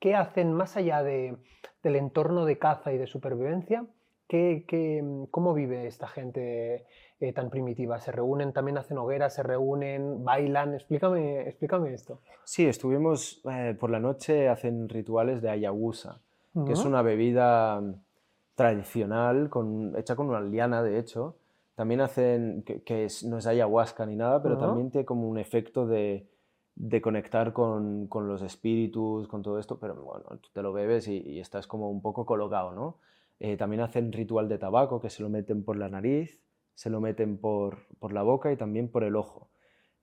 ¿qué 0.00 0.14
hacen 0.14 0.52
más 0.52 0.76
allá 0.76 1.02
de, 1.02 1.36
del 1.82 1.96
entorno 1.96 2.44
de 2.44 2.58
caza 2.58 2.92
y 2.92 2.98
de 2.98 3.06
supervivencia? 3.06 3.86
¿Qué, 4.32 5.02
mm, 5.02 5.24
cómo 5.30 5.52
vive 5.52 5.86
esta 5.86 6.08
gente 6.08 6.86
eh, 7.20 7.32
tan 7.34 7.50
primitiva? 7.50 7.98
¿Se 8.00 8.10
reúnen, 8.12 8.54
también 8.54 8.78
hacen 8.78 8.96
hogueras, 8.96 9.34
se 9.34 9.42
reúnen, 9.42 10.24
bailan? 10.24 10.72
Explícame, 10.72 11.42
explícame 11.42 11.92
esto. 11.92 12.20
Sí, 12.44 12.64
estuvimos 12.64 13.42
eh, 13.50 13.76
por 13.78 13.90
la 13.90 14.00
noche, 14.00 14.48
hacen 14.48 14.88
rituales 14.88 15.42
de 15.42 15.50
ayahuasca, 15.50 16.18
que 16.66 16.72
es 16.72 16.84
una 16.86 17.02
bebida 17.02 17.78
mm, 17.78 17.94
tradicional 18.54 19.50
con, 19.50 19.94
hecha 19.98 20.16
con 20.16 20.30
una 20.30 20.40
liana, 20.40 20.82
de 20.82 20.98
hecho. 20.98 21.36
También 21.74 22.00
hacen, 22.00 22.62
que, 22.62 23.08
no 23.26 23.36
es 23.36 23.46
ayahuasca 23.46 24.06
ni 24.06 24.16
nada, 24.16 24.42
pero 24.42 24.56
también 24.56 24.90
tiene 24.90 25.04
como 25.04 25.28
un 25.28 25.38
efecto 25.38 25.86
de, 25.86 26.26
de 26.74 27.02
conectar 27.02 27.52
con, 27.52 28.06
con, 28.06 28.28
los 28.28 28.40
espíritus, 28.40 29.28
con 29.28 29.42
todo 29.42 29.58
esto, 29.58 29.78
pero 29.78 29.94
bueno, 29.94 30.24
tú 30.40 30.48
te 30.54 30.62
lo 30.62 30.72
bebes 30.72 31.06
y, 31.08 31.38
estás 31.38 31.66
como 31.66 31.90
un 31.90 32.00
poco 32.00 32.24
colocado, 32.24 32.72
¿no? 32.72 32.96
Eh, 33.44 33.56
también 33.56 33.80
hacen 33.80 34.12
ritual 34.12 34.48
de 34.48 34.56
tabaco, 34.56 35.00
que 35.00 35.10
se 35.10 35.20
lo 35.20 35.28
meten 35.28 35.64
por 35.64 35.76
la 35.76 35.88
nariz, 35.88 36.40
se 36.76 36.90
lo 36.90 37.00
meten 37.00 37.38
por, 37.38 37.88
por, 37.98 38.12
la 38.12 38.22
boca 38.22 38.52
y 38.52 38.56
también 38.56 38.88
por 38.88 39.02
el 39.02 39.16
ojo. 39.16 39.50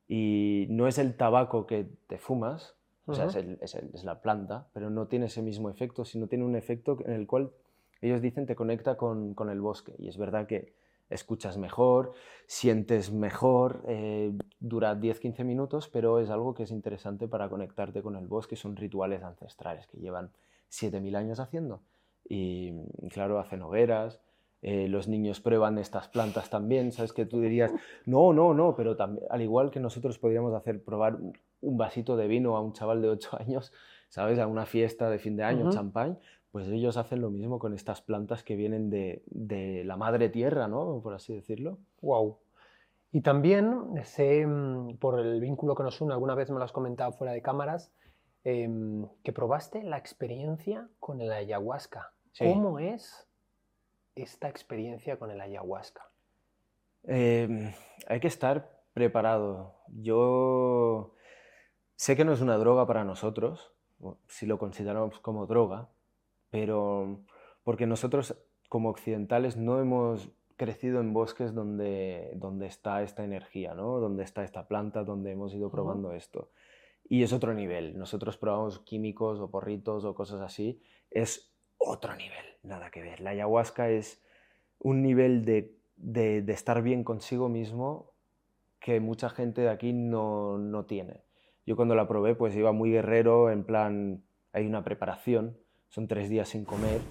Y 0.09 0.67
no 0.69 0.89
es 0.89 0.97
el 0.97 1.15
tabaco 1.15 1.65
que 1.65 1.87
te 2.07 2.17
fumas, 2.17 2.75
o 3.05 3.13
sea, 3.13 3.27
es, 3.27 3.37
es, 3.37 3.75
es, 3.75 4.03
la 4.03 4.21
planta, 4.21 4.67
pero 4.73 4.89
no 4.89 5.07
tiene 5.07 5.27
ese 5.27 5.41
mismo 5.41 5.69
efecto, 5.69 6.03
sino 6.03 6.27
tiene 6.27 6.43
un 6.43 6.57
efecto 6.57 6.97
en 7.05 7.13
el 7.13 7.27
cual 7.27 7.53
ellos 8.01 8.21
dicen 8.21 8.45
te 8.45 8.57
conecta 8.57 8.97
con, 8.97 9.33
con 9.33 9.49
el 9.49 9.61
bosque. 9.61 9.95
Y 9.99 10.09
es 10.09 10.17
verdad 10.17 10.45
que 10.45 10.73
escuchas 11.09 11.57
mejor, 11.57 12.11
sientes 12.45 13.09
mejor, 13.09 13.85
eh, 13.87 14.33
dura 14.59 14.95
10-15 14.95 15.45
minutos, 15.45 15.87
pero 15.87 16.19
es 16.19 16.29
algo 16.29 16.53
que 16.53 16.63
es 16.63 16.71
interesante 16.71 17.29
para 17.29 17.47
conectarte 17.47 18.01
con 18.01 18.17
el 18.17 18.27
bosque, 18.27 18.57
son 18.57 18.75
rituales 18.75 19.23
ancestrales 19.23 19.87
que 19.87 19.97
llevan 19.97 20.29
7.000 20.69 21.15
años 21.15 21.39
haciendo. 21.39 21.81
Y 22.30 22.73
claro, 23.09 23.39
hacen 23.39 23.61
hogueras, 23.63 24.21
eh, 24.61 24.88
los 24.88 25.07
niños 25.07 25.39
prueban 25.39 25.77
estas 25.77 26.09
plantas 26.09 26.49
también, 26.49 26.91
¿sabes? 26.91 27.13
Que 27.13 27.25
tú 27.25 27.39
dirías, 27.39 27.73
no, 28.05 28.34
no, 28.34 28.53
no, 28.53 28.75
pero 28.75 28.95
también, 28.95 29.25
al 29.30 29.41
igual 29.41 29.71
que 29.71 29.80
nosotros 29.80 30.19
podríamos 30.19 30.53
hacer 30.53 30.84
probar 30.84 31.17
un 31.61 31.77
vasito 31.77 32.17
de 32.17 32.27
vino 32.27 32.57
a 32.57 32.61
un 32.61 32.73
chaval 32.73 33.01
de 33.01 33.09
8 33.09 33.30
años, 33.39 33.73
¿sabes? 34.09 34.38
A 34.39 34.47
una 34.47 34.65
fiesta 34.65 35.09
de 35.09 35.19
fin 35.19 35.38
de 35.38 35.43
año, 35.43 35.71
champán, 35.71 36.19
pues 36.51 36.67
ellos 36.67 36.97
hacen 36.97 37.21
lo 37.21 37.30
mismo 37.30 37.59
con 37.59 37.73
estas 37.73 38.01
plantas 38.01 38.43
que 38.43 38.55
vienen 38.55 38.89
de, 38.89 39.84
la 39.86 39.95
madre 39.95 40.30
tierra, 40.30 40.67
¿no? 40.67 40.99
Por 41.01 41.13
así 41.13 41.34
decirlo. 41.34 41.77
Wow. 42.01 42.39
Y 43.11 43.21
también 43.21 43.86
sé, 44.03 44.45
mm, 44.45 44.97
por 44.97 45.19
el 45.19 45.39
vínculo 45.39 45.73
que 45.73 45.84
nos 45.84 46.01
une, 46.01 46.13
alguna 46.13 46.36
vez 46.36 46.49
me 46.51 46.57
lo 46.57 46.65
has 46.65 46.71
comentado 46.71 47.11
fuera 47.13 47.34
de 47.34 47.41
cámaras, 47.41 47.91
em, 48.43 49.07
que 49.23 49.32
probaste 49.32 49.84
la 49.84 49.97
experiencia 49.97 50.89
con 50.99 51.21
el 51.21 51.32
ayahuasca. 51.32 52.13
¿Cómo 52.38 52.80
es 52.80 53.27
esta 54.15 54.49
experiencia 54.49 55.17
con 55.17 55.32
el 55.32 55.41
ayahuasca? 55.41 56.09
Em, 57.03 57.73
hay 58.07 58.19
que 58.19 58.27
estar 58.27 58.82
preparado. 58.93 59.75
Yo 59.88 61.13
sé 61.95 62.15
que 62.15 62.25
no 62.25 62.34
es 62.34 62.41
una 62.41 62.57
droga 62.57 62.86
para 62.88 63.03
nosotros, 63.03 63.73
si 64.27 64.45
lo 64.45 64.57
consideramos 64.57 65.19
como 65.19 65.45
droga, 65.45 65.89
pero 66.49 67.19
porque 67.63 67.86
nosotros 67.86 68.36
como 68.69 68.89
occidentales 68.89 69.57
no 69.57 69.80
hemos 69.80 70.30
crecido 70.55 70.99
en 70.99 71.13
bosques 71.13 71.53
donde, 71.53 72.32
donde 72.36 72.67
está 72.67 73.01
esta 73.01 73.23
energía, 73.23 73.73
¿no? 73.73 73.99
donde 73.99 74.23
está 74.23 74.43
esta 74.43 74.67
planta, 74.67 75.03
donde 75.03 75.32
hemos 75.32 75.53
ido 75.53 75.71
probando 75.71 76.11
esto. 76.13 76.51
Y 77.07 77.23
es 77.23 77.34
otro 77.34 77.53
nivel. 77.53 77.97
Nosotros 77.97 78.38
probamos 78.38 78.80
químicos 78.80 79.39
o 79.39 79.49
porritos 79.49 80.03
o 80.05 80.13
cosas 80.13 80.41
así. 80.41 80.82
Es 81.09 81.51
otro 81.80 82.15
nivel, 82.15 82.45
nada 82.61 82.91
que 82.91 83.01
ver. 83.01 83.19
La 83.19 83.32
ayahuasca 83.32 83.89
es 83.89 84.21
un 84.77 85.01
nivel 85.01 85.43
de, 85.43 85.75
de, 85.97 86.43
de 86.43 86.53
estar 86.53 86.84
bien 86.84 87.03
consigo 87.03 87.49
mismo 87.49 88.13
que 88.80 88.99
mucha 88.99 89.30
gente 89.30 89.61
de 89.61 89.69
aquí 89.69 89.91
no, 89.91 90.59
no 90.59 90.86
tiene. 90.86 91.23
Yo 91.65 91.75
cuando 91.75 91.95
la 91.95 92.07
probé 92.07 92.36
pues 92.36 92.55
iba 92.55 92.71
muy 92.71 92.91
guerrero, 92.91 93.49
en 93.49 93.63
plan, 93.63 94.23
hay 94.53 94.67
una 94.67 94.84
preparación 94.84 95.57
son 95.89 96.07
tres 96.07 96.30
días 96.30 96.49
sin 96.49 96.65
comer, 96.65 97.01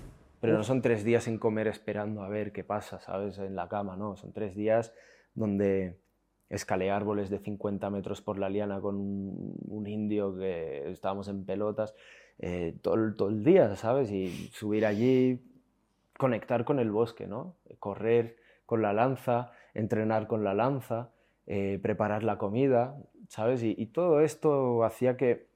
pero 0.40 0.56
no 0.56 0.62
son 0.62 0.82
tres 0.82 1.04
días 1.04 1.24
sin 1.24 1.38
comer 1.38 1.66
esperando 1.66 2.22
a 2.22 2.28
ver 2.28 2.52
qué 2.52 2.62
pasa, 2.62 3.00
¿sabes? 3.00 3.38
En 3.38 3.56
la 3.56 3.68
cama, 3.68 3.96
¿no? 3.96 4.16
Son 4.16 4.32
tres 4.32 4.54
días 4.54 4.94
donde 5.34 5.98
escalé 6.48 6.90
árboles 6.90 7.28
de 7.28 7.40
50 7.40 7.90
metros 7.90 8.22
por 8.22 8.38
la 8.38 8.48
liana 8.48 8.80
con 8.80 8.96
un, 8.96 9.86
indio 9.86 10.36
que 10.36 10.88
estábamos 10.90 11.28
en 11.28 11.44
pelotas 11.44 11.94
eh, 12.38 12.76
todo, 12.82 13.14
todo, 13.14 13.28
el 13.28 13.44
día, 13.44 13.74
¿sabes? 13.76 14.10
Y 14.10 14.48
subir 14.52 14.86
allí, 14.86 15.40
conectar 16.16 16.64
con 16.64 16.78
el 16.78 16.90
bosque, 16.90 17.26
¿no? 17.26 17.56
Correr 17.78 18.36
con 18.66 18.82
la 18.82 18.92
lanza, 18.92 19.52
entrenar 19.74 20.26
con 20.26 20.44
la 20.44 20.54
lanza, 20.54 21.10
eh, 21.46 21.78
preparar 21.82 22.22
la 22.22 22.38
comida, 22.38 22.96
¿sabes? 23.28 23.62
y 23.62 23.86
todo 23.86 24.20
esto 24.20 24.84
hacía 24.84 25.16
que 25.16 25.48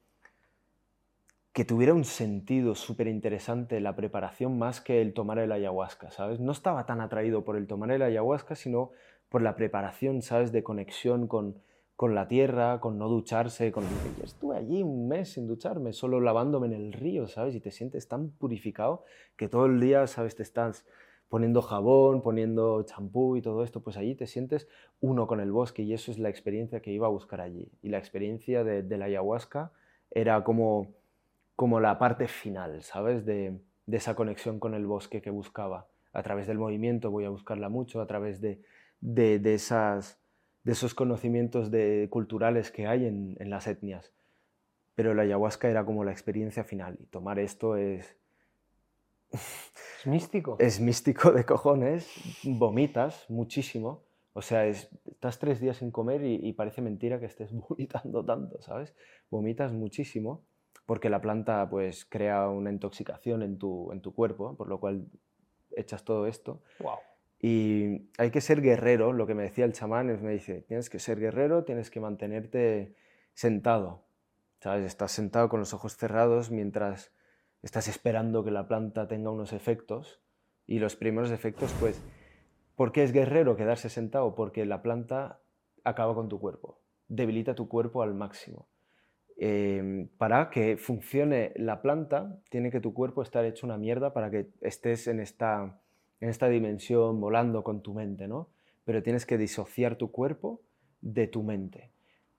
que 1.52 1.64
tuviera 1.66 1.92
un 1.92 2.04
sentido 2.04 2.74
súper 2.74 3.08
interesante 3.08 3.80
la 3.80 3.94
preparación 3.94 4.58
más 4.58 4.80
que 4.80 5.02
el 5.02 5.12
tomar 5.12 5.38
el 5.38 5.52
ayahuasca, 5.52 6.10
¿sabes? 6.10 6.40
No 6.40 6.52
estaba 6.52 6.86
tan 6.86 7.00
atraído 7.00 7.44
por 7.44 7.56
el 7.56 7.66
tomar 7.66 7.90
el 7.90 8.02
ayahuasca, 8.02 8.54
sino 8.54 8.90
por 9.28 9.42
la 9.42 9.54
preparación, 9.54 10.22
¿sabes? 10.22 10.50
De 10.50 10.62
conexión 10.62 11.28
con, 11.28 11.56
con 11.96 12.14
la 12.14 12.28
tierra, 12.28 12.80
con 12.80 12.98
no 12.98 13.08
ducharse, 13.08 13.72
con... 13.72 13.84
Yo 14.18 14.24
estuve 14.24 14.56
allí 14.56 14.82
un 14.82 15.08
mes 15.08 15.32
sin 15.32 15.46
ducharme, 15.46 15.92
solo 15.92 16.20
lavándome 16.20 16.66
en 16.66 16.74
el 16.74 16.92
río, 16.92 17.28
¿sabes? 17.28 17.54
Y 17.54 17.60
te 17.60 17.70
sientes 17.70 18.08
tan 18.08 18.30
purificado 18.30 19.04
que 19.36 19.48
todo 19.48 19.66
el 19.66 19.80
día, 19.80 20.06
¿sabes? 20.06 20.34
Te 20.34 20.42
estás 20.42 20.86
poniendo 21.28 21.62
jabón, 21.62 22.22
poniendo 22.22 22.82
champú 22.82 23.36
y 23.36 23.42
todo 23.42 23.64
esto, 23.64 23.82
pues 23.82 23.96
allí 23.96 24.14
te 24.14 24.26
sientes 24.26 24.68
uno 25.00 25.26
con 25.26 25.40
el 25.40 25.50
bosque 25.50 25.82
y 25.82 25.94
eso 25.94 26.10
es 26.10 26.18
la 26.18 26.28
experiencia 26.28 26.80
que 26.80 26.90
iba 26.90 27.06
a 27.06 27.10
buscar 27.10 27.40
allí. 27.40 27.70
Y 27.82 27.88
la 27.88 27.98
experiencia 27.98 28.64
de, 28.64 28.82
de 28.82 28.98
la 28.98 29.06
ayahuasca 29.06 29.72
era 30.10 30.44
como 30.44 30.94
como 31.56 31.80
la 31.80 31.98
parte 31.98 32.28
final, 32.28 32.82
¿sabes? 32.82 33.24
De, 33.24 33.60
esa 33.86 34.14
conexión 34.14 34.58
con 34.58 34.74
el 34.74 34.86
bosque 34.86 35.20
que 35.20 35.30
buscaba. 35.30 35.86
A 36.12 36.22
través 36.22 36.46
del 36.46 36.58
movimiento 36.58 37.10
voy 37.10 37.24
a 37.24 37.30
buscarla 37.30 37.68
mucho, 37.68 38.00
a 38.00 38.06
través 38.06 38.40
de, 38.40 38.60
esas, 39.54 40.18
de 40.64 40.72
esos 40.72 40.94
conocimientos 40.94 41.70
de, 41.70 42.08
culturales 42.10 42.70
que 42.70 42.86
hay 42.86 43.06
en, 43.06 43.36
las 43.50 43.66
etnias. 43.66 44.12
Pero 44.94 45.14
la 45.14 45.22
ayahuasca 45.22 45.68
era 45.68 45.84
como 45.84 46.04
la 46.04 46.12
experiencia 46.12 46.64
final 46.64 46.96
y 47.00 47.06
tomar 47.06 47.38
esto 47.38 47.76
es... 47.76 48.16
Es 50.02 50.06
místico. 50.08 50.56
Es 50.58 50.80
místico 50.80 51.30
de 51.30 51.44
cojones, 51.44 52.10
vomitas 52.42 53.24
muchísimo. 53.30 54.02
O 54.32 54.42
sea, 54.42 54.66
estás 54.66 55.38
tres 55.38 55.60
días 55.60 55.76
sin 55.76 55.92
comer 55.92 56.24
y, 56.24 56.40
y, 56.42 56.52
parece 56.54 56.82
mentira 56.82 57.20
que 57.20 57.26
estés 57.26 57.52
vomitando 57.68 58.24
tanto, 58.24 58.60
¿sabes? 58.60 58.96
Vomitas 59.30 59.72
muchísimo 59.72 60.42
porque 60.86 61.08
la 61.08 61.20
planta 61.20 61.68
pues 61.70 62.04
crea 62.04 62.48
una 62.48 62.70
intoxicación 62.70 63.42
en 63.42 63.58
tu, 63.58 63.92
en 63.92 64.00
tu 64.00 64.14
cuerpo, 64.14 64.56
por 64.56 64.68
lo 64.68 64.80
cual 64.80 65.06
echas 65.76 66.04
todo 66.04 66.26
esto. 66.26 66.62
Wow. 66.80 66.96
Y 67.44 68.08
hay 68.18 68.30
que 68.30 68.40
ser 68.40 68.62
guerrero, 68.62 69.12
lo 69.12 69.26
que 69.26 69.34
me 69.34 69.42
decía 69.42 69.64
el 69.64 69.72
chamán, 69.72 70.08
es, 70.10 70.22
me 70.22 70.30
dice, 70.30 70.62
tienes 70.62 70.88
que 70.88 71.00
ser 71.00 71.18
guerrero, 71.18 71.64
tienes 71.64 71.90
que 71.90 71.98
mantenerte 71.98 72.94
sentado, 73.34 74.04
¿sabes? 74.60 74.84
Estás 74.84 75.10
sentado 75.10 75.48
con 75.48 75.58
los 75.58 75.74
ojos 75.74 75.96
cerrados 75.96 76.52
mientras 76.52 77.12
estás 77.60 77.88
esperando 77.88 78.44
que 78.44 78.52
la 78.52 78.68
planta 78.68 79.08
tenga 79.08 79.30
unos 79.30 79.52
efectos 79.52 80.22
y 80.68 80.78
los 80.78 80.94
primeros 80.94 81.32
efectos, 81.32 81.74
pues, 81.80 82.00
¿por 82.76 82.92
qué 82.92 83.02
es 83.02 83.12
guerrero 83.12 83.56
quedarse 83.56 83.88
sentado? 83.88 84.36
Porque 84.36 84.64
la 84.64 84.80
planta 84.80 85.40
acaba 85.82 86.14
con 86.14 86.28
tu 86.28 86.38
cuerpo, 86.38 86.80
debilita 87.08 87.56
tu 87.56 87.68
cuerpo 87.68 88.02
al 88.04 88.14
máximo. 88.14 88.68
Em, 89.36 90.06
para 90.16 90.50
que 90.50 90.76
funcione 90.76 91.52
la 91.56 91.82
planta, 91.82 92.38
tiene 92.50 92.70
que 92.70 92.80
tu 92.80 92.94
cuerpo 92.94 93.22
estar 93.22 93.44
hecho 93.44 93.66
una 93.66 93.78
mierda 93.78 94.12
para 94.12 94.30
que 94.30 94.50
estés 94.60 95.08
en 95.08 95.18
esta, 95.18 95.81
en 96.22 96.28
esta 96.28 96.48
dimensión 96.48 97.20
volando 97.20 97.64
con 97.64 97.82
tu 97.82 97.94
mente, 97.94 98.28
¿no? 98.28 98.48
Pero 98.84 99.02
tienes 99.02 99.26
que 99.26 99.36
disociar 99.36 99.96
tu 99.96 100.12
cuerpo 100.12 100.60
de 101.00 101.26
tu 101.26 101.42
mente, 101.42 101.90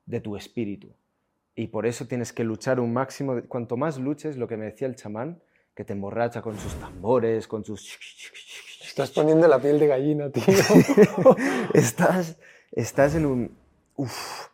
de 0.06 0.22
tu 0.22 0.38
espíritu. 0.38 0.94
Y 1.54 1.68
por 1.68 1.86
eso 1.86 2.08
tienes 2.08 2.32
que 2.32 2.46
luchar 2.46 2.80
un 2.80 2.94
máximo. 2.94 3.42
Cuanto 3.50 3.76
más 3.76 4.00
luches, 4.00 4.38
lo 4.38 4.48
que 4.48 4.56
me 4.56 4.66
decía 4.66 4.88
el 4.88 4.96
chamán, 4.96 5.42
que 5.76 5.84
te 5.84 5.92
emborracha 5.92 6.42
con 6.42 6.58
sus 6.58 6.74
tambores, 6.76 7.46
con 7.46 7.66
sus... 7.66 8.00
Estás 8.82 9.12
poniendo 9.12 9.50
la 9.50 9.60
piel 9.60 9.78
de 9.80 9.88
gallina, 9.88 10.30
tío. 10.30 10.44
Estás 11.74 12.38
estás 12.72 13.16
en 13.16 13.26
un... 13.26 13.58
Uf, 13.98 14.48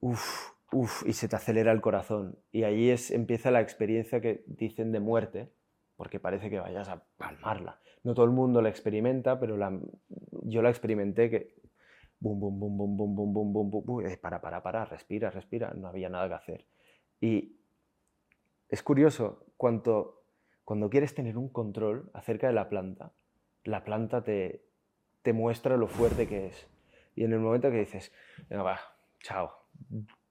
uf, 0.00 0.50
uf, 0.72 1.02
y 1.04 1.14
se 1.14 1.26
te 1.26 1.34
acelera 1.34 1.72
el 1.72 1.80
corazón. 1.80 2.38
Y 2.52 2.62
ahí 2.62 2.90
es, 2.90 3.10
empieza 3.10 3.50
la 3.50 3.60
experiencia 3.60 4.20
que 4.20 4.44
dicen 4.46 4.92
de 4.92 5.00
muerte, 5.00 5.48
porque 5.98 6.20
parece 6.20 6.48
que 6.48 6.60
vayas 6.60 6.88
a 6.88 7.02
palmarla. 7.18 7.80
No 8.04 8.14
todo 8.14 8.24
el 8.24 8.30
mundo 8.30 8.62
la 8.62 8.68
experimenta, 8.68 9.40
pero 9.40 9.56
la, 9.56 9.76
yo 10.44 10.62
la 10.62 10.70
experimenté 10.70 11.28
que... 11.28 11.58
Bum, 12.20 12.38
bum, 12.38 12.58
bum, 12.58 12.78
bum, 12.78 12.96
bum, 12.96 13.14
bum, 13.16 13.34
bum, 13.34 13.52
bum, 13.52 13.70
bum, 13.70 13.84
bum, 13.84 14.04
para, 14.20 14.40
para, 14.40 14.62
para, 14.62 14.84
respira, 14.84 15.30
respira, 15.30 15.72
no 15.76 15.88
había 15.88 16.08
nada 16.08 16.28
que 16.28 16.34
hacer. 16.34 16.66
Y 17.20 17.56
es 18.68 18.82
curioso, 18.82 19.44
cuando, 19.56 20.22
cuando 20.64 20.88
quieres 20.88 21.14
tener 21.14 21.36
un 21.36 21.48
control 21.48 22.10
acerca 22.14 22.46
de 22.46 22.52
la 22.52 22.68
planta, 22.68 23.12
la 23.64 23.84
planta 23.84 24.22
te, 24.22 24.64
te 25.22 25.32
muestra 25.32 25.76
lo 25.76 25.88
fuerte 25.88 26.28
que 26.28 26.46
es. 26.46 26.68
Y 27.16 27.24
en 27.24 27.32
el 27.32 27.40
momento 27.40 27.70
que 27.70 27.78
dices, 27.78 28.12
venga, 28.48 28.62
va, 28.62 28.80
chao, 29.20 29.52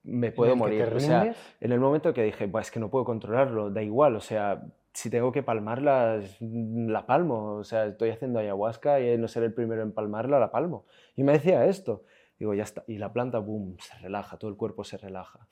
me 0.04 0.32
puedo 0.32 0.56
morir. 0.56 0.84
O 0.84 1.00
sea, 1.00 1.36
en 1.60 1.72
el 1.74 1.80
momento 1.80 2.14
que 2.14 2.24
dije, 2.24 2.48
pues 2.48 2.68
es 2.68 2.72
que 2.72 2.80
no 2.80 2.90
puedo 2.90 3.04
controlarlo, 3.04 3.70
da 3.70 3.84
igual, 3.84 4.16
o 4.16 4.22
sea, 4.22 4.64
si 4.98 5.12
tengo 5.12 5.32
que 5.32 5.44
palmarla, 5.44 6.20
la 6.40 7.06
palmo. 7.06 7.58
O 7.58 7.64
sea, 7.64 7.86
estoy 7.86 8.10
haciendo 8.10 8.40
ayahuasca 8.40 9.00
y 9.00 9.16
no 9.18 9.28
ser 9.28 9.44
el 9.44 9.54
primero 9.54 9.84
en 9.84 9.92
palmarla, 9.92 10.40
la 10.40 10.50
palmo. 10.50 10.86
Y 11.16 11.24
me 11.24 11.34
decía 11.34 11.66
esto. 11.66 12.04
Digo, 12.40 12.56
ya 12.56 12.64
está. 12.64 12.84
Y 12.88 12.98
la 12.98 13.14
planta, 13.14 13.38
boom, 13.38 13.78
se 13.80 13.96
relaja, 14.00 14.38
todo 14.38 14.50
el 14.50 14.58
cuerpo 14.58 14.84
se 14.84 14.98
relaja. 14.98 15.48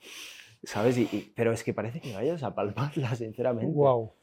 ¿Sabes? 0.64 0.98
Y, 0.98 1.32
pero 1.36 1.52
es 1.52 1.62
que 1.62 1.72
parece 1.72 2.00
que 2.00 2.12
vayas 2.12 2.42
a 2.42 2.56
palmarla, 2.56 3.14
sinceramente. 3.14 3.72
Wow. 3.72 4.14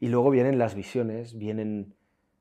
Y 0.00 0.08
luego 0.08 0.30
vienen 0.30 0.58
las 0.58 0.74
visiones, 0.74 1.38
vienen 1.38 1.94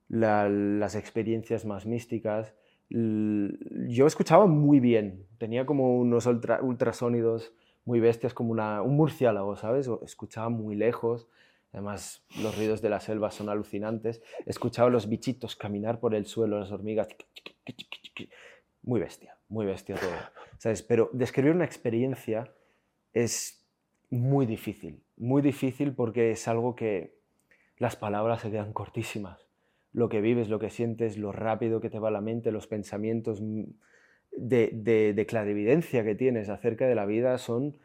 las 0.09 0.95
experiencias 0.95 1.65
más 1.65 1.85
místicas 1.85 2.55
yo 2.89 4.07
escuchaba 4.07 4.47
muy 4.47 4.79
bien, 4.79 5.25
tenía 5.37 5.65
como 5.65 5.97
unos 5.97 6.25
ultrasónidos 6.25 7.53
muy 7.83 7.99
bestias, 7.99 8.33
como 8.33 8.51
una, 8.51 8.81
un 8.81 8.95
murciélago, 8.95 9.55
¿sabes? 9.57 9.89
Escuchaba 10.03 10.49
muy 10.49 10.75
lejos, 10.75 11.27
además 11.73 12.25
los 12.41 12.55
ruidos 12.57 12.81
de 12.81 12.89
la 12.89 12.99
selva 12.99 13.31
son 13.31 13.49
alucinantes, 13.49 14.21
escuchaba 14.45 14.89
los 14.89 15.09
bichitos 15.09 15.55
caminar 15.55 15.99
por 15.99 16.15
el 16.15 16.25
suelo, 16.25 16.59
las 16.59 16.71
hormigas, 16.71 17.07
muy 18.81 18.99
bestia, 18.99 19.37
muy 19.49 19.65
bestia 19.65 19.95
todo, 19.95 20.11
¿sabes? 20.57 20.81
Pero 20.81 21.09
describir 21.13 21.51
una 21.51 21.65
experiencia 21.65 22.51
es 23.13 23.65
muy 24.09 24.45
difícil, 24.45 25.03
muy 25.17 25.41
difícil 25.41 25.93
porque 25.93 26.31
es 26.31 26.47
algo 26.47 26.75
que 26.75 27.17
las 27.77 27.95
palabras 27.95 28.41
se 28.41 28.51
quedan 28.51 28.73
cortísimas. 28.73 29.47
Lo 29.93 30.09
que 30.09 30.21
vives, 30.21 30.49
lo 30.49 30.59
que 30.59 30.69
sientes, 30.69 31.17
lo 31.17 31.31
rápido 31.31 31.79
que 31.79 31.89
te 31.89 31.99
va 31.99 32.11
la 32.11 32.21
mente, 32.21 32.51
los 32.51 32.67
pensamientos 32.67 33.41
de, 34.31 35.25
clarividencia 35.27 36.03
que 36.03 36.15
tienes 36.15 36.49
acerca 36.49 36.87
de 36.87 36.95
la 36.95 37.05
vida 37.05 37.37
son 37.37 37.77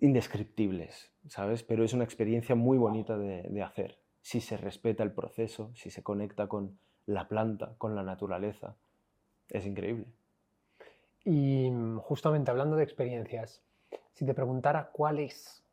indescriptibles, 0.00 1.09
¿sabes? 1.28 1.62
Pero 1.62 1.84
es 1.84 1.92
una 1.92 2.04
experiencia 2.04 2.54
muy 2.54 2.78
bonita 2.78 3.16
de, 3.16 3.62
hacer, 3.62 3.98
si 4.20 4.40
se 4.40 4.56
respeta 4.56 5.02
el 5.02 5.12
proceso, 5.12 5.70
si 5.74 5.90
se 5.90 6.02
conecta 6.02 6.48
con 6.48 6.78
la 7.06 7.28
planta, 7.28 7.74
con 7.78 7.94
la 7.94 8.02
naturaleza. 8.02 8.76
Es 9.48 9.66
increíble. 9.66 10.06
Y 11.24 11.70
mm, 11.70 11.98
justamente 11.98 12.50
hablando 12.50 12.76
de 12.76 12.84
experiencias, 12.84 13.62
si 14.12 14.24
te 14.24 14.34
preguntara 14.34 14.90
cuál 14.92 15.18
es 15.18 15.64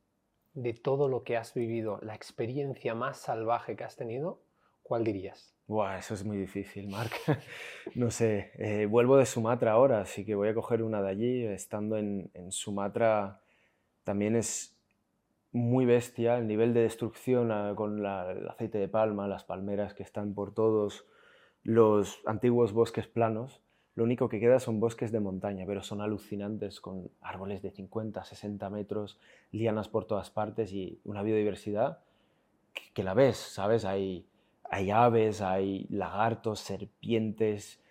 de 0.54 0.74
todo 0.74 1.08
lo 1.08 1.24
que 1.24 1.38
has 1.38 1.54
vivido 1.54 2.00
la 2.02 2.16
experiencia 2.16 2.96
más 2.96 3.18
salvaje 3.18 3.76
que 3.76 3.84
has 3.84 3.96
tenido, 3.96 4.42
¿cuál 4.82 5.04
dirías? 5.04 5.58
Buah, 5.68 5.98
eso 5.98 6.14
es 6.14 6.24
muy 6.24 6.38
difícil, 6.38 6.88
Marc. 6.88 7.14
no 7.96 8.10
sé, 8.10 8.52
eh, 8.56 8.86
vuelvo 8.86 9.18
de 9.18 9.26
Sumatra 9.26 9.74
ahora, 9.74 10.00
así 10.00 10.24
que 10.24 10.34
voy 10.34 10.48
a 10.48 10.54
coger 10.54 10.82
una 10.82 11.02
de 11.02 11.10
allí. 11.10 11.44
Estando 11.44 11.98
en, 11.98 12.32
Sumatra 12.52 13.42
también 14.06 14.38
es 14.38 14.77
muy 15.58 15.86
bestia 15.86 16.38
el 16.38 16.48
nivel 16.48 16.74
de 16.74 16.82
destrucción 16.82 17.52
ah, 17.52 17.74
con 17.76 18.00
el 18.00 18.48
aceite 18.50 18.78
de 18.78 18.88
palma, 18.88 19.28
las 19.28 19.44
palmeras 19.44 19.94
que 19.94 20.04
están 20.04 20.34
por 20.34 20.54
todos 20.54 21.06
los 21.64 22.22
antiguos 22.26 22.72
bosques 22.74 23.08
planos. 23.08 23.62
Lo 23.96 24.04
único 24.04 24.30
que 24.30 24.40
queda 24.40 24.60
son 24.60 24.80
bosques 24.80 25.12
de 25.12 25.20
montaña, 25.20 25.66
pero 25.66 25.82
son 25.82 26.02
alucinantes 26.02 26.80
con 26.80 27.10
árboles 27.22 27.62
de 27.62 27.72
50, 27.72 28.24
60 28.24 28.70
metros, 28.70 29.20
lianas 29.52 29.90
por 29.90 30.06
todas 30.06 30.30
partes 30.30 30.72
y 30.72 31.02
una 31.04 31.24
biodiversidad 31.24 32.00
que, 32.94 33.04
la 33.04 33.16
ves, 33.16 33.38
¿sabes? 33.38 33.86
Hay 33.86 34.28
hay 34.70 34.92
aves, 34.92 35.42
hay 35.42 35.88
lagartos, 35.90 36.60
serpientes, 36.60 37.82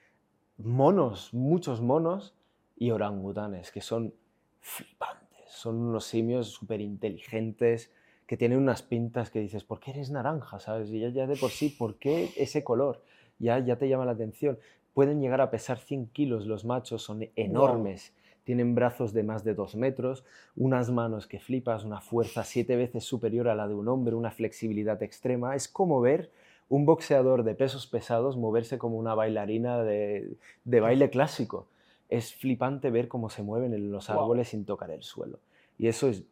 monos, 0.59 1.33
muchos 1.33 1.81
monos 1.81 2.35
y 2.77 2.91
orangutanes, 2.91 3.73
que 3.73 3.81
son 3.81 4.15
flipantes. 4.61 5.26
Son 5.49 5.77
unos 5.77 6.05
simios 6.05 6.49
súper 6.49 6.81
inteligentes, 6.81 7.91
que 8.27 8.37
tienen 8.37 8.59
unas 8.59 8.83
pintas 8.83 9.31
que 9.31 9.41
dices, 9.41 9.65
¿por 9.65 9.81
qué 9.81 9.93
eres 9.93 10.11
naranja? 10.11 10.59
¿Sabes? 10.59 10.91
Y 10.91 11.01
ya, 11.13 11.27
de 11.27 11.37
por 11.37 11.51
sí, 11.51 11.69
¿por 11.69 11.97
qué 11.97 12.31
ese 12.37 12.65
color? 12.65 13.03
Ya, 13.39 13.59
ya 13.61 13.77
te 13.77 13.89
llama 13.89 14.05
la 14.05 14.13
atención. 14.13 14.59
Pueden 14.95 15.21
llegar 15.21 15.41
a 15.41 15.51
pesar 15.51 15.79
100 15.79 16.07
kilos 16.09 16.47
los 16.47 16.65
machos, 16.65 17.03
son 17.03 17.29
enormes. 17.37 18.13
Tienen 18.45 18.75
brazos 18.75 19.13
de 19.13 19.23
más 19.23 19.45
de 19.45 19.55
2 19.55 19.77
metros, 19.77 20.25
unas 20.57 20.91
manos 20.91 21.27
que 21.27 21.41
flipas, 21.41 21.85
una 21.85 22.01
fuerza 22.01 22.45
siete 22.45 22.77
veces 22.77 23.05
superior 23.05 23.49
a 23.49 23.55
la 23.55 23.69
de 23.69 23.75
un 23.75 23.89
hombre, 23.89 24.15
una 24.15 24.31
flexibilidad 24.31 25.03
extrema. 25.03 25.55
Es 25.55 25.69
como 25.69 26.01
ver 26.01 26.31
un 26.69 26.87
boxeador 26.87 27.45
de 27.45 27.55
pesos 27.55 27.87
pesados 27.87 28.37
moverse 28.37 28.79
como 28.79 28.99
una 28.99 29.15
bailarina 29.15 29.83
de, 29.83 30.37
baile 30.65 31.11
clásico. 31.11 31.67
Es 32.09 32.35
flipante 32.35 32.91
ver 32.91 33.09
cómo 33.09 33.31
se 33.31 33.43
mueven 33.43 33.75
en 33.75 33.91
los 33.91 34.11
árboles 34.11 34.49
sin 34.49 34.65
tocar 34.65 34.91
el 34.91 35.03
suelo. 35.03 35.41
Y 35.79 35.89
eso 35.89 36.09
es 36.09 36.25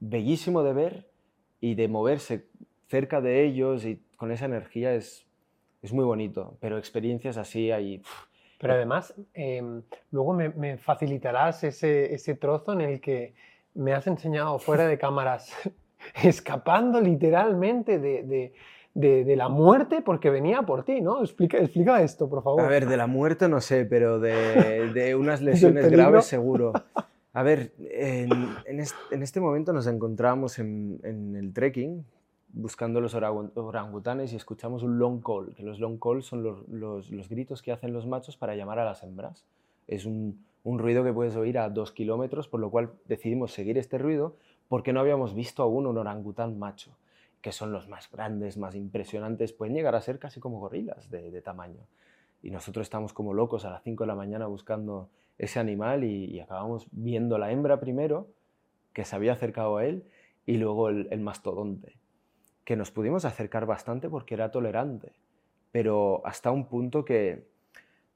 bellísimo 0.00 0.62
de 0.62 0.72
ver 0.72 1.10
y 1.60 1.74
de 1.74 1.88
moverse 1.88 2.46
cerca 2.88 3.20
de 3.20 3.44
ellos 3.44 3.84
y 3.84 4.00
con 4.16 4.30
esa 4.32 4.46
energía 4.46 4.94
es, 4.94 5.26
es 5.82 5.92
muy 5.92 6.04
bonito. 6.04 6.56
Pero 6.60 6.78
experiencias 6.78 7.36
así 7.36 7.70
hay... 7.70 8.02
Pero 8.58 8.72
además, 8.72 9.14
em, 9.34 9.82
luego 10.10 10.32
me, 10.32 10.78
facilitarás 10.78 11.62
ese, 11.64 12.14
ese 12.14 12.34
trozo 12.34 12.72
en 12.72 12.80
el 12.80 13.00
que 13.02 13.34
me 13.74 13.92
has 13.92 14.06
enseñado 14.06 14.58
fuera 14.58 14.86
de 14.86 14.96
cámaras, 14.96 15.52
escapando 16.22 17.00
literalmente 17.00 17.98
de 17.98 18.22
de, 18.22 18.54
la 18.96 19.48
muerte 19.48 20.00
porque 20.02 20.30
venía 20.30 20.62
por 20.62 20.84
ti, 20.84 21.00
¿no? 21.00 21.20
Explica, 21.20 21.58
explica 21.58 22.02
esto, 22.02 22.28
por 22.28 22.42
favor. 22.42 22.62
A 22.62 22.68
ver, 22.68 22.88
de 22.88 22.96
la 22.96 23.06
muerte 23.06 23.48
no 23.48 23.60
sé, 23.60 23.84
pero 23.84 24.18
de, 24.18 25.14
unas 25.18 25.42
lesiones 25.42 25.90
graves 25.90 26.24
seguro. 26.24 26.72
A 27.32 27.42
ver, 27.42 27.72
en, 27.78 28.80
este, 29.22 29.40
momento 29.40 29.72
nos 29.72 29.86
encontramos 29.86 30.58
en, 30.58 31.00
el 31.04 31.52
trekking 31.52 32.04
buscando 32.52 33.02
los 33.02 33.14
orangutanes 33.14 34.32
y 34.32 34.36
escuchamos 34.36 34.82
un 34.82 34.98
long 34.98 35.20
call, 35.20 35.54
que 35.54 35.62
los 35.62 35.78
long 35.78 35.98
calls 35.98 36.24
son 36.24 36.42
los, 36.42 37.28
gritos 37.28 37.60
que 37.60 37.72
hacen 37.72 37.92
los 37.92 38.06
machos 38.06 38.38
para 38.38 38.54
llamar 38.54 38.78
a 38.78 38.84
las 38.86 39.02
hembras. 39.02 39.44
Es 39.88 40.06
un, 40.06 40.42
un 40.64 40.78
ruido 40.78 41.04
que 41.04 41.12
puedes 41.12 41.36
oír 41.36 41.58
a 41.58 41.68
dos 41.68 41.92
kilómetros, 41.92 42.48
por 42.48 42.60
lo 42.60 42.70
cual 42.70 42.92
decidimos 43.04 43.52
seguir 43.52 43.76
este 43.76 43.98
ruido 43.98 44.36
porque 44.68 44.94
no 44.94 45.00
habíamos 45.00 45.34
visto 45.34 45.62
aún 45.62 45.86
un 45.86 45.98
orangután 45.98 46.58
macho 46.58 46.96
que 47.46 47.52
son 47.52 47.70
los 47.70 47.86
más 47.86 48.10
grandes, 48.10 48.56
más 48.56 48.74
impresionantes, 48.74 49.52
pueden 49.52 49.72
llegar 49.72 49.94
a 49.94 50.00
ser 50.00 50.18
casi 50.18 50.40
como 50.40 50.58
gorilas 50.58 51.08
de, 51.10 51.40
tamaño. 51.42 51.86
Y 52.42 52.50
nosotros 52.50 52.84
estamos 52.86 53.12
como 53.12 53.34
locos 53.34 53.64
a 53.64 53.70
las 53.70 53.84
5 53.84 54.02
de 54.02 54.08
la 54.08 54.16
mañana 54.16 54.48
buscando 54.48 55.10
ese 55.38 55.60
animal 55.60 56.02
y, 56.02 56.40
acabamos 56.40 56.88
viendo 56.90 57.38
la 57.38 57.52
hembra 57.52 57.78
primero, 57.78 58.26
que 58.92 59.04
se 59.04 59.14
había 59.14 59.32
acercado 59.32 59.76
a 59.76 59.84
él, 59.84 60.02
y 60.44 60.56
luego 60.56 60.88
el, 60.88 61.20
mastodonte, 61.20 61.96
que 62.64 62.74
nos 62.74 62.90
pudimos 62.90 63.24
acercar 63.24 63.64
bastante 63.64 64.08
porque 64.08 64.34
era 64.34 64.50
tolerante, 64.50 65.12
pero 65.70 66.22
hasta 66.26 66.50
un 66.50 66.66
punto 66.66 67.04
que, 67.04 67.46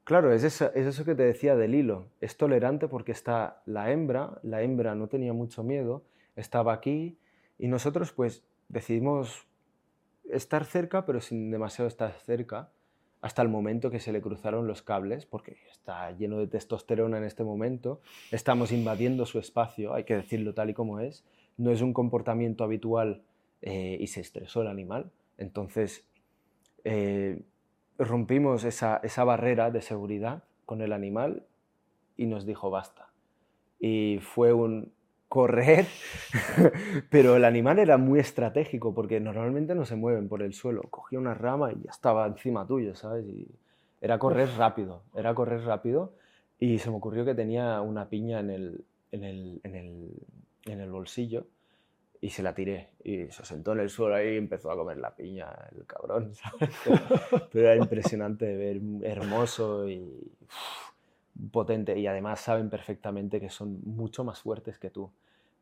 claro, 0.03 0.33
es 0.33 0.43
eso, 0.43 0.73
es 0.75 0.87
eso 0.87 1.05
que 1.05 1.15
te 1.15 1.23
decía 1.23 1.55
del 1.55 1.77
hilo, 1.77 2.09
es 2.21 2.37
tolerante 2.37 2.89
porque 2.89 3.13
está 3.13 3.63
la 3.65 3.93
hembra, 3.93 4.41
la 4.43 4.63
hembra 4.63 4.97
no 4.97 5.07
tenía 5.07 5.33
mucho 5.33 5.63
miedo, 5.63 6.03
estaba 6.35 6.73
aquí, 6.73 7.17
y 7.61 7.69
nosotros 7.69 8.11
pues 8.11 8.43
decidimos 8.71 9.47
estar 10.31 10.65
cerca, 10.65 11.05
pero 11.05 11.21
sin 11.21 11.51
demasiado 11.51 11.89
estar 11.89 12.13
cerca, 12.13 12.71
hasta 13.21 13.43
el 13.43 13.49
momento 13.49 13.91
que 13.91 14.01
se 14.01 14.13
le 14.13 14.23
cruzaron 14.23 14.67
los 14.67 14.81
cables, 14.83 15.27
porque 15.27 15.59
está 15.71 16.11
lleno 16.13 16.39
de 16.39 16.47
testosterona 16.47 17.19
en 17.19 17.25
este 17.25 17.45
momento, 17.45 18.01
estamos 18.31 18.73
invadiendo 18.73 19.27
su 19.27 19.39
espacio, 19.39 19.93
hay 19.93 20.05
que 20.05 20.17
decirlo 20.17 20.55
tal 20.55 20.71
y 20.71 20.75
como 20.75 21.01
es, 21.01 21.25
no 21.59 21.71
es 21.71 21.83
un 21.83 21.93
comportamiento 21.93 22.65
habitual 22.65 23.23
eh, 23.61 23.99
y 24.01 24.07
se 24.07 24.21
estresó 24.21 24.63
el 24.63 24.69
animal, 24.69 25.11
entonces 25.37 26.07
eh, 26.85 27.43
rompimos 27.99 28.65
esa, 28.65 29.01
esa 29.03 29.25
barrera 29.25 29.71
de 29.71 29.83
seguridad 29.83 30.45
con 30.65 30.81
el 30.81 30.93
animal 30.93 31.45
y 32.17 32.27
nos 32.27 32.47
dijo 32.47 32.71
basta. 32.71 33.11
Y 33.79 34.19
fue 34.21 34.53
un, 34.53 34.93
correr, 35.31 35.87
pero 37.09 37.37
el 37.37 37.45
animal 37.45 37.79
era 37.79 37.97
muy 37.99 38.19
estratégico 38.19 38.93
porque 38.93 39.21
normalmente 39.21 39.77
no 39.77 39.87
se 39.87 39.95
mueven 39.95 40.29
por 40.29 40.43
el 40.43 40.53
suelo. 40.53 40.83
Cogía 40.91 41.21
una 41.21 41.35
rama 41.35 41.73
y 41.73 41.85
ya 41.85 41.93
estaba 41.93 42.27
encima 42.27 42.67
tuyo, 42.67 42.97
¿sabes? 42.97 43.25
Y 43.29 43.47
era 44.01 44.19
correr 44.19 44.49
rápido, 44.59 45.05
era 45.15 45.33
correr 45.33 45.63
rápido 45.63 46.15
y 46.59 46.81
se 46.81 46.91
me 46.91 46.97
ocurrió 46.97 47.25
que 47.25 47.37
tenía 47.37 47.81
una 47.81 48.09
piña 48.09 48.41
en 48.41 48.51
el, 48.51 48.85
en 49.13 49.23
el, 49.23 49.61
en 49.63 49.77
el, 49.77 50.11
en 50.67 50.81
el 50.81 50.91
bolsillo 50.91 51.47
y 52.21 52.31
se 52.31 52.43
la 52.43 52.53
tiré. 52.53 52.89
Y 53.05 53.31
se 53.31 53.45
sentó 53.45 53.71
en 53.71 53.81
el 53.81 53.89
suelo 53.89 54.17
ahí 54.17 54.35
y 54.35 54.37
empezó 54.37 54.73
a 54.73 54.77
comer 54.77 54.97
la 54.97 55.15
piña, 55.15 55.47
el 55.77 55.87
cabrón, 55.87 56.35
¿sabes? 56.35 56.71
Pero 57.53 57.69
era 57.69 57.77
impresionante 57.77 58.47
de 58.47 58.57
ver, 58.57 58.81
hermoso 59.05 59.89
y 59.89 60.33
potente. 61.53 61.99
Y 61.99 62.07
además 62.07 62.41
saben 62.41 62.71
perfectamente 62.71 63.41
que 63.41 63.51
son 63.51 63.81
mucho 63.85 64.25
más 64.25 64.41
fuertes 64.41 64.79
que 64.79 64.91
tú. 64.91 65.11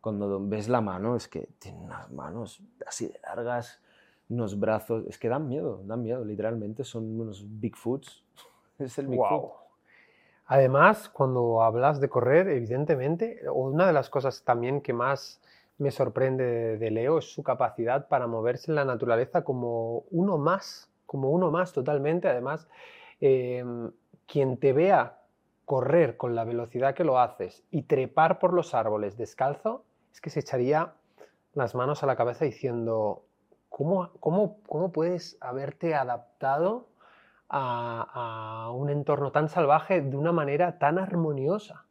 Cuando 0.00 0.46
ves 0.46 0.68
la 0.68 0.80
mano, 0.80 1.16
es 1.16 1.28
que 1.28 1.48
tienen 1.58 1.82
unas 1.82 2.10
manos 2.10 2.62
así 2.86 3.08
de 3.08 3.18
largas, 3.22 3.80
unos 4.28 4.58
brazos, 4.58 5.04
es 5.08 5.18
que 5.18 5.28
dan 5.28 5.48
miedo, 5.48 5.82
dan 5.84 6.02
miedo, 6.02 6.24
literalmente 6.24 6.84
son 6.84 7.20
unos 7.20 7.44
Bigfoots. 7.46 8.24
Es 8.78 8.96
el 8.96 9.08
Bigfoot. 9.08 9.54
Además, 10.46 11.08
cuando 11.08 11.62
hablas 11.62 12.00
de 12.00 12.08
correr, 12.08 12.48
evidentemente, 12.48 13.42
una 13.52 13.88
de 13.88 13.92
las 13.92 14.08
cosas 14.08 14.44
también 14.44 14.80
que 14.80 14.92
más 14.92 15.40
me 15.76 15.90
sorprende 15.90 16.78
de 16.78 16.90
Leo 16.90 17.18
es 17.18 17.32
su 17.32 17.42
capacidad 17.42 18.08
para 18.08 18.26
moverse 18.26 18.70
en 18.70 18.76
la 18.76 18.84
naturaleza 18.84 19.42
como 19.44 20.04
uno 20.10 20.38
más, 20.38 20.90
como 21.06 21.30
uno 21.30 21.50
más 21.50 21.72
totalmente. 21.72 22.28
Además, 22.28 22.66
em, 23.20 23.90
quien 24.26 24.56
te 24.56 24.72
vea 24.72 25.17
correr 25.68 26.16
con 26.16 26.34
la 26.34 26.44
velocidad 26.44 26.94
que 26.94 27.04
lo 27.04 27.18
haces 27.20 27.62
y 27.70 27.82
trepar 27.82 28.38
por 28.38 28.54
los 28.54 28.72
árboles 28.72 29.18
descalzo, 29.18 29.84
es 30.10 30.22
que 30.22 30.30
se 30.30 30.40
echaría 30.40 30.94
las 31.52 31.74
manos 31.74 32.02
a 32.02 32.06
la 32.06 32.16
cabeza 32.16 32.46
diciendo, 32.46 33.24
¿cómo, 33.68 34.08
cómo, 34.18 34.60
cómo 34.66 34.92
puedes 34.92 35.36
haberte 35.42 35.94
adaptado 35.94 36.86
a, 37.50 38.70
un 38.74 38.88
entorno 38.88 39.30
tan 39.30 39.50
salvaje 39.50 40.00
de 40.00 40.16
una 40.16 40.32
manera 40.32 40.78
tan 40.78 40.98
armoniosa? 40.98 41.84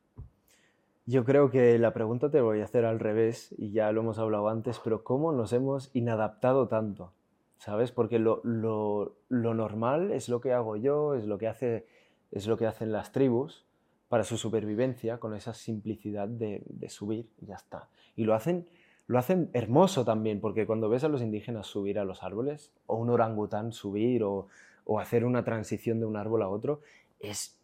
Yo 1.06 1.24
creo 1.24 1.52
que 1.52 1.78
la 1.78 1.94
pregunta 1.94 2.32
te 2.32 2.42
voy 2.42 2.62
a 2.62 2.64
hacer 2.64 2.84
al 2.84 3.00
revés, 3.00 3.54
y 3.60 3.74
ya 3.74 3.92
lo 3.92 4.02
hemos 4.02 4.18
hablado 4.18 4.50
antes, 4.50 4.82
pero 4.84 5.04
¿cómo 5.04 5.32
nos 5.34 5.54
hemos 5.54 5.96
inadaptado 5.96 6.68
tanto? 6.68 7.14
¿Sabes? 7.60 7.92
Porque 7.92 8.18
lo, 8.18 8.42
lo, 8.44 9.18
lo 9.30 9.54
normal 9.54 10.12
es 10.14 10.30
lo 10.30 10.42
que 10.42 10.54
hago 10.54 10.78
yo, 10.78 11.14
es 11.14 11.28
lo 11.28 11.38
que, 11.38 11.48
hace, 11.48 11.86
es 12.32 12.48
lo 12.48 12.58
que 12.58 12.66
hacen 12.66 12.92
las 12.92 13.12
tribus 13.12 13.67
para 14.10 14.24
su 14.24 14.38
supervivencia, 14.38 15.20
con 15.20 15.36
esa 15.36 15.54
simplicidad 15.54 16.28
de, 16.28 16.64
subir 16.90 17.30
y 17.42 17.48
ya 17.48 17.56
está. 17.56 17.90
Y 18.16 18.24
lo 18.24 18.34
hacen, 18.34 18.70
lo 19.08 19.20
hacen 19.20 19.50
hermoso 19.54 20.06
también, 20.06 20.40
porque 20.40 20.66
cuando 20.66 20.90
ves 20.90 21.04
a 21.04 21.10
los 21.10 21.22
indígenas 21.22 21.68
subir 21.68 22.00
a 22.00 22.06
los 22.06 22.24
árboles, 22.24 22.72
o 22.86 22.96
un 22.96 23.10
orangután 23.10 23.74
subir, 23.74 24.24
o, 24.24 24.48
o 24.86 25.00
hacer 25.00 25.26
una 25.26 25.44
transición 25.44 26.00
de 26.00 26.06
un 26.06 26.16
árbol 26.16 26.42
a 26.42 26.50
otro, 26.50 26.82
es 27.20 27.60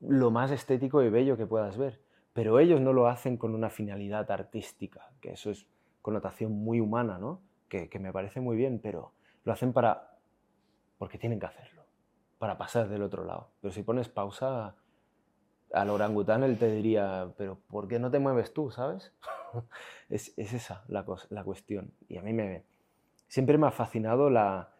lo 0.00 0.30
más 0.30 0.50
estético 0.50 1.02
y 1.02 1.08
bello 1.08 1.36
que 1.36 1.46
puedas 1.46 1.78
ver 1.78 2.00
pero 2.36 2.58
ellos 2.58 2.82
no 2.82 2.92
lo 2.92 3.08
hacen 3.08 3.38
con 3.38 3.54
una 3.54 3.70
finalidad 3.70 4.30
artística, 4.30 5.10
que 5.22 5.32
eso 5.32 5.50
es 5.50 5.66
connotación 6.02 6.52
muy 6.52 6.80
humana, 6.80 7.16
¿no? 7.16 7.40
Que, 7.66 7.88
me 7.98 8.12
parece 8.12 8.42
muy 8.42 8.58
bien, 8.58 8.78
pero 8.78 9.12
lo 9.44 9.54
hacen 9.54 9.72
para... 9.72 10.18
porque 10.98 11.16
tienen 11.16 11.40
que 11.40 11.46
hacerlo, 11.46 11.82
para 12.38 12.58
pasar 12.58 12.90
del 12.90 13.02
otro 13.02 13.24
lado. 13.24 13.48
Pero 13.62 13.72
si 13.72 13.82
pones 13.82 14.10
pausa 14.10 14.74
al 15.76 15.90
orangután, 15.90 16.42
él 16.42 16.58
te 16.58 16.70
diría, 16.70 17.28
pero 17.36 17.58
¿por 17.68 17.88
qué 17.88 17.98
no 17.98 18.10
te 18.10 18.18
mueves 18.18 18.52
tú, 18.52 18.70
sabes? 18.70 19.12
es, 20.10 20.32
esa 20.36 20.84
la, 20.88 21.04
la 21.30 21.44
cuestión. 21.44 21.92
Y 22.08 22.18
a 22.18 22.22
mí 22.22 22.32
me... 22.32 22.64
Siempre 23.28 23.58
me 23.58 23.66
ha 23.66 23.72
fascinado 23.72 24.30
la, 24.30 24.70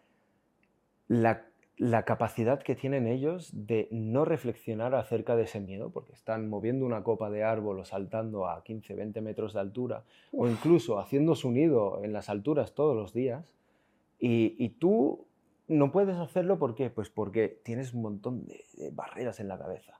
la 1.09 1.47
la 1.77 2.03
capacidad 2.03 2.61
que 2.61 2.75
tienen 2.75 3.07
ellos 3.07 3.51
de 3.53 3.87
no 3.91 4.25
reflexionar 4.25 4.95
acerca 4.95 5.35
de 5.35 5.43
ese 5.43 5.59
miedo, 5.59 5.91
porque 5.91 6.11
están 6.11 6.49
moviendo 6.49 6.85
una 6.85 7.03
copa 7.03 7.29
de 7.29 7.43
árbol 7.43 7.79
o 7.79 7.85
saltando 7.85 8.47
a 8.47 8.63
15, 8.63 8.95
20 8.95 9.21
metros 9.21 9.53
de 9.53 9.59
altura, 9.59 10.03
o 10.31 10.47
incluso 10.47 10.99
haciendo 10.99 11.35
su 11.35 11.51
nido 11.51 12.03
en 12.03 12.13
las 12.13 12.29
alturas 12.29 12.73
todos 12.73 12.95
los 12.95 13.13
días, 13.13 13.53
y, 14.19 14.69
tú 14.79 15.27
no 15.67 15.91
puedes 15.91 16.17
hacerlo 16.17 16.57
¿por 16.57 16.73
qué? 16.73 16.89
Pues 16.89 17.09
porque 17.11 17.59
tienes 17.63 17.93
un 17.93 18.01
montón 18.01 18.47
de, 18.47 18.65
de 18.77 18.89
barreras 18.89 19.39
en 19.39 19.47
la 19.47 19.59
cabeza. 19.59 19.99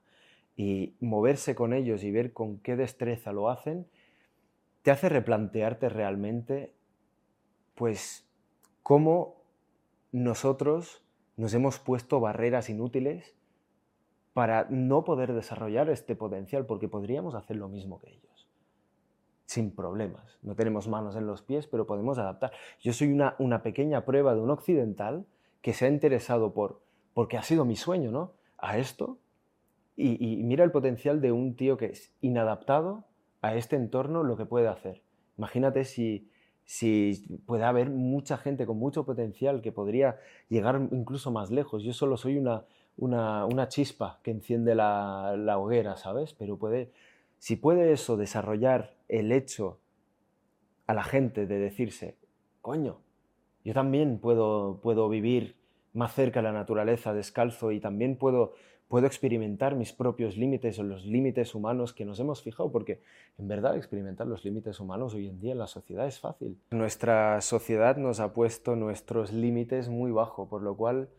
Y 0.58 0.96
moverse 1.00 1.56
con 1.56 1.72
ellos 1.72 2.04
y 2.04 2.12
ver 2.12 2.34
con 2.34 2.58
qué 2.58 2.76
destreza 2.76 3.32
lo 3.32 3.50
hacen, 3.50 3.88
te 4.82 4.92
hace 4.92 5.08
replantearte 5.08 5.88
realmente, 5.88 6.74
pues, 7.76 8.28
cómo 8.84 9.38
nosotros 10.12 11.04
nos 11.36 11.54
hemos 11.54 11.80
puesto 11.80 12.20
barreras 12.20 12.70
inútiles 12.70 13.36
para 14.34 14.68
no 14.70 15.04
poder 15.04 15.34
desarrollar 15.34 15.90
este 15.90 16.16
potencial, 16.16 16.66
porque 16.66 16.88
podríamos 16.88 17.36
hacer 17.36 17.58
lo 17.58 17.70
mismo 17.70 18.00
que 18.00 18.12
ellos, 18.12 18.48
sin 19.46 19.72
problemas. 19.72 20.38
No 20.42 20.56
tenemos 20.56 20.88
manos 20.88 21.16
en 21.16 21.28
los 21.28 21.42
pies, 21.42 21.68
pero 21.68 21.88
podemos 21.88 22.18
adaptar. 22.18 22.52
Yo 22.80 22.94
soy 22.94 23.12
una, 23.12 23.36
una 23.40 23.64
pequeña 23.64 24.06
prueba 24.06 24.36
de 24.36 24.42
un 24.42 24.52
occidental 24.52 25.26
que 25.62 25.74
se 25.74 25.86
ha 25.86 25.90
interesado 25.90 26.54
por, 26.54 26.82
porque 27.14 27.38
ha 27.38 27.44
sido 27.44 27.66
mi 27.66 27.76
sueño, 27.76 28.12
¿no? 28.12 28.34
A 28.58 28.78
esto, 28.78 29.18
y, 29.98 30.44
mira 30.44 30.64
el 30.64 30.72
potencial 30.72 31.22
de 31.22 31.32
un 31.32 31.56
tío 31.56 31.76
que 31.76 31.88
es 31.88 32.14
inadaptado 32.22 33.06
a 33.42 33.56
este 33.56 33.76
entorno, 33.76 34.24
lo 34.24 34.38
que 34.38 34.46
puede 34.46 34.68
hacer. 34.68 35.02
Imagínate 35.38 35.86
si, 35.86 36.30
si 36.66 37.40
puede 37.48 37.64
haber 37.64 37.90
mucha 37.90 38.38
gente 38.38 38.68
con 38.68 38.78
mucho 38.78 39.06
potencial 39.06 39.62
que 39.62 39.72
podría 39.72 40.20
llegar 40.50 40.88
incluso 40.92 41.32
más 41.32 41.50
lejos. 41.50 41.84
Yo 41.84 41.94
solo 41.94 42.16
soy 42.16 42.38
una, 42.38 42.66
una, 42.98 43.68
chispa 43.70 44.20
que 44.22 44.32
enciende 44.32 44.76
la, 44.76 45.36
la, 45.36 45.58
hoguera, 45.58 45.98
¿sabes? 45.98 46.34
Pero 46.34 46.58
puede, 46.58 46.92
si 47.40 47.56
puede 47.56 47.92
eso 47.92 48.18
desarrollar 48.18 48.94
el 49.08 49.32
hecho 49.32 49.80
a 50.86 50.94
la 50.94 51.04
gente 51.04 51.48
de 51.48 51.58
decirse, 51.58 52.18
coño, 52.62 53.00
yo 53.66 53.74
también 53.74 54.20
puedo, 54.20 54.80
puedo 54.82 55.10
vivir 55.10 55.56
más 55.94 56.14
cerca 56.14 56.40
de 56.40 56.44
la 56.44 56.54
naturaleza 56.54 57.14
descalzo 57.14 57.72
y 57.72 57.80
también 57.80 58.18
puedo 58.18 58.54
puedo 58.88 59.06
experimentar 59.06 59.76
mis 59.76 59.92
propios 59.92 60.38
límites 60.38 60.80
o 60.80 60.84
los 60.84 61.06
límites 61.06 61.56
humanos 61.56 61.94
que 61.94 62.06
nos 62.06 62.20
hemos 62.20 62.42
fijado, 62.42 62.72
porque 62.72 63.02
en 63.38 63.48
verdad 63.48 63.76
experimentar 63.76 64.28
los 64.28 64.46
límites 64.46 64.80
humanos 64.80 65.14
hoy 65.14 65.28
en 65.28 65.40
día 65.40 65.52
en 65.52 65.60
la 65.60 65.68
sociedad 65.68 66.08
es 66.08 66.20
fácil. 66.20 66.60
Nuestra 66.72 67.42
sociedad 67.42 67.98
nos 67.98 68.20
ha 68.20 68.34
puesto 68.34 68.76
nuestros 68.76 69.34
límites 69.34 69.90
muy 69.90 70.12
bajo, 70.12 70.48
por 70.48 70.62
lo 70.62 70.78
cual 70.78 71.10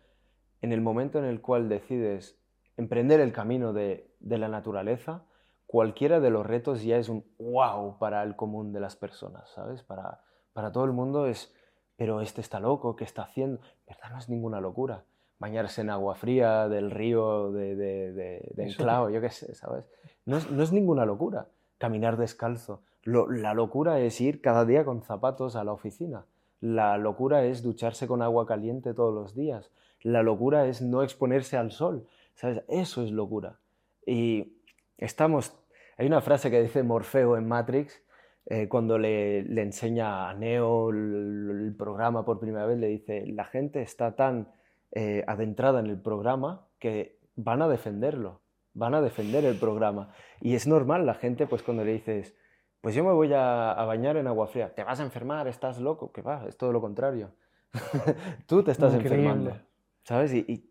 en 0.62 0.72
el 0.72 0.80
momento 0.80 1.18
en 1.18 1.24
el 1.24 1.40
cual 1.40 1.68
decides 1.68 2.38
emprender 2.76 3.20
el 3.20 3.32
camino 3.32 3.72
de, 3.72 4.08
la 4.20 4.48
naturaleza, 4.48 5.24
cualquiera 5.66 6.20
de 6.20 6.30
los 6.30 6.46
retos 6.46 6.82
ya 6.82 6.96
es 6.96 7.08
un 7.08 7.24
wow 7.38 7.98
para 7.98 8.22
el 8.22 8.34
común 8.34 8.72
de 8.72 8.80
las 8.80 8.96
personas, 8.96 9.50
¿sabes? 9.50 9.82
Para, 9.82 10.22
para 10.54 10.72
todo 10.72 10.84
el 10.84 10.92
mundo 10.92 11.26
es, 11.26 11.52
pero 11.96 12.20
este 12.22 12.40
está 12.40 12.60
loco, 12.60 12.96
¿qué 12.96 13.04
está 13.04 13.22
haciendo? 13.22 13.60
verdad 13.86 14.10
no 14.10 14.18
es 14.18 14.28
ninguna 14.28 14.60
locura 14.60 15.04
bañarse 15.38 15.82
en 15.82 15.90
agua 15.90 16.14
fría 16.14 16.68
del 16.68 16.90
río 16.90 17.52
de, 17.52 17.76
de, 17.76 18.12
de, 18.12 18.62
Enclao, 18.64 19.10
yo 19.10 19.20
qué 19.20 19.30
sé, 19.30 19.54
¿sabes? 19.54 19.84
No 20.24 20.36
es, 20.36 20.50
no 20.50 20.62
es, 20.62 20.72
ninguna 20.72 21.06
locura 21.06 21.48
caminar 21.78 22.16
descalzo. 22.16 22.82
la 23.04 23.54
locura 23.54 24.00
es 24.00 24.20
ir 24.20 24.40
cada 24.40 24.64
día 24.64 24.84
con 24.84 25.02
zapatos 25.02 25.56
a 25.56 25.64
la 25.64 25.72
oficina. 25.72 26.26
La 26.60 26.98
locura 26.98 27.44
es 27.44 27.62
ducharse 27.62 28.08
con 28.08 28.20
agua 28.20 28.46
caliente 28.46 28.94
todos 28.94 29.14
los 29.14 29.34
días. 29.34 29.70
La 30.02 30.22
locura 30.22 30.66
es 30.66 30.82
no 30.82 31.02
exponerse 31.02 31.56
al 31.56 31.70
sol. 31.70 32.06
¿Sabes? 32.34 32.62
Eso 32.68 33.02
es 33.02 33.10
locura. 33.10 33.58
Y 34.04 34.58
estamos... 34.96 35.56
Hay 35.96 36.06
una 36.06 36.20
frase 36.20 36.50
que 36.50 36.62
dice 36.62 36.82
Morfeo 36.82 37.36
en 37.36 37.46
Matrix, 37.48 38.02
eh, 38.46 38.68
cuando 38.68 38.98
le, 38.98 39.42
le, 39.42 39.62
enseña 39.62 40.30
a 40.30 40.34
Neo 40.34 40.90
el, 40.90 41.66
el 41.66 41.74
programa 41.76 42.24
por 42.24 42.38
primera 42.38 42.66
vez, 42.66 42.78
le 42.78 42.86
dice, 42.86 43.26
la 43.26 43.44
gente 43.44 43.82
está 43.82 44.14
tan 44.14 44.48
eh, 44.92 45.24
adentrada 45.26 45.80
en 45.80 45.86
el 45.86 46.00
programa 46.00 46.66
que 46.78 47.18
van 47.36 47.62
a 47.62 47.68
defenderlo, 47.68 48.40
van 48.74 48.94
a 48.94 49.00
defender 49.00 49.44
el 49.44 49.58
programa. 49.58 50.12
Y 50.40 50.54
es 50.54 50.66
normal 50.66 51.06
la 51.06 51.14
gente, 51.14 51.46
pues 51.46 51.62
cuando 51.62 51.84
le 51.84 51.92
dices, 51.92 52.34
pues 52.80 52.94
yo 52.94 53.04
me 53.04 53.12
voy 53.12 53.32
a, 53.34 53.74
bañar 53.86 54.16
en 54.16 54.26
agua 54.26 54.46
fría, 54.46 54.74
te 54.74 54.84
vas 54.84 55.00
a 55.00 55.02
enfermar, 55.02 55.48
estás 55.48 55.78
loco, 55.78 56.12
que 56.12 56.22
va, 56.22 56.46
es 56.46 56.56
todo 56.56 56.72
lo 56.72 56.80
contrario. 56.80 57.32
Tú 58.46 58.62
te 58.62 58.70
estás 58.70 58.94
enfermando, 58.94 59.56
¿sabes? 60.04 60.32
Y, 60.32 60.64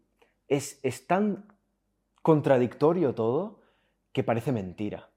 es, 0.48 0.80
es 0.84 1.06
tan 1.06 1.46
contradictorio 2.22 3.14
todo 3.14 3.62
que 4.14 4.24
parece 4.24 4.52
mentira. 4.52 5.10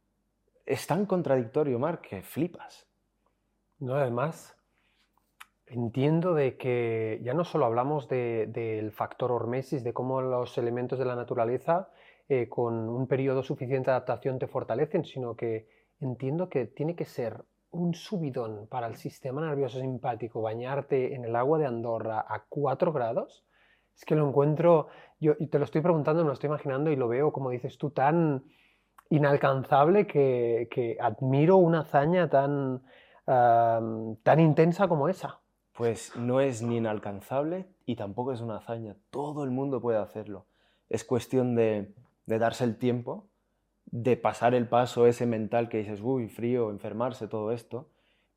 Es 0.67 0.87
tan 0.87 1.07
contradictorio, 1.07 1.79
Mark, 1.79 2.03
que 2.03 2.23
flipas. 2.23 2.87
No, 3.79 3.95
además, 3.95 4.60
Entiendo 5.73 6.35
de 6.35 6.57
que 6.57 7.21
ya 7.23 7.33
no 7.33 7.45
solo 7.45 7.65
hablamos 7.65 8.09
del 8.09 8.91
factor 8.91 9.31
hormesis, 9.31 9.85
de 9.85 9.93
cómo 9.93 10.21
los 10.21 10.59
elementos 10.59 10.99
de 10.99 11.05
la 11.05 11.15
naturaleza 11.15 11.91
eh, 12.29 12.49
con 12.49 12.89
un 12.89 13.07
periodo 13.07 13.45
suficiente 13.45 13.89
de 13.89 13.93
adaptación 13.93 14.41
te 14.41 14.49
fortalecen, 14.49 15.05
sino 15.05 15.37
que 15.37 15.69
entiendo 16.01 16.49
que 16.49 16.67
tiene 16.67 16.97
que 16.97 17.05
ser 17.05 17.45
un 17.71 17.95
subidón 17.95 18.67
para 18.67 18.89
el 18.89 18.97
sistema 18.97 19.47
nervioso 19.47 19.79
simpático 19.79 20.43
bañarte 20.43 21.15
en 21.15 21.25
el 21.25 21.37
agua 21.37 21.59
de 21.59 21.67
Andorra 21.67 22.25
a 22.29 22.47
4 22.49 22.93
grados. 22.93 23.45
Es 23.95 24.05
que 24.05 24.17
lo 24.17 24.27
encuentro, 24.27 24.89
yo 25.21 25.37
te 25.37 25.59
lo 25.61 25.67
estoy 25.67 25.83
preguntando, 25.83 26.25
me 26.25 26.29
lo 26.29 26.35
estoy 26.35 26.49
imaginando 26.49 26.91
y 26.91 26.97
lo 26.97 27.07
veo, 27.07 27.33
como 27.33 27.51
dices 27.51 27.79
tú, 27.79 27.91
tan 27.91 28.43
inalcanzable 29.09 30.09
que, 30.09 30.97
admiro 31.01 31.59
una 31.59 31.83
hazaña 31.83 32.29
tan, 32.29 32.83
tan 33.25 34.41
intensa 34.41 34.89
como 34.89 35.09
esa. 35.09 35.41
Pues 35.81 36.15
no 36.15 36.43
es 36.43 36.61
ni 36.61 36.77
inalcanzable 36.77 37.65
y 37.87 37.97
tampoco 37.97 38.35
es 38.35 38.43
una 38.43 38.59
hazaña. 38.59 38.97
Todo 39.09 39.45
el 39.45 39.51
mundo 39.51 39.81
puede 39.81 39.97
hacerlo. 39.97 40.45
Es 40.91 41.05
cuestión 41.05 41.55
de, 41.55 41.95
darse 42.27 42.65
el 42.65 42.77
tiempo, 42.77 43.31
de 43.87 44.19
pasar 44.19 44.53
el 44.55 44.69
paso 44.69 45.07
ese 45.07 45.25
mental 45.25 45.71
que 45.71 45.79
dices, 45.79 46.03
uy, 46.03 46.29
frío, 46.29 46.69
enfermarse, 46.69 47.29
todo 47.29 47.51
esto. 47.51 47.89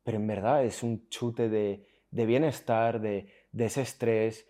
Pero 0.04 0.16
en 0.16 0.26
verdad 0.26 0.64
es 0.64 0.82
un 0.82 1.06
chute 1.10 1.50
de, 1.50 1.86
bienestar, 2.10 3.02
de, 3.02 3.28
de 3.52 3.66
ese 3.66 3.82
estrés, 3.82 4.48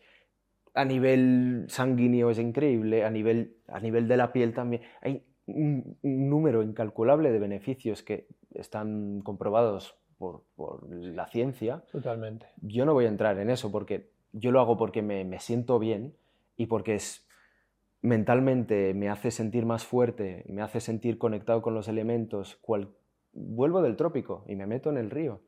a 0.73 0.85
nivel 0.85 1.65
sanguíneo 1.67 2.31
es 2.31 2.39
increíble, 2.39 3.05
a 3.05 3.11
nivel, 3.11 3.57
a 3.67 3.81
nivel 3.81 4.07
de 4.07 4.17
la 4.17 4.33
piel 4.33 4.55
también. 4.55 4.83
Hay 5.01 5.25
un, 5.47 5.99
número 6.05 6.63
incalculable 6.63 7.33
de 7.33 7.41
beneficios 7.41 8.05
que 8.05 8.29
están 8.55 9.21
comprobados 9.23 9.97
por, 10.57 10.89
la 10.91 11.27
ciencia. 11.27 11.85
Totalmente. 11.91 12.47
Yo 12.63 12.85
no 12.85 12.95
voy 12.95 13.07
a 13.07 13.09
entrar 13.09 13.39
en 13.39 13.51
eso 13.51 13.71
porque 13.71 14.11
yo 14.33 14.51
lo 14.51 14.61
hago 14.61 14.77
porque 14.77 15.03
me, 15.03 15.39
siento 15.39 15.79
bien 15.79 16.17
y 16.57 16.67
porque 16.67 16.95
es, 16.95 17.27
mentalmente 18.01 18.95
me 18.95 19.09
hace 19.09 19.31
sentir 19.31 19.67
más 19.67 19.85
fuerte, 19.85 20.45
me 20.49 20.63
hace 20.63 20.81
sentir 20.81 21.19
conectado 21.19 21.63
con 21.63 21.75
los 21.75 21.89
elementos. 21.89 22.57
Cual, 22.57 22.95
vuelvo 23.33 23.83
del 23.83 23.97
trópico 23.97 24.45
y 24.49 24.57
me 24.57 24.67
meto 24.67 24.91
en 24.91 24.99
el 24.99 25.11
río. 25.11 25.41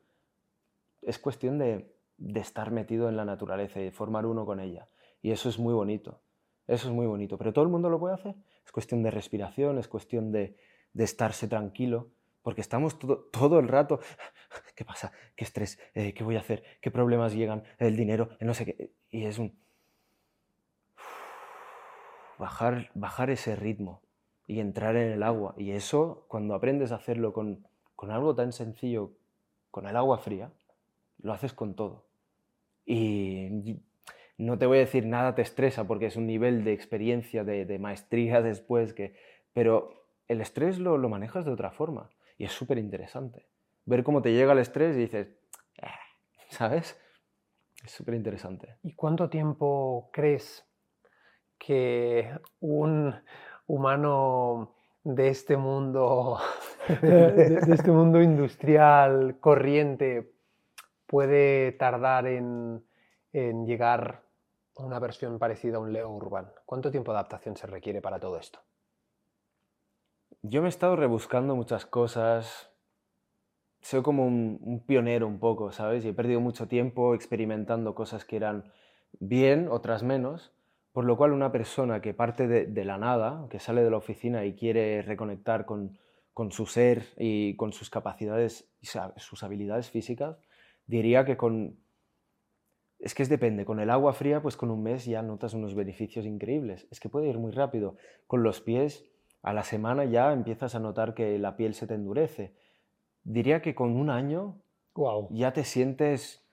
Es 1.01 1.19
cuestión 1.19 1.57
de, 1.57 1.93
de 2.17 2.39
estar 2.39 2.71
metido 2.71 3.09
en 3.09 3.17
la 3.17 3.25
naturaleza 3.25 3.79
y 3.79 3.85
de 3.85 3.91
formar 3.91 4.25
uno 4.25 4.45
con 4.45 4.59
ella. 4.59 4.87
Y 5.21 5.31
eso 5.31 5.49
es 5.49 5.59
muy 5.59 5.73
bonito. 5.73 6.21
Eso 6.67 6.89
es 6.89 6.93
muy 6.93 7.07
bonito. 7.07 7.37
Pero 7.37 7.53
todo 7.53 7.63
el 7.63 7.71
mundo 7.71 7.89
lo 7.89 7.99
puede 7.99 8.15
hacer. 8.15 8.35
Es 8.65 8.71
cuestión 8.71 9.01
de 9.03 9.11
respiración, 9.11 9.77
es 9.77 9.87
cuestión 9.87 10.31
de, 10.31 10.57
estarse 10.93 11.47
tranquilo. 11.47 12.09
Porque 12.47 12.61
estamos 12.61 12.97
todo, 12.97 13.59
el 13.59 13.67
rato, 13.67 13.99
¿qué 14.73 14.85
pasa? 14.85 15.11
¿Qué 15.35 15.43
estrés? 15.43 15.81
Eh, 15.93 16.13
¿Qué 16.13 16.23
voy 16.23 16.37
a 16.37 16.39
hacer? 16.39 16.63
¿Qué 16.79 16.89
problemas 16.89 17.33
llegan? 17.33 17.65
El 17.77 17.97
dinero, 17.97 18.29
no 18.39 18.53
sé 18.53 18.63
qué. 18.63 18.91
Y 19.09 19.25
es 19.25 19.37
un... 19.37 19.59
Bajar, 22.39 22.89
bajar 22.93 23.31
ese 23.31 23.57
ritmo 23.57 24.01
y 24.45 24.61
entrar 24.61 24.95
en 24.95 25.11
el 25.11 25.23
agua. 25.23 25.55
Y 25.57 25.71
eso, 25.71 26.23
cuando 26.29 26.55
aprendes 26.55 26.93
a 26.93 26.95
hacerlo 26.95 27.33
con, 27.33 27.67
con 27.97 28.11
algo 28.11 28.33
tan 28.33 28.53
sencillo, 28.53 29.11
con 29.69 29.85
el 29.85 29.97
agua 29.97 30.17
fría, 30.17 30.49
lo 31.21 31.33
haces 31.33 31.51
con 31.51 31.75
todo. 31.75 32.05
Y 32.85 33.75
no 34.37 34.57
te 34.57 34.67
voy 34.67 34.77
a 34.77 34.85
decir 34.85 35.05
nada 35.05 35.35
te 35.35 35.41
estresa 35.41 35.85
porque 35.85 36.05
es 36.05 36.15
un 36.15 36.25
nivel 36.25 36.63
de 36.63 36.71
experiencia, 36.71 37.43
de, 37.43 37.77
maestría 37.77 38.41
después, 38.41 38.93
que, 38.93 39.15
pero 39.51 40.05
el 40.29 40.39
estrés 40.39 40.79
lo, 40.79 40.97
manejas 41.09 41.43
de 41.43 41.51
otra 41.51 41.71
forma 41.71 42.09
y 42.37 42.45
es 42.45 42.51
súper 42.51 42.77
interesante. 42.77 43.47
Ver 43.85 44.03
cómo 44.03 44.21
te 44.21 44.33
llega 44.33 44.53
el 44.53 44.59
estrés 44.59 44.95
y 44.95 45.01
dices, 45.01 45.27
ah", 45.81 45.99
¿sabes? 46.49 46.97
Es 47.83 47.91
súper 47.91 48.15
interesante. 48.15 48.77
¿Y 48.83 48.93
cuánto 48.93 49.29
tiempo 49.29 50.09
crees 50.11 50.65
que 51.57 52.31
un 52.59 53.15
humano 53.67 54.75
de 55.03 55.29
este 55.29 55.57
mundo, 55.57 56.39
de, 57.01 57.59
este 57.73 57.91
mundo 57.91 58.21
industrial 58.21 59.37
corriente 59.39 60.33
puede 61.05 61.71
tardar 61.73 62.27
en, 62.27 62.85
en 63.31 63.65
llegar 63.65 64.23
una 64.75 64.99
versión 64.99 65.39
parecida 65.39 65.77
a 65.77 65.79
un 65.79 65.93
Leo 65.93 66.09
Urban. 66.09 66.51
¿Cuánto 66.65 66.91
tiempo 66.91 67.11
de 67.11 67.19
adaptación 67.19 67.55
se 67.55 67.67
requiere 67.67 68.01
para 68.01 68.19
todo 68.19 68.37
esto? 68.37 68.59
Yo 70.43 70.61
me 70.61 70.67
he 70.67 70.69
estado 70.69 70.95
rebuscando 70.95 71.55
muchas 71.55 71.85
cosas. 71.85 72.71
Soy 73.81 74.01
como 74.01 74.25
un, 74.25 74.83
pionero 74.85 75.27
un 75.27 75.39
poco, 75.39 75.71
¿sabes? 75.71 76.05
Y 76.05 76.09
he 76.09 76.13
perdido 76.13 76.39
mucho 76.39 76.67
tiempo 76.67 77.15
experimentando 77.15 77.95
cosas 77.95 78.25
que 78.25 78.35
eran 78.35 78.71
bien, 79.19 79.67
otras 79.69 80.03
menos. 80.03 80.53
Por 80.91 81.05
lo 81.05 81.17
cual 81.17 81.31
una 81.31 81.51
persona 81.51 82.01
que 82.01 82.13
parte 82.13 82.47
de, 82.47 82.85
la 82.85 82.97
nada, 82.97 83.47
que 83.49 83.59
sale 83.59 83.83
de 83.83 83.91
la 83.91 83.97
oficina 83.97 84.45
y 84.45 84.55
quiere 84.55 85.01
reconectar 85.01 85.65
con, 85.65 85.99
con 86.33 86.51
su 86.51 86.65
ser 86.65 87.05
y 87.17 87.55
con 87.55 87.71
sus 87.71 87.89
capacidades 87.89 88.69
y 88.81 88.87
sus 89.17 89.43
habilidades 89.43 89.89
físicas, 89.89 90.39
diría 90.87 91.25
que 91.25 91.37
con 91.37 91.77
es 92.99 93.13
que 93.13 93.21
es 93.21 93.29
depende, 93.29 93.63
con 93.63 93.79
el 93.79 93.91
agua 93.91 94.13
fría, 94.13 94.41
pues 94.41 94.57
con 94.57 94.71
un 94.71 94.81
mes 94.81 95.05
ya 95.05 95.21
notas 95.21 95.53
unos 95.53 95.75
beneficios 95.75 96.25
increíbles. 96.25 96.87
Es 96.89 96.99
que 96.99 97.09
puede 97.09 97.27
ir 97.27 97.37
muy 97.37 97.51
rápido. 97.51 97.95
Con 98.25 98.41
los 98.41 98.59
pies, 98.59 99.05
a 99.41 99.53
la 99.53 99.63
semana 99.63 100.05
ya 100.05 100.33
empiezas 100.33 100.75
a 100.75 100.79
notar 100.79 101.13
que 101.13 101.37
la 101.39 101.55
piel 101.55 101.73
se 101.73 101.87
te 101.87 101.93
endurece. 101.93 102.55
Diría 103.23 103.61
que 103.61 103.75
con 103.75 103.95
un 103.95 104.09
año 104.09 104.61
ya 105.29 105.53
te 105.53 105.63
sientes 105.63 106.45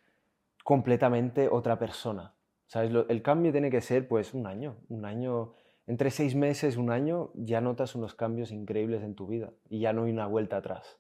completamente 0.62 1.48
otra 1.48 1.78
persona. 1.78 2.34
¿Sabes? 2.66 2.90
el 3.08 3.22
cambio 3.22 3.52
tiene 3.52 3.70
que 3.70 3.80
ser 3.80 4.08
pues 4.08 4.34
un 4.34 4.46
año, 4.46 4.78
un 4.88 5.04
año, 5.04 5.52
entre 5.86 6.10
seis 6.10 6.34
meses, 6.34 6.76
un 6.76 6.90
año, 6.90 7.30
ya 7.34 7.60
notas 7.60 7.94
unos 7.94 8.14
cambios 8.14 8.50
increíbles 8.50 9.02
en 9.02 9.14
tu 9.14 9.26
vida 9.26 9.52
y 9.68 9.80
ya 9.80 9.92
no 9.92 10.04
hay 10.04 10.12
una 10.12 10.26
vuelta 10.26 10.56
atrás. 10.56 10.98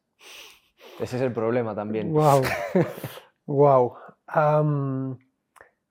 Ese 1.00 1.16
es 1.16 1.22
el 1.22 1.32
problema 1.32 1.74
también. 1.74 2.12
Wow. 2.12 2.42
wow. 3.46 3.94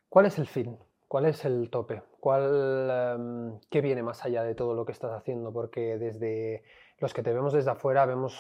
¿Cuál 0.10 0.26
es 0.26 0.38
el 0.38 0.48
fin? 0.48 0.78
¿Cuál 1.14 1.28
es 1.28 1.46
el 1.46 1.70
tope? 1.70 2.02
¿Cuál, 2.20 2.90
em, 2.90 3.60
¿Qué 3.70 3.82
viene 3.82 4.02
más 4.02 4.26
allá 4.26 4.42
de 4.42 4.56
todo 4.56 4.74
lo 4.74 4.84
que 4.84 4.94
estás 4.94 5.12
haciendo? 5.12 5.54
Porque 5.54 6.00
desde 6.00 6.64
los 6.98 7.14
que 7.14 7.22
te 7.22 7.32
vemos 7.32 7.54
desde 7.54 7.70
afuera 7.70 8.08
vemos, 8.08 8.36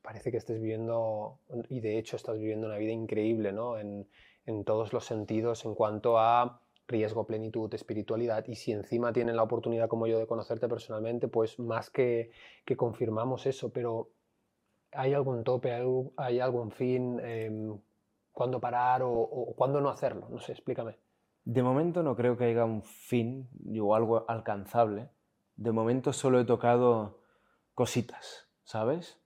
parece 0.00 0.30
que 0.30 0.38
estés 0.38 0.62
viviendo, 0.62 1.40
y 1.68 1.80
de 1.80 1.98
hecho 1.98 2.16
estás 2.16 2.38
viviendo 2.38 2.68
una 2.68 2.78
vida 2.78 2.92
increíble, 2.92 3.52
¿no? 3.52 3.76
En, 3.76 4.08
todos 4.64 4.94
los 4.94 5.04
sentidos 5.04 5.66
en 5.66 5.74
cuanto 5.74 6.18
a 6.18 6.62
riesgo, 6.88 7.26
plenitud, 7.26 7.74
espiritualidad, 7.74 8.46
y 8.48 8.54
si 8.54 8.72
encima 8.72 9.12
tienen 9.12 9.36
la 9.36 9.42
oportunidad 9.42 9.86
como 9.86 10.06
yo 10.06 10.18
de 10.18 10.26
conocerte 10.26 10.66
personalmente, 10.68 11.28
pues 11.28 11.58
más 11.58 11.90
que, 11.90 12.30
confirmamos 12.78 13.44
eso, 13.44 13.70
pero 13.74 14.08
¿hay 14.92 15.12
algún 15.12 15.44
tope, 15.44 15.70
hay, 16.16 16.40
algún 16.40 16.70
fin? 16.70 17.20
Em, 17.20 17.78
cuándo 18.32 18.58
parar 18.58 19.02
o, 19.04 19.52
cuándo 19.54 19.82
no 19.82 19.90
hacerlo. 19.90 20.28
No 20.30 20.40
sé, 20.40 20.52
explícame. 20.52 21.03
De 21.44 21.62
momento 21.62 22.02
no 22.02 22.16
creo 22.16 22.36
que 22.36 22.44
haya 22.44 22.64
un 22.64 22.82
fin 22.82 23.48
o 23.80 23.94
algo 23.94 24.24
alcanzable. 24.28 25.10
De 25.56 25.72
momento 25.72 26.12
solo 26.12 26.40
he 26.40 26.44
tocado 26.44 27.20
cositas, 27.74 28.48
¿sabes? 28.64 29.20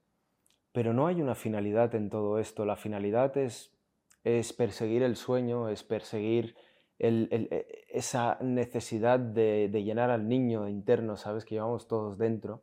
Pero 0.72 0.92
no 0.92 1.06
hay 1.06 1.22
una 1.22 1.34
finalidad 1.34 1.94
en 1.94 2.10
todo 2.10 2.38
esto. 2.38 2.64
La 2.64 2.76
finalidad 2.76 3.36
es, 3.36 3.76
es 4.24 4.52
perseguir 4.52 5.02
el 5.02 5.16
sueño, 5.16 5.68
es 5.68 5.84
perseguir 5.84 6.56
e, 6.98 7.86
esa 7.88 8.38
necesidad 8.40 9.20
de, 9.20 9.68
de, 9.68 9.84
llenar 9.84 10.10
al 10.10 10.28
niño 10.28 10.68
interno, 10.68 11.16
¿sabes? 11.16 11.44
Que 11.44 11.54
llevamos 11.54 11.86
todos 11.86 12.18
dentro. 12.18 12.62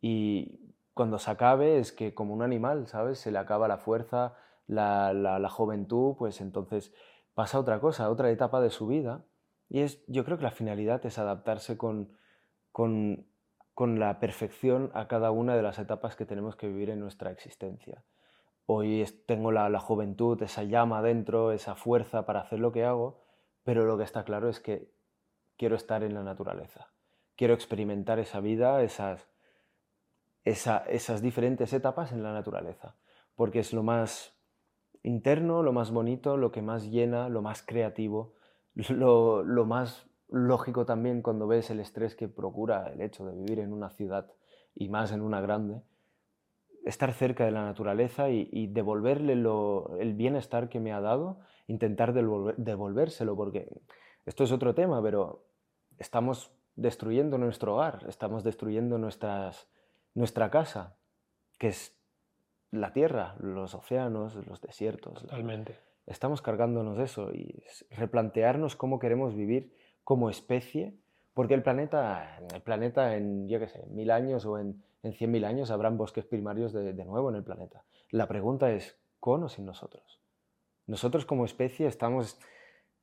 Y 0.00 0.74
cuando 0.94 1.18
se 1.18 1.30
acabe 1.30 1.78
es 1.78 1.92
que 1.92 2.12
como 2.12 2.34
un 2.34 2.42
animal, 2.42 2.86
¿sabes? 2.88 3.18
Se 3.18 3.30
le 3.30 3.38
acaba 3.38 3.68
la 3.68 3.78
fuerza, 3.78 4.34
la, 4.66 5.48
juventud, 5.50 6.14
pues 6.16 6.40
entonces 6.40 6.92
pasa 7.34 7.58
otra 7.58 7.80
cosa, 7.80 8.10
otra 8.10 8.30
etapa 8.30 8.60
de 8.60 8.70
su 8.70 8.86
vida. 8.86 9.24
Y 9.68 9.80
es, 9.80 10.04
yo 10.06 10.24
creo 10.24 10.36
que 10.36 10.44
la 10.44 10.50
finalidad 10.50 11.04
es 11.06 11.18
adaptarse 11.18 11.76
con, 11.76 12.16
con, 12.72 13.26
la 13.76 14.20
perfección 14.20 14.90
a 14.92 15.08
cada 15.08 15.30
una 15.30 15.56
de 15.56 15.62
las 15.62 15.78
etapas 15.78 16.14
que 16.16 16.26
tenemos 16.26 16.54
que 16.54 16.68
vivir 16.68 16.90
en 16.90 17.00
nuestra 17.00 17.30
existencia. 17.30 18.04
Hoy 18.66 19.04
tengo 19.26 19.52
la, 19.52 19.68
la, 19.70 19.80
juventud, 19.80 20.42
esa 20.42 20.64
llama 20.64 21.00
dentro, 21.02 21.52
esa 21.52 21.74
fuerza 21.76 22.26
para 22.26 22.40
hacer 22.40 22.60
lo 22.60 22.72
que 22.72 22.84
hago, 22.84 23.22
pero 23.64 23.86
lo 23.86 23.96
que 23.96 24.04
está 24.04 24.24
claro 24.24 24.48
es 24.48 24.60
que 24.60 24.92
quiero 25.56 25.76
estar 25.76 26.02
en 26.02 26.14
la 26.14 26.22
naturaleza. 26.22 26.92
Quiero 27.36 27.54
experimentar 27.54 28.18
esa 28.18 28.40
vida, 28.40 28.82
esas, 28.82 29.28
esas 30.44 31.22
diferentes 31.22 31.72
etapas 31.72 32.12
en 32.12 32.22
la 32.22 32.32
naturaleza, 32.32 32.96
porque 33.34 33.60
es 33.60 33.72
lo 33.72 33.82
más 33.82 34.39
interno, 35.02 35.62
lo 35.62 35.72
más 35.72 35.90
bonito, 35.90 36.36
lo 36.36 36.52
que 36.52 36.62
más 36.62 36.90
llena, 36.90 37.28
lo 37.28 37.42
más 37.42 37.62
creativo, 37.62 38.34
lo, 38.88 39.44
más 39.66 40.06
lógico 40.28 40.86
también 40.86 41.22
cuando 41.22 41.46
ves 41.46 41.70
el 41.70 41.80
estrés 41.80 42.14
que 42.14 42.28
procura 42.28 42.88
el 42.92 43.00
hecho 43.00 43.26
de 43.26 43.34
vivir 43.34 43.60
en 43.60 43.72
una 43.72 43.90
ciudad 43.90 44.30
y 44.74 44.88
más 44.88 45.12
en 45.12 45.22
una 45.22 45.40
grande, 45.40 45.82
estar 46.84 47.12
cerca 47.12 47.44
de 47.44 47.50
la 47.50 47.64
naturaleza 47.64 48.30
y, 48.30 48.66
devolverle 48.68 49.32
el 49.32 50.14
bienestar 50.14 50.68
que 50.68 50.80
me 50.80 50.92
ha 50.92 51.00
dado, 51.00 51.40
intentar 51.66 52.12
devolvérselo, 52.12 53.36
porque 53.36 53.68
esto 54.26 54.44
es 54.44 54.52
otro 54.52 54.74
tema, 54.74 55.02
pero 55.02 55.44
estamos 55.98 56.52
destruyendo 56.76 57.36
nuestro 57.36 57.74
hogar, 57.74 58.06
estamos 58.08 58.44
destruyendo 58.44 58.96
nuestras, 58.96 59.68
nuestra 60.14 60.50
casa, 60.50 60.96
que 61.58 61.68
es 61.68 61.99
la 62.70 62.92
tierra, 62.92 63.34
los 63.40 63.74
océanos, 63.74 64.34
los 64.46 64.60
desiertos. 64.60 65.22
Totalmente. 65.22 65.78
Estamos 66.06 66.42
cargándonos 66.42 66.98
de 66.98 67.04
eso 67.04 67.32
y 67.32 67.62
replantearnos 67.90 68.76
cómo 68.76 68.98
queremos 68.98 69.34
vivir 69.34 69.72
como 70.02 70.30
especie, 70.30 70.94
porque 71.34 71.54
el 71.54 71.62
planeta, 71.62 72.38
el 72.52 72.62
planeta 72.62 73.16
en, 73.16 73.48
yo 73.48 73.60
qué 73.60 73.68
sé, 73.68 73.86
mil 73.86 74.10
años 74.10 74.44
o 74.44 74.58
en 74.58 74.82
en 75.02 75.12
100.000 75.12 75.44
años 75.44 75.70
habrán 75.70 75.96
bosques 75.96 76.24
primarios 76.24 76.72
de, 76.72 76.92
nuevo 77.04 77.30
en 77.30 77.36
el 77.36 77.44
planeta. 77.44 77.84
La 78.10 78.28
pregunta 78.28 78.70
es, 78.72 78.98
¿con 79.18 79.42
o 79.42 79.48
sin 79.48 79.64
nosotros? 79.64 80.20
Nosotros 80.86 81.24
como 81.24 81.44
especie 81.44 81.86
estamos 81.86 82.38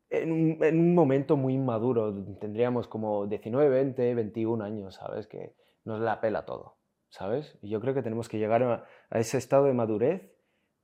en 0.09 0.31
un, 0.31 0.63
en 0.63 0.79
un, 0.79 0.95
momento 0.95 1.37
muy 1.37 1.55
inmaduro, 1.55 2.13
tendríamos 2.39 2.87
como 2.87 3.25
19, 3.27 3.69
20, 3.69 4.15
21 4.15 4.63
años, 4.63 4.95
¿sabes? 4.95 5.27
Que 5.27 5.55
nos 5.85 5.99
la 5.99 6.21
pela 6.21 6.45
todo, 6.45 6.76
¿sabes? 7.17 7.57
Y 7.61 7.69
yo 7.69 7.81
creo 7.81 7.95
que 7.95 8.03
tenemos 8.03 8.29
que 8.29 8.37
llegar 8.37 8.61
a, 8.61 8.85
ese 9.17 9.37
estado 9.37 9.65
de 9.65 9.73
madurez 9.73 10.31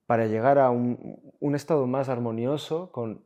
para 0.08 0.26
llegar 0.26 0.58
a 0.58 0.72
un, 0.72 1.34
un 1.40 1.56
estado 1.56 1.86
más 1.86 2.10
armonioso 2.10 2.92
con 2.92 3.24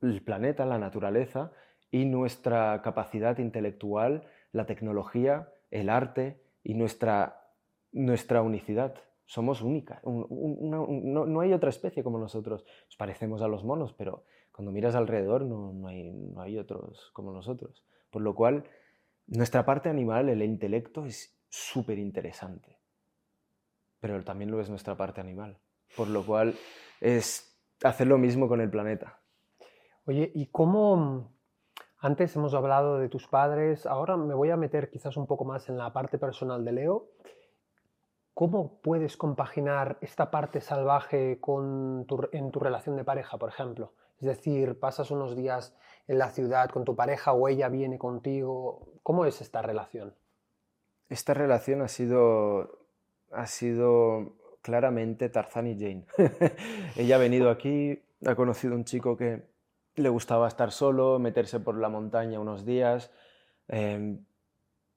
el 0.00 0.22
planeta, 0.22 0.64
la 0.64 0.78
naturaleza 0.78 1.50
y 1.90 2.04
nuestra 2.04 2.80
capacidad 2.82 3.38
intelectual, 3.38 4.28
la 4.52 4.64
tecnología, 4.64 5.52
el 5.70 5.88
arte 5.88 6.40
y 6.62 6.74
nuestra, 6.74 7.48
nuestra 7.92 8.42
unicidad. 8.42 8.94
Somos 9.26 9.60
única. 9.60 10.00
no, 10.04 11.40
hay 11.40 11.52
otra 11.52 11.70
especie 11.70 12.04
como 12.04 12.18
nosotros. 12.18 12.64
Nos 12.86 12.96
parecemos 12.96 13.42
a 13.42 13.48
los 13.48 13.64
monos, 13.64 13.92
pero 13.92 14.24
cuando 14.52 14.72
miras 14.72 14.94
alrededor 14.94 15.44
no, 15.44 15.86
hay, 15.86 16.10
no 16.10 16.40
hay 16.40 16.58
otros 16.58 17.10
como 17.12 17.32
nosotros. 17.32 17.84
Por 18.10 18.22
lo 18.22 18.34
cual, 18.34 18.64
nuestra 19.26 19.64
parte 19.64 19.88
animal, 19.88 20.28
el 20.28 20.42
intelecto, 20.42 21.06
es 21.06 21.39
súper 21.50 21.98
interesante. 21.98 22.78
Pero 24.00 24.22
también 24.24 24.50
lo 24.50 24.60
es 24.60 24.70
nuestra 24.70 24.96
parte 24.96 25.20
animal. 25.20 25.58
Por 25.94 26.08
lo 26.08 26.24
cual, 26.24 26.56
es 27.00 27.60
hacer 27.82 28.06
lo 28.06 28.16
mismo 28.16 28.48
con 28.48 28.60
el 28.60 28.70
planeta. 28.70 29.20
Oye, 30.06 30.30
¿y 30.34 30.46
cómo, 30.46 31.34
antes 31.98 32.34
hemos 32.36 32.54
hablado 32.54 32.98
de 32.98 33.08
tus 33.08 33.26
padres, 33.26 33.84
ahora 33.86 34.16
me 34.16 34.34
voy 34.34 34.50
a 34.50 34.56
meter 34.56 34.90
quizás 34.90 35.16
un 35.16 35.26
poco 35.26 35.44
más 35.44 35.68
en 35.68 35.76
la 35.76 35.92
parte 35.92 36.18
personal 36.18 36.64
de 36.64 36.72
Leo. 36.72 37.10
¿Cómo 38.32 38.80
puedes 38.80 39.16
compaginar 39.16 39.98
esta 40.00 40.30
parte 40.30 40.60
salvaje 40.60 41.40
con 41.40 42.06
en 42.32 42.50
tu 42.50 42.60
relación 42.60 42.96
de 42.96 43.04
pareja, 43.04 43.36
por 43.36 43.50
ejemplo? 43.50 43.92
Es 44.18 44.26
decir, 44.26 44.78
pasas 44.78 45.10
unos 45.10 45.36
días 45.36 45.76
en 46.06 46.18
la 46.18 46.30
ciudad 46.30 46.70
con 46.70 46.84
tu 46.84 46.94
pareja 46.96 47.32
o 47.32 47.48
ella 47.48 47.68
viene 47.68 47.98
contigo. 47.98 48.94
¿Cómo 49.02 49.26
es 49.26 49.40
esta 49.40 49.60
relación? 49.60 50.14
Esta 51.10 51.34
relación 51.34 51.82
ha 51.82 51.88
sido, 51.88 52.78
ha 53.32 53.46
sido 53.46 54.36
claramente 54.62 55.28
Tarzán 55.28 55.66
y 55.66 55.74
Jane. 55.74 56.06
ella 56.96 57.16
ha 57.16 57.18
venido 57.18 57.50
aquí, 57.50 58.00
ha 58.24 58.36
conocido 58.36 58.76
un 58.76 58.84
chico 58.84 59.16
que 59.16 59.42
le 59.96 60.08
gustaba 60.08 60.46
estar 60.46 60.70
solo, 60.70 61.18
meterse 61.18 61.58
por 61.58 61.76
la 61.76 61.88
montaña 61.88 62.38
unos 62.38 62.64
días, 62.64 63.10
em, 63.66 64.24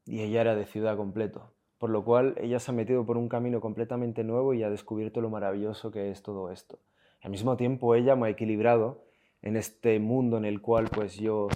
y 0.06 0.22
ella 0.22 0.42
era 0.42 0.56
de 0.56 0.66
ciudad 0.66 0.96
completo. 0.96 1.52
Por 1.80 1.90
lo 1.90 2.06
cual 2.06 2.36
ella 2.38 2.60
se 2.60 2.70
ha 2.70 2.76
metido 2.76 3.04
por 3.08 3.18
un 3.18 3.28
camino 3.28 3.60
completamente 3.60 4.24
nuevo 4.24 4.54
y 4.54 4.62
ha 4.62 4.70
descubierto 4.70 5.20
lo 5.20 5.32
maravilloso 5.32 5.90
que 5.90 6.12
es 6.12 6.22
todo 6.22 6.52
esto. 6.52 6.78
Al 7.22 7.32
mismo 7.32 7.58
tiempo 7.58 7.96
ella 7.96 8.16
me 8.16 8.28
ha 8.28 8.30
equilibrado 8.30 9.04
en 9.42 9.58
este 9.58 10.00
mundo 10.00 10.38
en 10.38 10.46
el 10.46 10.62
cual 10.62 10.90
pues 10.90 11.16
yo 11.16 11.48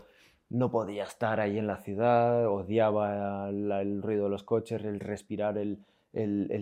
no 0.50 0.72
podía 0.72 1.04
estar 1.04 1.40
ahí 1.40 1.58
en 1.58 1.68
la 1.68 1.78
ciudad, 1.78 2.48
odiaba 2.48 3.50
el, 3.50 4.02
ruido 4.02 4.26
de 4.26 4.30
los 4.30 4.44
coches, 4.44 4.84
el 4.84 5.00
respirar 5.00 5.58
el, 5.58 5.86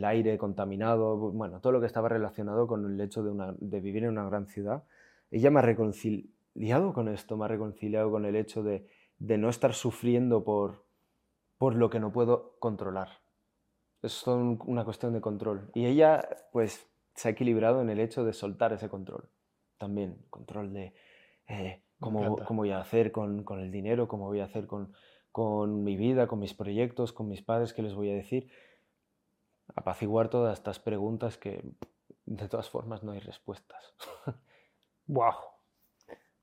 aire 0.04 0.38
contaminado, 0.38 1.18
bueno, 1.32 1.60
todo 1.62 1.74
lo 1.74 1.80
que 1.80 1.88
estaba 1.88 2.10
relacionado 2.10 2.68
con 2.68 2.86
el 2.86 3.00
hecho 3.00 3.24
de, 3.24 3.56
de 3.60 3.80
vivir 3.80 4.04
en 4.04 4.12
una 4.12 4.26
gran 4.26 4.48
ciudad. 4.48 4.84
Ella 5.32 5.52
me 5.52 5.60
ha 5.60 5.64
reconciliado 5.64 6.36
liado 6.56 6.94
con 6.94 7.10
esto, 7.10 7.38
me 7.38 7.46
ha 7.46 7.50
reconciliado 7.50 8.10
con 8.10 8.26
el 8.26 8.36
hecho 8.36 8.64
de, 8.64 8.88
no 9.20 9.50
estar 9.50 9.74
sufriendo 9.74 10.44
por, 10.44 10.86
por 11.58 11.76
lo 11.76 11.90
que 11.90 12.00
no 12.00 12.12
puedo 12.12 12.58
controlar. 12.60 13.10
Es 14.02 14.26
una 14.28 14.84
cuestión 14.84 15.14
de 15.14 15.22
control. 15.22 15.70
Y 15.74 15.86
ella, 15.86 16.28
pues, 16.52 16.88
se 17.14 17.28
ha 17.28 17.32
equilibrado 17.32 17.82
en 17.82 17.90
el 17.90 18.00
hecho 18.00 18.24
de 18.24 18.34
soltar 18.34 18.74
ese 18.74 18.90
control. 18.90 19.30
También, 19.78 20.26
control 20.30 20.74
de 20.74 20.94
eh, 21.48 21.84
cómo, 22.00 22.38
cómo, 22.46 22.62
voy 22.62 22.72
a 22.72 22.80
hacer 22.80 23.12
con, 23.12 23.44
con, 23.44 23.60
el 23.60 23.72
dinero, 23.72 24.08
cómo 24.08 24.26
voy 24.26 24.40
a 24.40 24.46
hacer 24.46 24.68
con, 24.68 24.94
con 25.32 25.84
mi 25.84 25.96
vida, 25.96 26.28
con 26.28 26.40
mis 26.40 26.54
proyectos, 26.54 27.12
con 27.12 27.28
mis 27.28 27.42
padres, 27.42 27.74
qué 27.74 27.82
les 27.82 27.94
voy 27.94 28.10
a 28.12 28.16
decir. 28.16 28.50
Apaciguar 29.76 30.30
todas 30.30 30.58
estas 30.58 30.80
preguntas 30.80 31.38
que, 31.38 31.64
de 32.26 32.48
todas 32.48 32.70
formas, 32.70 33.04
no 33.04 33.12
hay 33.12 33.20
respuestas. 33.20 33.96
¡Wow! 35.08 35.34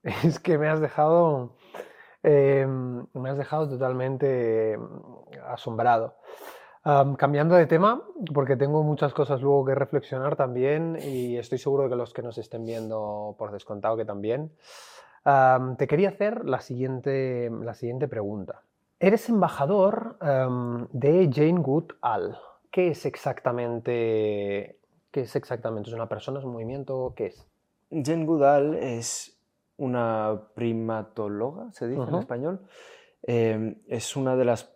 es 0.03 0.39
que 0.39 0.57
me 0.57 0.67
has 0.67 0.81
dejado, 0.81 1.55
em, 2.21 3.05
me 3.13 3.29
has 3.29 3.37
dejado 3.37 3.69
totalmente 3.69 4.73
em, 4.73 4.89
asombrado. 5.47 6.17
cambiando 7.17 7.55
de 7.55 7.65
tema, 7.65 8.03
porque 8.33 8.57
tengo 8.57 8.83
muchas 8.83 9.13
cosas 9.13 9.41
luego 9.41 9.63
que 9.63 9.73
reflexionar 9.73 10.35
también 10.35 10.97
y 11.01 11.37
estoy 11.37 11.57
seguro 11.57 11.83
de 11.83 11.89
que 11.89 11.95
los 11.95 12.13
que 12.13 12.21
nos 12.21 12.37
estén 12.37 12.65
viendo 12.65 13.35
por 13.39 13.51
descontado 13.51 13.95
que 13.95 14.03
también. 14.03 14.51
Te 15.23 15.87
quería 15.87 16.09
hacer 16.09 16.45
la 16.45 16.59
siguiente, 16.61 17.49
la 17.49 17.73
siguiente 17.73 18.07
pregunta. 18.07 18.61
Eres 18.99 19.29
embajador 19.29 20.17
de 20.91 21.29
Jane 21.33 21.61
Goodall. 21.61 22.37
¿Qué 22.71 22.89
es 22.89 23.05
exactamente? 23.05 24.77
¿Qué 25.11 25.21
es 25.21 25.35
exactamente? 25.35 25.89
¿Es 25.89 25.95
una 25.95 26.09
persona? 26.09 26.39
¿Es 26.39 26.45
un 26.45 26.53
movimiento? 26.53 27.13
¿Qué 27.15 27.27
es? 27.27 27.47
Jane 27.91 28.25
Goodall 28.25 28.75
es 28.75 29.37
una 29.77 30.41
primatóloga, 30.55 31.71
se 31.71 31.87
dice 31.87 32.01
en 32.01 32.15
español. 32.15 32.61
Em, 33.23 33.75
es 33.87 34.15
una 34.15 34.35
de 34.35 34.45
las, 34.45 34.73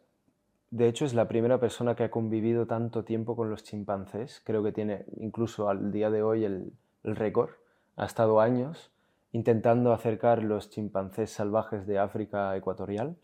de 0.72 0.88
hecho 0.88 1.06
es 1.06 1.14
la 1.14 1.28
primera 1.28 1.60
persona 1.60 1.96
que 1.96 2.04
ha 2.04 2.12
convivido 2.12 2.66
tanto 2.66 3.04
tiempo 3.04 3.36
con 3.36 3.50
los 3.50 3.64
chimpancés. 3.64 4.42
Creo 4.44 4.64
que 4.64 4.72
tiene 4.72 5.06
incluso 5.18 5.70
al 5.70 5.92
día 5.92 6.10
de 6.10 6.24
hoy 6.24 6.46
el, 6.46 6.74
récord. 7.04 7.52
Ha 7.96 8.06
estado 8.06 8.42
años 8.42 8.92
intentando 9.32 9.94
acercar 9.94 10.44
los 10.44 10.70
chimpancés 10.70 11.32
salvajes 11.32 11.86
de 11.86 12.00
África 12.00 12.56
ecuatorial 12.56 13.18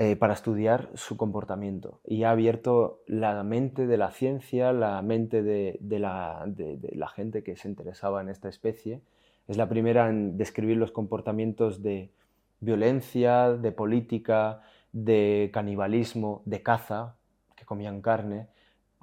eh, 0.00 0.14
para 0.14 0.34
estudiar 0.34 0.90
su 0.94 1.16
comportamiento. 1.16 2.00
Y 2.04 2.22
ha 2.22 2.30
abierto 2.30 3.02
la 3.08 3.42
mente 3.42 3.88
de 3.88 3.96
la 3.96 4.12
ciencia, 4.12 4.72
la 4.72 5.02
mente 5.02 5.42
de, 5.42 5.76
la, 5.98 7.08
gente 7.16 7.42
que 7.42 7.56
se 7.56 7.68
interesaba 7.68 8.20
en 8.20 8.28
esta 8.28 8.48
especie. 8.48 9.00
Es 9.48 9.56
la 9.56 9.68
primera 9.68 10.08
en 10.08 10.36
describir 10.36 10.76
los 10.76 10.92
comportamientos 10.92 11.82
de 11.82 12.12
violencia, 12.60 13.50
de 13.50 13.72
política, 13.72 14.62
de 14.92 15.50
canibalismo, 15.52 16.42
de 16.44 16.62
caza, 16.62 17.16
que 17.56 17.64
comían 17.64 18.00
carne, 18.00 18.46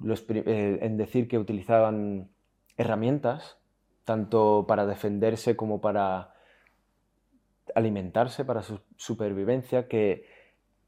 eh, 0.02 0.78
en 0.80 0.96
decir 0.96 1.28
que 1.28 1.38
utilizaban 1.38 2.30
herramientas, 2.78 3.58
tanto 4.06 4.64
para 4.66 4.86
defenderse 4.86 5.54
como 5.56 5.82
para 5.82 6.32
alimentarse, 7.74 8.46
para 8.46 8.62
su 8.62 8.80
supervivencia, 8.96 9.88
que 9.88 10.24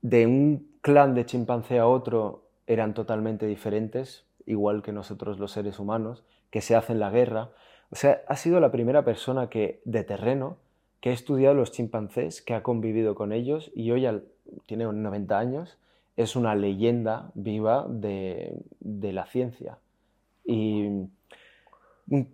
de 0.00 0.26
un 0.26 0.78
clan 0.80 1.14
de 1.14 1.26
chimpancé 1.26 1.78
a 1.78 1.86
otro 1.86 2.48
eran 2.66 2.94
totalmente 2.94 3.46
diferentes, 3.46 4.24
igual 4.46 4.82
que 4.82 4.92
nosotros 4.92 5.38
los 5.38 5.52
seres 5.52 5.78
humanos, 5.78 6.24
que 6.50 6.62
se 6.62 6.74
hacen 6.74 6.98
la 6.98 7.10
guerra, 7.10 7.50
o 7.90 7.96
sea, 7.96 8.22
ha 8.28 8.36
sido 8.36 8.60
la 8.60 8.70
primera 8.70 9.04
persona 9.04 9.50
que, 9.50 9.82
de 9.84 10.04
terreno 10.04 10.56
que 11.00 11.10
ha 11.10 11.12
estudiado 11.12 11.54
los 11.54 11.72
chimpancés, 11.72 12.40
que 12.40 12.54
ha 12.54 12.62
convivido 12.62 13.14
con 13.14 13.32
ellos 13.32 13.70
y 13.74 13.90
hoy 13.90 14.08
tiene 14.66 14.84
90 14.84 15.38
años, 15.38 15.78
es 16.16 16.36
una 16.36 16.54
leyenda 16.54 17.30
viva 17.34 17.86
de, 17.88 18.52
la 18.80 19.26
ciencia. 19.26 19.78
Y 20.44 21.08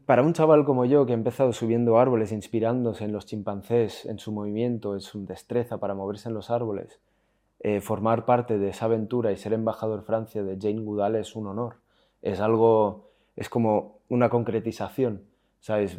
para 0.07 0.23
un 0.23 0.33
chaval 0.33 0.65
como 0.65 0.85
yo 0.85 1.07
que 1.07 1.13
ha 1.13 1.17
empezado 1.17 1.53
subiendo 1.53 1.99
árboles, 1.99 2.33
inspirándose 2.33 3.05
en 3.05 3.13
los 3.13 3.27
chimpancés, 3.27 4.07
en 4.07 4.19
su 4.19 4.33
movimiento, 4.33 4.95
en 4.95 5.01
su 5.01 5.25
destreza 5.27 5.79
para 5.79 5.95
moverse 5.95 6.29
en 6.29 6.35
los 6.35 6.51
árboles, 6.51 7.01
eh, 7.61 7.81
formar 7.81 8.25
parte 8.25 8.59
de 8.59 8.69
esa 8.69 8.85
aventura 8.87 9.33
y 9.33 9.37
ser 9.37 9.53
embajador 9.53 10.03
Francia 10.03 10.43
de 10.43 10.59
Jane 10.61 10.81
Goodall 10.81 11.17
es 11.17 11.35
un 11.35 11.47
honor. 11.47 11.77
Es 12.23 12.41
algo, 12.41 13.11
es 13.37 13.49
como 13.49 13.99
una 14.09 14.29
concretización 14.29 15.23
¿sabes? 15.65 15.99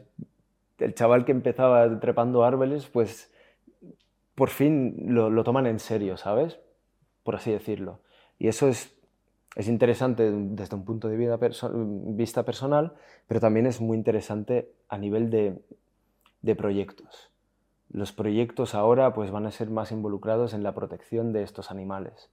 El 0.77 0.93
chaval 0.93 1.25
que 1.25 1.31
empezaba 1.31 1.99
trepando 1.99 2.43
árboles, 2.43 2.85
pues 2.85 3.33
por 4.35 4.49
fin 4.49 4.95
lo, 5.07 5.43
toman 5.43 5.65
en 5.65 5.79
serio, 5.79 6.17
¿sabes? 6.17 6.59
Por 7.23 7.35
así 7.35 7.51
decirlo. 7.51 8.01
Y 8.37 8.47
eso 8.47 8.67
es, 8.67 8.94
es 9.55 9.67
interesante 9.69 10.29
desde 10.31 10.75
un 10.75 10.83
punto 10.83 11.07
de 11.07 11.17
vista 11.17 12.43
personal, 12.43 12.93
pero 13.27 13.39
también 13.39 13.65
es 13.65 13.79
muy 13.79 13.97
interesante 13.97 14.73
a 14.89 14.97
nivel 14.97 15.29
de, 15.29 15.61
de 16.41 16.55
proyectos. 16.55 17.31
Los 17.89 18.11
proyectos 18.11 18.75
ahora 18.75 19.13
pues, 19.13 19.31
van 19.31 19.45
a 19.45 19.51
ser 19.51 19.69
más 19.69 19.91
involucrados 19.91 20.53
en 20.53 20.63
la 20.63 20.75
protección 20.75 21.31
de 21.31 21.43
estos 21.43 21.71
animales. 21.71 22.29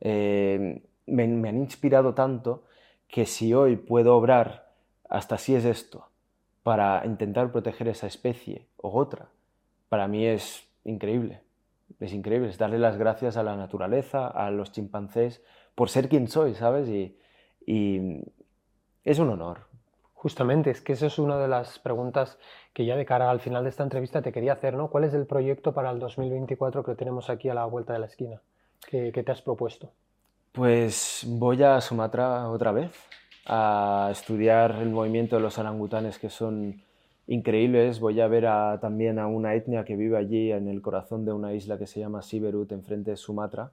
Eh, 0.00 0.82
me, 1.06 1.26
me 1.26 1.48
han 1.48 1.58
inspirado 1.58 2.14
tanto 2.14 2.62
que 3.08 3.26
si 3.26 3.52
hoy 3.52 3.76
puedo 3.76 4.16
obrar 4.16 4.70
hasta 5.08 5.38
si 5.38 5.56
es 5.56 5.64
esto, 5.64 6.06
para 6.62 7.04
intentar 7.04 7.50
proteger 7.50 7.88
esa 7.88 8.06
especie 8.06 8.66
o 8.76 8.96
otra, 8.96 9.30
para 9.88 10.06
mí 10.06 10.24
es 10.24 10.68
increíble. 10.84 11.40
Es 11.98 12.12
increíble, 12.12 12.48
es 12.48 12.58
darle 12.58 12.78
las 12.78 12.96
gracias 12.96 13.36
a 13.36 13.42
la 13.42 13.56
naturaleza, 13.56 14.28
a 14.28 14.50
los 14.52 14.70
chimpancés, 14.70 15.42
por 15.80 15.88
ser 15.88 16.10
quien 16.10 16.28
soy, 16.28 16.54
¿sabes? 16.54 16.90
Y, 16.90 17.16
y 17.64 18.20
es 19.02 19.18
un 19.18 19.30
honor. 19.30 19.60
Justamente, 20.12 20.68
es 20.68 20.82
que 20.82 20.92
esa 20.92 21.06
es 21.06 21.18
una 21.18 21.38
de 21.38 21.48
las 21.48 21.78
preguntas 21.78 22.36
que 22.74 22.84
ya 22.84 22.96
de 22.96 23.06
cara 23.06 23.30
al 23.30 23.40
final 23.40 23.62
de 23.64 23.70
esta 23.70 23.82
entrevista 23.82 24.20
te 24.20 24.30
quería 24.30 24.52
hacer, 24.52 24.74
¿no? 24.74 24.90
¿Cuál 24.90 25.04
es 25.04 25.14
el 25.14 25.24
proyecto 25.24 25.72
para 25.72 25.90
el 25.90 25.98
2024 25.98 26.84
que 26.84 26.94
tenemos 26.96 27.30
aquí 27.30 27.48
a 27.48 27.54
la 27.54 27.64
vuelta 27.64 27.94
de 27.94 27.98
la 27.98 28.04
esquina? 28.04 28.42
¿Qué, 28.90 29.10
te 29.10 29.32
has 29.32 29.40
propuesto? 29.40 29.90
Pues 30.52 31.24
voy 31.26 31.62
a 31.62 31.80
Sumatra 31.80 32.50
otra 32.50 32.72
vez 32.72 32.92
a 33.46 34.10
estudiar 34.12 34.72
el 34.82 34.90
movimiento 34.90 35.36
de 35.36 35.40
los 35.40 35.56
orangutanes 35.56 36.18
que 36.18 36.28
son 36.28 36.82
increíbles. 37.26 38.00
Voy 38.00 38.20
a 38.20 38.28
ver 38.28 38.44
también 38.82 39.18
a 39.18 39.28
una 39.28 39.54
etnia 39.54 39.86
que 39.86 39.96
vive 39.96 40.18
allí 40.18 40.52
en 40.52 40.68
el 40.68 40.82
corazón 40.82 41.24
de 41.24 41.32
una 41.32 41.54
isla 41.54 41.78
que 41.78 41.86
se 41.86 42.00
llama 42.00 42.20
Siberut, 42.20 42.70
enfrente 42.70 43.12
de 43.12 43.16
Sumatra. 43.16 43.72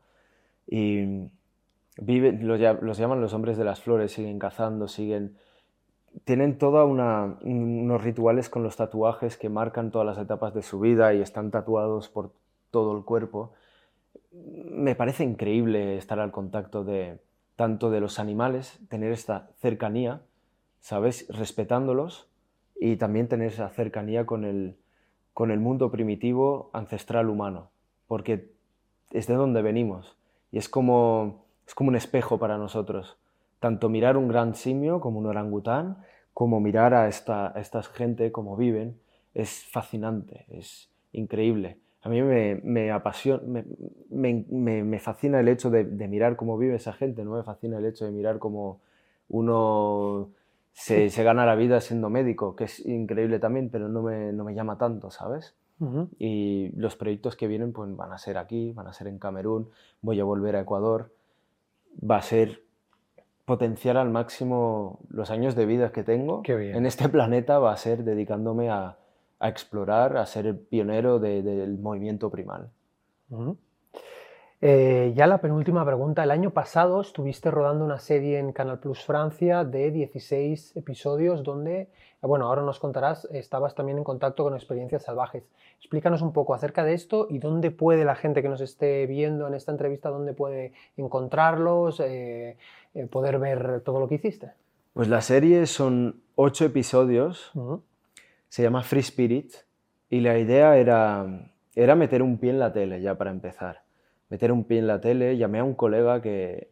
Y 0.70 1.28
viven, 1.98 2.48
los, 2.48 2.60
llaman 2.98 3.22
los 3.22 3.34
hombres 3.34 3.58
de 3.58 3.64
las 3.64 3.82
flores, 3.82 4.12
siguen 4.12 4.40
cazando, 4.40 4.88
siguen 4.88 5.38
tienen 6.24 6.58
todos 6.58 6.90
unos 6.90 8.04
rituales 8.04 8.50
con 8.50 8.64
los 8.64 8.76
tatuajes 8.76 9.38
que 9.38 9.50
marcan 9.50 9.92
todas 9.92 10.08
las 10.08 10.18
etapas 10.18 10.54
de 10.54 10.64
su 10.64 10.80
vida 10.80 11.14
y 11.14 11.22
están 11.22 11.52
tatuados 11.52 12.10
por 12.10 12.32
todo 12.72 12.98
el 12.98 13.04
cuerpo. 13.04 13.54
Me 14.32 14.96
parece 14.96 15.24
increíble 15.24 15.98
estar 15.98 16.20
al 16.20 16.32
contacto 16.32 16.84
de 16.84 17.20
tanto 17.56 17.90
de 17.90 18.00
los 18.00 18.20
animales, 18.20 18.80
tener 18.90 19.12
esta 19.12 19.50
cercanía, 19.58 20.22
¿sabes? 20.80 21.28
Respetándolos 21.30 22.30
y 22.80 22.98
también 22.98 23.28
tener 23.28 23.52
esa 23.52 23.70
cercanía 23.70 24.26
con 24.26 24.46
el, 24.46 24.78
con 25.34 25.52
el 25.52 25.60
mundo 25.60 25.92
primitivo 25.92 26.70
ancestral 26.74 27.30
humano, 27.30 27.70
porque 28.08 28.52
es 29.12 29.28
de 29.28 29.34
donde 29.34 29.62
venimos 29.62 30.18
y 30.52 30.60
es 30.60 30.70
como, 30.70 31.47
es 31.68 31.76
como 31.76 31.90
un 31.90 31.96
espejo 31.96 32.40
para 32.40 32.58
nosotros 32.58 33.18
tanto 33.60 33.90
mirar 33.90 34.18
un 34.18 34.28
gran 34.28 34.56
simio 34.56 35.00
como 35.00 35.20
un 35.20 35.26
orangután, 35.26 35.98
como 36.34 36.60
mirar 36.60 36.94
a 36.94 37.08
esta, 37.08 37.54
esta 37.56 37.82
gente 37.84 38.32
como 38.32 38.56
viven, 38.56 39.00
es 39.34 39.66
fascinante, 39.66 40.46
es 40.50 40.90
increíble. 41.12 41.78
A 42.04 42.10
mí 42.10 42.22
me, 42.22 42.92
apasiona, 42.92 43.64
me, 44.10 45.00
fascina 45.00 45.40
el 45.40 45.48
hecho 45.48 45.70
de, 45.70 45.84
mirar 46.08 46.36
cómo 46.36 46.58
vive 46.58 46.76
esa 46.76 46.94
gente, 46.94 47.24
no 47.24 47.32
me 47.32 47.44
fascina 47.44 47.80
el 47.80 47.86
hecho 47.86 48.06
de 48.06 48.12
mirar 48.12 48.40
cómo 48.40 48.80
uno 49.30 50.30
se, 50.72 51.10
gana 51.24 51.46
la 51.46 51.56
vida 51.56 51.82
siendo 51.82 52.10
médico, 52.10 52.56
que 52.56 52.66
es 52.66 52.86
increíble 52.86 53.40
también, 53.40 53.70
pero 53.70 53.90
no 53.90 54.04
me, 54.04 54.32
no 54.32 54.44
me 54.44 54.54
llama 54.54 54.78
tanto, 54.78 55.12
¿sabes? 55.12 55.56
Y 56.18 56.70
los 56.76 56.96
proyectos 56.96 57.36
que 57.36 57.48
vienen 57.48 57.72
pues, 57.72 57.96
van 57.96 58.12
a 58.12 58.18
ser 58.18 58.40
aquí, 58.40 58.72
van 58.72 58.88
a 58.88 58.94
ser 58.94 59.08
en 59.08 59.20
Camerún, 59.20 59.70
voy 60.02 60.20
a 60.20 60.24
volver 60.24 60.56
a 60.56 60.62
Ecuador, 60.62 61.12
va 62.00 62.18
a 62.18 62.22
ser 62.22 62.64
potenciar 63.46 63.98
al 63.98 64.10
máximo 64.10 65.00
los 65.10 65.32
años 65.32 65.56
de 65.56 65.66
vida 65.66 65.92
que 65.92 66.04
tengo 66.04 66.44
en 66.46 66.86
este 66.86 67.08
planeta 67.10 67.60
va 67.60 67.72
a 67.72 67.78
ser 67.78 68.04
dedicándome 68.04 68.70
a, 68.70 68.98
explorar, 69.40 70.18
a 70.18 70.26
ser 70.26 70.48
el 70.48 70.58
pionero 70.58 71.20
del 71.20 71.78
movimiento 71.78 72.30
primal. 72.30 72.72
Eh, 74.60 75.14
ya 75.16 75.28
la 75.28 75.38
penúltima 75.38 75.86
pregunta. 75.86 76.24
El 76.24 76.32
año 76.32 76.50
pasado 76.50 77.02
estuviste 77.02 77.52
rodando 77.52 77.86
una 77.86 78.00
serie 78.00 78.40
en 78.40 78.54
Canal 78.54 78.80
Plus 78.80 79.06
Francia 79.06 79.64
de 79.64 79.92
16 79.92 80.76
episodios 80.76 81.44
donde, 81.44 81.90
bueno, 82.22 82.48
ahora 82.48 82.64
nos 82.64 82.80
contarás, 82.80 83.26
estabas 83.32 83.76
también 83.76 84.00
en 84.00 84.04
contacto 84.04 84.44
con 84.44 84.56
experiencias 84.56 85.04
salvajes. 85.04 85.44
Explícanos 85.78 86.24
un 86.24 86.34
poco 86.34 86.56
acerca 86.56 86.84
de 86.84 86.96
esto 86.96 87.28
y 87.30 87.38
dónde 87.38 87.70
puede 87.70 88.04
la 88.04 88.16
gente 88.16 88.42
que 88.42 88.50
nos 88.50 88.62
esté 88.62 89.06
viendo 89.06 89.48
en 89.48 89.54
esta 89.54 89.72
entrevista, 89.72 90.10
dónde 90.10 90.34
puede 90.34 90.74
encontrarlos, 90.98 92.00
eh, 92.00 92.58
eh, 92.96 93.06
poder 93.06 93.38
ver 93.38 93.82
todo 93.82 94.00
lo 94.00 94.08
que 94.08 94.16
hiciste. 94.16 94.54
Pues 94.94 95.08
la 95.08 95.22
serie 95.22 95.68
son 95.68 96.22
ocho 96.34 96.66
episodios, 96.66 97.52
se 98.50 98.64
llama 98.64 98.82
Free 98.82 99.02
Spirit 99.02 99.54
y 100.10 100.22
la 100.22 100.40
idea 100.40 100.78
era, 100.78 101.52
era 101.76 101.94
meter 101.94 102.24
un 102.24 102.40
pie 102.40 102.50
en 102.50 102.58
la 102.58 102.74
tele 102.74 103.00
ya 103.02 103.14
para 103.14 103.30
empezar 103.30 103.87
meter 104.30 104.52
un 104.52 104.64
pie 104.66 104.80
en 104.80 104.88
la 104.88 105.02
tele, 105.02 105.38
llamé 105.38 105.60
a 105.60 105.64
un 105.64 105.74
colega 105.74 106.22
que, 106.22 106.72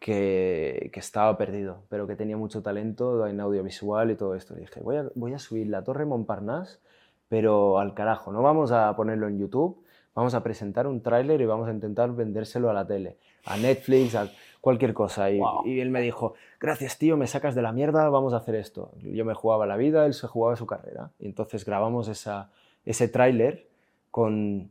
que, 0.00 0.90
estaba 0.94 1.36
perdido, 1.36 1.82
pero 1.88 2.06
que 2.06 2.16
tenía 2.16 2.36
mucho 2.36 2.62
talento 2.62 3.26
en 3.26 3.40
audiovisual 3.40 4.10
y 4.10 4.16
todo 4.16 4.34
esto. 4.34 4.54
Le 4.54 4.62
dije, 4.62 4.80
voy 4.80 4.96
a, 4.96 5.08
voy 5.14 5.34
a 5.34 5.38
subir 5.38 5.68
la 5.68 5.82
Torre 5.82 6.04
Montparnasse, 6.04 6.80
pero 7.28 7.78
al 7.78 7.94
carajo, 7.94 8.32
no 8.32 8.42
vamos 8.42 8.72
a 8.72 8.94
ponerlo 8.96 9.28
en 9.28 9.38
YouTube, 9.38 9.82
vamos 10.14 10.34
a 10.34 10.42
presentar 10.42 10.86
un 10.86 11.02
tráiler 11.02 11.40
y 11.40 11.46
vamos 11.46 11.68
a 11.68 11.72
intentar 11.72 12.12
vendérselo 12.12 12.70
a 12.70 12.72
la 12.72 12.86
tele, 12.86 13.16
a 13.44 13.56
Netflix, 13.56 14.14
a 14.14 14.28
cualquier 14.60 14.94
cosa. 14.94 15.30
Y, 15.30 15.40
y, 15.64 15.80
él 15.80 15.90
me 15.90 16.00
dijo, 16.00 16.34
gracias 16.58 16.98
tío, 16.98 17.16
me 17.16 17.26
sacas 17.26 17.54
de 17.54 17.62
la 17.62 17.72
mierda, 17.72 18.08
vamos 18.08 18.32
a 18.32 18.38
hacer 18.38 18.54
esto. 18.54 18.92
Yo 19.02 19.24
me 19.24 19.34
jugaba 19.34 19.66
la 19.66 19.76
vida, 19.76 20.06
él 20.06 20.14
se 20.14 20.26
jugaba 20.26 20.56
su 20.56 20.66
carrera. 20.66 21.10
Y 21.18 21.26
entonces 21.26 21.64
grabamos 21.64 22.08
esa, 22.08 22.50
ese 22.84 23.08
tráiler 23.08 23.68
con 24.10 24.70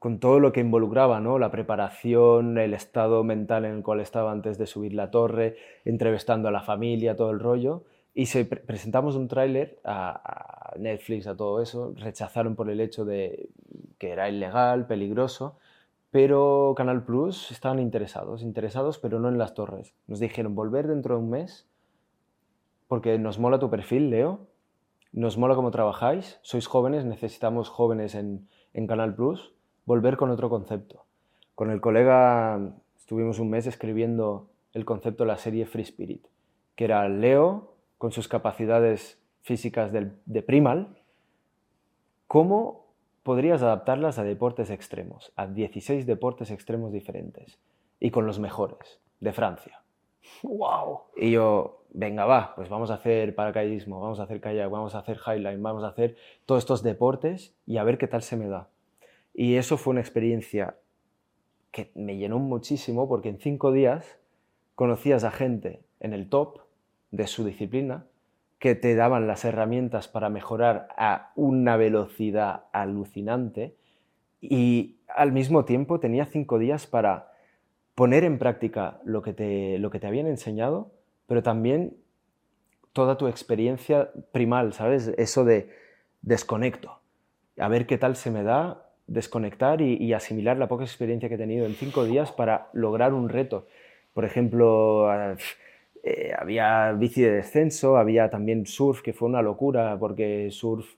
con 0.00 0.18
todo 0.18 0.40
lo 0.40 0.50
que 0.50 0.60
involucraba, 0.60 1.20
¿no? 1.20 1.38
La 1.38 1.50
preparación, 1.50 2.56
el 2.56 2.72
estado 2.72 3.22
mental 3.22 3.66
en 3.66 3.74
el 3.76 3.82
cual 3.82 4.00
estaba 4.00 4.32
antes 4.32 4.56
de 4.56 4.66
subir 4.66 4.94
la 4.94 5.10
torre, 5.10 5.56
entrevistando 5.84 6.48
a 6.48 6.50
la 6.50 6.62
familia, 6.62 7.16
todo 7.16 7.30
el 7.30 7.38
rollo. 7.38 7.84
Y 8.14 8.26
se 8.26 8.46
presentamos 8.46 9.14
un 9.14 9.28
tráiler 9.28 9.78
a, 9.84 10.72
Netflix, 10.78 11.26
a 11.26 11.36
todo 11.36 11.60
eso. 11.60 11.92
Rechazaron 11.96 12.56
por 12.56 12.70
el 12.70 12.80
hecho 12.80 13.04
de 13.04 13.50
que 13.98 14.08
era 14.12 14.30
ilegal, 14.30 14.86
peligroso. 14.86 15.58
Pero 16.10 16.72
Canal 16.78 17.04
Plus 17.04 17.50
estaban 17.50 17.78
interesados, 17.78 18.42
interesados, 18.42 18.98
pero 18.98 19.20
no 19.20 19.28
en 19.28 19.36
las 19.36 19.52
torres. 19.52 19.92
Nos 20.06 20.18
dijeron 20.18 20.54
volver 20.54 20.88
dentro 20.88 21.16
de 21.16 21.20
un 21.20 21.28
mes 21.28 21.68
porque 22.88 23.18
nos 23.18 23.38
mola 23.38 23.58
tu 23.58 23.68
perfil, 23.68 24.08
Leo. 24.08 24.46
Nos 25.12 25.36
mola 25.36 25.56
cómo 25.56 25.70
trabajáis. 25.70 26.38
Sois 26.40 26.66
jóvenes, 26.66 27.04
necesitamos 27.04 27.68
jóvenes 27.68 28.14
en, 28.14 28.48
en 28.72 28.86
Canal 28.86 29.14
Plus 29.14 29.52
volver 29.90 30.16
con 30.16 30.30
otro 30.30 30.48
concepto. 30.48 31.04
Con 31.56 31.72
el 31.72 31.80
colega 31.80 32.60
estuvimos 32.96 33.40
un 33.40 33.50
mes 33.50 33.66
escribiendo 33.66 34.48
el 34.72 34.84
concepto 34.84 35.24
de 35.24 35.28
la 35.28 35.36
serie 35.36 35.66
Free 35.66 35.82
Spirit, 35.82 36.24
que 36.76 36.84
era 36.84 37.08
Leo 37.08 37.74
con 37.98 38.12
sus 38.12 38.28
capacidades 38.28 39.20
físicas 39.42 39.90
de 39.92 40.42
primal, 40.42 40.96
¿cómo 42.28 42.86
podrías 43.24 43.62
adaptarlas 43.62 44.20
a 44.20 44.22
deportes 44.22 44.70
extremos, 44.70 45.32
a 45.34 45.48
16 45.48 46.06
deportes 46.06 46.52
extremos 46.52 46.92
diferentes 46.92 47.58
y 47.98 48.12
con 48.12 48.26
los 48.26 48.38
mejores 48.38 49.00
de 49.18 49.32
Francia? 49.32 49.82
¡Wow! 50.44 51.00
Y 51.16 51.32
yo, 51.32 51.82
venga, 51.92 52.26
va, 52.26 52.54
pues 52.54 52.68
vamos 52.68 52.92
a 52.92 52.94
hacer 52.94 53.34
paracaidismo, 53.34 54.00
vamos 54.00 54.20
a 54.20 54.22
hacer 54.22 54.40
kayak, 54.40 54.70
vamos 54.70 54.94
a 54.94 55.00
hacer 55.00 55.18
highline, 55.26 55.60
vamos 55.60 55.82
a 55.82 55.88
hacer 55.88 56.16
todos 56.46 56.60
estos 56.60 56.84
deportes 56.84 57.56
y 57.66 57.78
a 57.78 57.82
ver 57.82 57.98
qué 57.98 58.06
tal 58.06 58.22
se 58.22 58.36
me 58.36 58.46
da. 58.46 58.68
Y 59.34 59.56
eso 59.56 59.76
fue 59.76 59.92
una 59.92 60.00
experiencia 60.00 60.76
que 61.70 61.90
me 61.94 62.16
llenó 62.16 62.38
muchísimo 62.38 63.08
porque 63.08 63.28
en 63.28 63.38
cinco 63.38 63.72
días 63.72 64.18
conocías 64.74 65.24
a 65.24 65.30
gente 65.30 65.82
en 66.00 66.12
el 66.12 66.28
top 66.28 66.60
de 67.10 67.26
su 67.26 67.44
disciplina 67.44 68.06
que 68.58 68.74
te 68.74 68.94
daban 68.94 69.26
las 69.26 69.44
herramientas 69.44 70.08
para 70.08 70.28
mejorar 70.28 70.88
a 70.96 71.32
una 71.34 71.76
velocidad 71.76 72.64
alucinante 72.72 73.74
y 74.40 74.96
al 75.08 75.32
mismo 75.32 75.64
tiempo 75.64 76.00
tenía 76.00 76.26
cinco 76.26 76.58
días 76.58 76.86
para 76.86 77.32
poner 77.94 78.24
en 78.24 78.38
práctica 78.38 79.00
lo 79.04 79.22
que 79.22 79.32
te, 79.32 79.78
lo 79.78 79.90
que 79.90 79.98
te 79.98 80.06
habían 80.06 80.26
enseñado, 80.26 80.90
pero 81.26 81.42
también 81.42 81.96
toda 82.92 83.16
tu 83.16 83.28
experiencia 83.28 84.10
primal, 84.32 84.72
¿sabes? 84.72 85.08
Eso 85.16 85.44
de 85.44 85.70
desconecto, 86.22 87.00
a 87.58 87.68
ver 87.68 87.86
qué 87.86 87.98
tal 87.98 88.16
se 88.16 88.30
me 88.30 88.42
da 88.42 88.89
desconectar 89.10 89.82
y, 89.82 90.12
asimilar 90.12 90.56
la 90.56 90.68
poca 90.68 90.84
experiencia 90.84 91.28
que 91.28 91.34
he 91.34 91.38
tenido 91.38 91.66
en 91.66 91.74
cinco 91.74 92.04
días 92.04 92.30
para 92.30 92.68
lograr 92.72 93.12
un 93.12 93.28
reto. 93.28 93.66
Por 94.14 94.24
ejemplo, 94.24 95.08
eh, 96.04 96.32
había 96.38 96.92
bici 96.92 97.20
de 97.20 97.32
descenso, 97.32 97.96
había 97.96 98.30
también 98.30 98.66
surf, 98.66 99.02
que 99.02 99.12
fue 99.12 99.28
una 99.28 99.42
locura, 99.42 99.96
porque 99.98 100.48
surf 100.52 100.94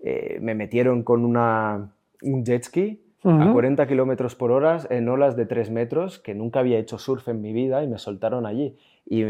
eh, 0.00 0.38
me 0.42 0.54
metieron 0.54 1.02
con 1.02 1.24
una, 1.24 1.90
un 2.22 2.44
jet 2.44 2.64
ski 2.64 3.00
a 3.24 3.50
40 3.50 3.86
kilómetros 3.86 4.34
por 4.34 4.52
hora 4.52 4.80
en 4.90 5.08
olas 5.08 5.34
de 5.34 5.46
3 5.46 5.70
metros, 5.70 6.18
que 6.18 6.34
nunca 6.34 6.60
había 6.60 6.78
hecho 6.78 6.98
surf 6.98 7.26
en 7.28 7.40
mi 7.40 7.54
vida 7.54 7.82
y 7.82 7.88
me 7.88 7.96
soltaron 7.96 8.44
allí. 8.44 8.76
Y 9.06 9.24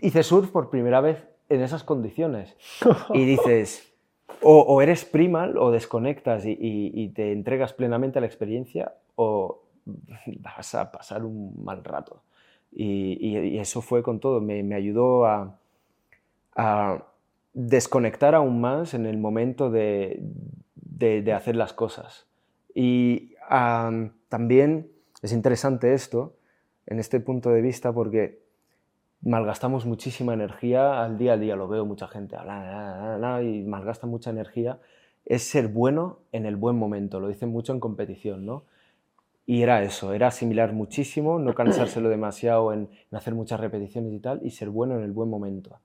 hice 0.00 0.22
surf 0.22 0.50
por 0.50 0.70
primera 0.70 1.02
vez 1.02 1.22
en 1.50 1.60
esas 1.60 1.84
condiciones. 1.84 2.56
y 3.12 3.26
dices, 3.26 3.87
o, 4.42 4.82
eres 4.82 5.04
primal 5.04 5.58
o 5.58 5.70
desconectas 5.70 6.44
y, 6.46 7.08
te 7.14 7.32
entregas 7.32 7.72
plenamente 7.72 8.18
a 8.18 8.20
la 8.20 8.26
experiencia 8.26 8.94
o 9.16 9.62
vas 10.40 10.74
a 10.74 10.92
pasar 10.92 11.24
un 11.24 11.54
mal 11.64 11.82
rato. 11.84 12.22
Y, 12.72 13.58
eso 13.58 13.80
fue 13.80 14.02
con 14.02 14.20
todo, 14.20 14.40
me, 14.40 14.74
ayudó 14.74 15.26
a, 15.26 15.58
desconectar 17.54 18.34
aún 18.34 18.60
más 18.60 18.94
en 18.94 19.06
el 19.06 19.18
momento 19.18 19.70
de, 19.70 20.22
hacer 21.34 21.56
las 21.56 21.72
cosas. 21.72 22.26
Y 22.74 23.34
también 24.28 24.90
es 25.22 25.32
interesante 25.32 25.94
esto, 25.94 26.34
en 26.86 26.98
este 27.00 27.20
punto 27.20 27.50
de 27.50 27.60
vista, 27.60 27.92
porque 27.92 28.40
malgastamos 29.22 29.86
muchísima 29.86 30.34
energía 30.34 31.02
al 31.02 31.18
día 31.18 31.34
a 31.34 31.36
día, 31.36 31.56
lo 31.56 31.68
veo 31.68 31.84
mucha 31.84 32.08
gente 32.08 32.36
habla 32.36 33.42
y 33.42 33.62
malgasta 33.62 34.06
mucha 34.06 34.30
energía, 34.30 34.78
es 35.26 35.42
ser 35.42 35.68
bueno 35.68 36.18
en 36.32 36.46
el 36.46 36.56
buen 36.56 36.76
momento, 36.76 37.20
lo 37.20 37.28
dicen 37.28 37.50
mucho 37.50 37.72
en 37.72 37.80
competición, 37.80 38.46
¿no? 38.46 38.64
Y 39.48 39.62
era 39.62 39.82
eso, 39.82 40.12
era 40.12 40.26
asimilar 40.26 40.74
muchísimo, 40.74 41.38
no 41.38 41.54
cansárselo 41.54 42.10
demasiado 42.10 42.72
en, 42.72 42.90
hacer 43.12 43.34
muchas 43.34 43.58
repeticiones 43.58 44.12
y 44.12 44.18
tal, 44.18 44.40
y 44.44 44.50
ser 44.50 44.68
bueno 44.68 44.96
en 44.96 45.02
el 45.02 45.12
buen 45.12 45.30
momento. 45.30 45.78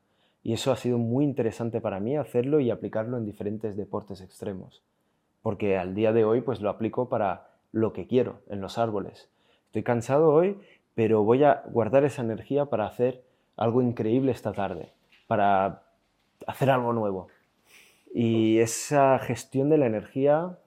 Y 0.43 0.51
eso 0.51 0.73
ha 0.73 0.75
sido 0.75 0.97
muy 0.97 1.23
interesante 1.23 1.79
para 1.79 2.01
mí 2.01 2.17
hacerlo 2.17 2.59
y 2.59 2.71
aplicarlo 2.71 3.17
en 3.17 3.25
diferentes 3.25 3.77
deportes 3.77 4.19
extremos. 4.19 4.83
Porque 5.41 5.77
al 5.77 5.95
día 5.95 6.11
de 6.11 6.25
hoy 6.25 6.41
pues 6.41 6.59
lo 6.59 6.69
aplico 6.69 7.07
para 7.07 7.51
lo 7.71 7.93
que 7.93 8.05
quiero, 8.05 8.41
en 8.49 8.59
los 8.59 8.77
árboles. 8.77 9.29
Estoy 9.67 9.83
cansado 9.83 10.33
hoy, 10.33 10.59
pero 10.95 11.23
voy 11.23 11.43
a 11.43 11.63
guardar 11.67 12.03
esa 12.03 12.21
energía 12.21 12.65
para 12.65 12.85
hacer 12.85 13.23
algo 13.57 13.81
increíble 13.81 14.31
esta 14.31 14.53
tarde, 14.53 14.93
para 15.27 15.83
hacer 16.47 16.69
algo 16.69 16.93
nuevo. 16.93 17.27
Y 18.13 18.59
esa 18.59 19.17
gestión 19.19 19.69
de 19.69 19.77
la 19.77 19.87
energía 19.87 20.57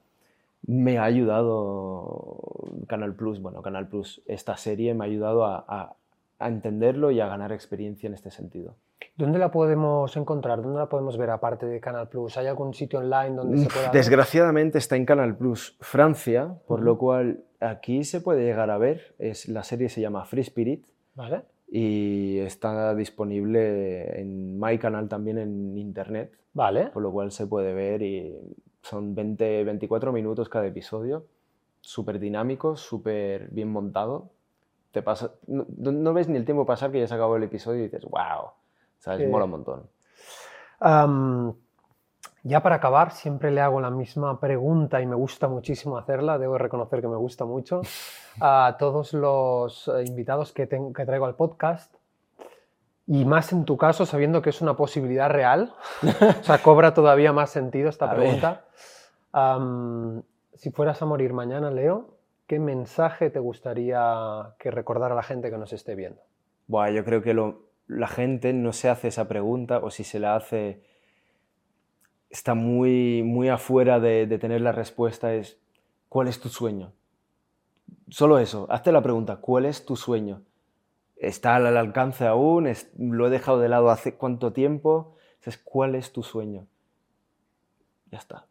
me 0.65 0.97
ha 0.97 1.05
ayudado 1.05 2.39
Canal 2.87 3.15
Plus, 3.15 3.41
bueno, 3.41 3.61
Canal 3.61 3.87
Plus, 3.87 4.21
esta 4.27 4.57
serie 4.57 4.93
me 4.93 5.05
ha 5.05 5.07
ayudado 5.07 5.45
a, 5.45 5.95
entenderlo 6.39 7.09
y 7.09 7.19
a 7.19 7.27
ganar 7.27 7.51
experiencia 7.51 8.07
en 8.07 8.13
este 8.13 8.29
sentido. 8.29 8.75
¿Dónde 9.15 9.39
la 9.39 9.49
podemos 9.49 10.15
encontrar? 10.17 10.61
¿Dónde 10.61 10.77
la 10.77 10.87
podemos 10.87 11.17
ver 11.17 11.31
aparte 11.31 11.65
de 11.65 11.79
Canal 11.79 12.09
Plus? 12.09 12.37
¿Hay 12.37 12.45
algún 12.45 12.75
sitio 12.75 12.99
online 12.99 13.35
donde 13.35 13.57
se 13.57 13.69
pueda 13.69 13.89
Desgraciadamente 13.89 14.77
está 14.77 14.95
en 14.95 15.05
Canal 15.05 15.35
Plus 15.35 15.75
Francia, 15.81 16.53
por 16.67 16.83
lo 16.83 16.99
cual 16.99 17.43
aquí 17.59 18.03
se 18.03 18.21
puede 18.21 18.45
llegar 18.45 18.69
a 18.69 18.77
ver. 18.77 19.15
Es, 19.19 19.47
la 19.47 19.63
serie 19.63 19.89
se 19.89 20.01
llama 20.01 20.25
Free 20.25 20.41
Spirit. 20.41 20.85
Vale. 21.15 21.43
Y 21.69 22.39
está 22.39 22.95
disponible 22.95 24.19
en 24.21 24.59
My 24.59 24.77
Canal 24.77 25.09
también 25.09 25.37
en 25.37 25.77
internet. 25.77 26.31
Vale. 26.53 26.87
Por 26.87 27.03
lo 27.03 27.11
cual 27.11 27.31
se 27.31 27.45
puede 27.45 27.73
ver 27.73 28.01
y 28.01 28.35
son 28.87 29.13
20, 29.15 29.63
24 29.65 30.11
minutos 30.13 30.49
cada 30.49 30.65
episodio, 30.65 31.25
súper 31.81 32.19
dinámico, 32.19 32.77
súper 32.77 33.49
bien 33.49 33.69
montado. 33.69 34.29
Te 34.91 35.01
pasa, 35.01 35.33
no, 35.47 36.13
ves 36.13 36.29
ni 36.29 36.37
el 36.37 36.45
tiempo 36.45 36.65
pasar 36.65 36.91
que 36.91 36.99
ya 36.99 37.07
se 37.07 37.13
acabó 37.13 37.35
el 37.35 37.43
episodio 37.43 37.81
y 37.81 37.83
dices, 37.83 38.05
wow, 38.05 38.51
¿sabes? 38.97 39.29
Mola 39.29 39.45
un 39.45 39.51
montón. 39.51 39.83
Ya 42.47 42.63
para 42.63 42.75
acabar, 42.75 43.11
siempre 43.11 43.51
le 43.51 43.61
hago 43.61 43.81
la 43.81 43.89
misma 43.89 44.39
pregunta 44.39 45.01
y 45.01 45.05
me 45.05 45.15
gusta 45.15 45.47
muchísimo 45.47 45.97
hacerla, 45.97 46.37
debo 46.37 46.57
reconocer 46.57 47.01
que 47.01 47.07
me 47.07 47.17
gusta 47.17 47.45
mucho, 47.45 47.81
a 48.39 48.77
todos 48.79 49.13
los 49.13 49.87
eh, 49.89 50.03
invitados 50.05 50.53
que, 50.53 50.67
que 50.67 51.05
traigo 51.05 51.25
al 51.25 51.35
podcast. 51.35 51.93
Y 53.05 53.23
más 53.23 53.53
en 53.53 53.63
tu 53.63 53.77
caso, 53.77 54.05
sabiendo 54.05 54.41
que 54.41 54.49
es 54.49 54.61
una 54.61 54.75
posibilidad 54.75 55.29
real, 55.29 55.73
o 56.03 56.43
sea, 56.43 56.57
cobra 56.61 56.93
todavía 56.93 57.31
más 57.31 57.49
sentido 57.49 57.89
esta 57.89 58.09
pregunta. 58.09 58.65
si 60.53 60.71
fueras 60.71 61.01
a 61.01 61.05
morir 61.05 61.33
mañana, 61.33 61.71
Leo, 61.71 62.17
¿qué 62.47 62.59
mensaje 62.59 63.29
te 63.29 63.39
gustaría 63.39 64.53
que 64.59 64.71
recordara 64.71 65.15
la 65.15 65.23
gente 65.23 65.49
que 65.49 65.57
nos 65.57 65.71
esté 65.71 65.95
viendo? 65.95 66.21
Buah, 66.67 66.89
yo 66.89 67.05
creo 67.05 67.21
que 67.21 67.33
la 67.87 68.07
gente 68.07 68.51
no 68.51 68.73
se 68.73 68.89
hace 68.89 69.07
esa 69.07 69.29
pregunta 69.29 69.79
o 69.79 69.89
si 69.89 70.03
se 70.03 70.19
la 70.19 70.35
hace 70.35 70.81
está 72.29 72.53
muy, 72.53 73.23
muy 73.23 73.49
afuera 73.49 73.99
de, 73.99 74.25
tener 74.37 74.61
la 74.61 74.71
respuesta 74.71 75.33
es 75.33 75.57
¿cuál 76.09 76.27
es 76.27 76.39
tu 76.39 76.49
sueño? 76.49 76.93
Solo 78.09 78.39
eso, 78.39 78.67
hazte 78.69 78.91
la 78.91 79.01
pregunta, 79.01 79.37
¿cuál 79.37 79.65
es 79.65 79.85
tu 79.85 79.95
sueño? 79.95 80.41
está 81.19 81.55
al 81.55 81.77
alcance 81.77 82.25
aún, 82.25 82.71
lo 82.97 83.27
he 83.27 83.29
dejado 83.29 83.59
de 83.59 83.69
lado 83.69 83.89
hace 83.89 84.15
cuánto 84.15 84.53
tiempo. 84.53 85.15
Entonces, 85.39 85.61
¿cuál 85.63 85.95
es 85.95 86.11
tu 86.11 86.23
sueño? 86.23 86.67
Ya 88.11 88.19
está. 88.19 88.45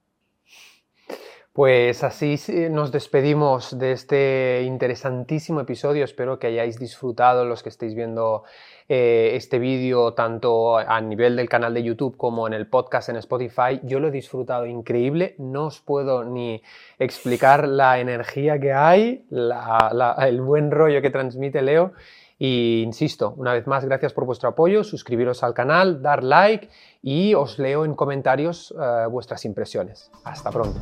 Pues 1.53 2.05
así 2.05 2.37
nos 2.71 2.93
despedimos 2.93 3.79
de 3.79 3.93
este 3.93 4.63
interesantísimo 4.67 5.61
episodio. 5.61 6.05
Espero 6.05 6.39
que 6.39 6.49
hayáis 6.49 6.79
disfrutado 6.79 7.47
los 7.47 7.63
que 7.63 7.71
estéis 7.71 7.95
viendo 7.95 8.45
eh, 8.89 9.33
este 9.35 9.59
vídeo 9.59 10.15
tanto 10.15 10.79
a 10.79 11.01
nivel 11.01 11.37
del 11.37 11.49
canal 11.49 11.75
de 11.75 11.83
YouTube 11.83 12.17
como 12.17 12.47
en 12.47 12.53
el 12.53 12.67
podcast 12.67 13.09
en 13.09 13.17
Spotify. 13.17 13.81
Yo 13.83 14.01
lo 14.01 14.09
he 14.09 14.11
disfrutado 14.11 14.67
increíble. 14.67 15.35
No 15.39 15.67
os 15.67 15.81
puedo 15.81 16.25
ni 16.25 16.63
explicar 16.99 17.67
la 17.67 17.99
energía 17.99 18.61
que 18.61 18.73
hay, 18.73 19.27
el 19.31 20.41
buen 20.41 20.71
rollo 20.71 21.03
que 21.03 21.11
transmite 21.11 21.63
Leo. 21.63 21.93
Y 22.39 22.83
insisto, 22.83 23.33
una 23.39 23.55
vez 23.55 23.67
más, 23.67 23.85
gracias 23.85 24.13
por 24.13 24.27
vuestro 24.27 24.51
apoyo, 24.51 24.85
suscribiros 24.85 25.43
al 25.43 25.55
canal, 25.55 26.03
dar 26.03 26.23
like 26.23 26.69
y 27.03 27.35
os 27.35 27.59
leo 27.59 27.85
en 27.85 27.95
comentarios 27.95 28.75
eh, 28.79 29.07
vuestras 29.11 29.45
impresiones. 29.47 30.11
Hasta 30.25 30.51
pronto. 30.51 30.79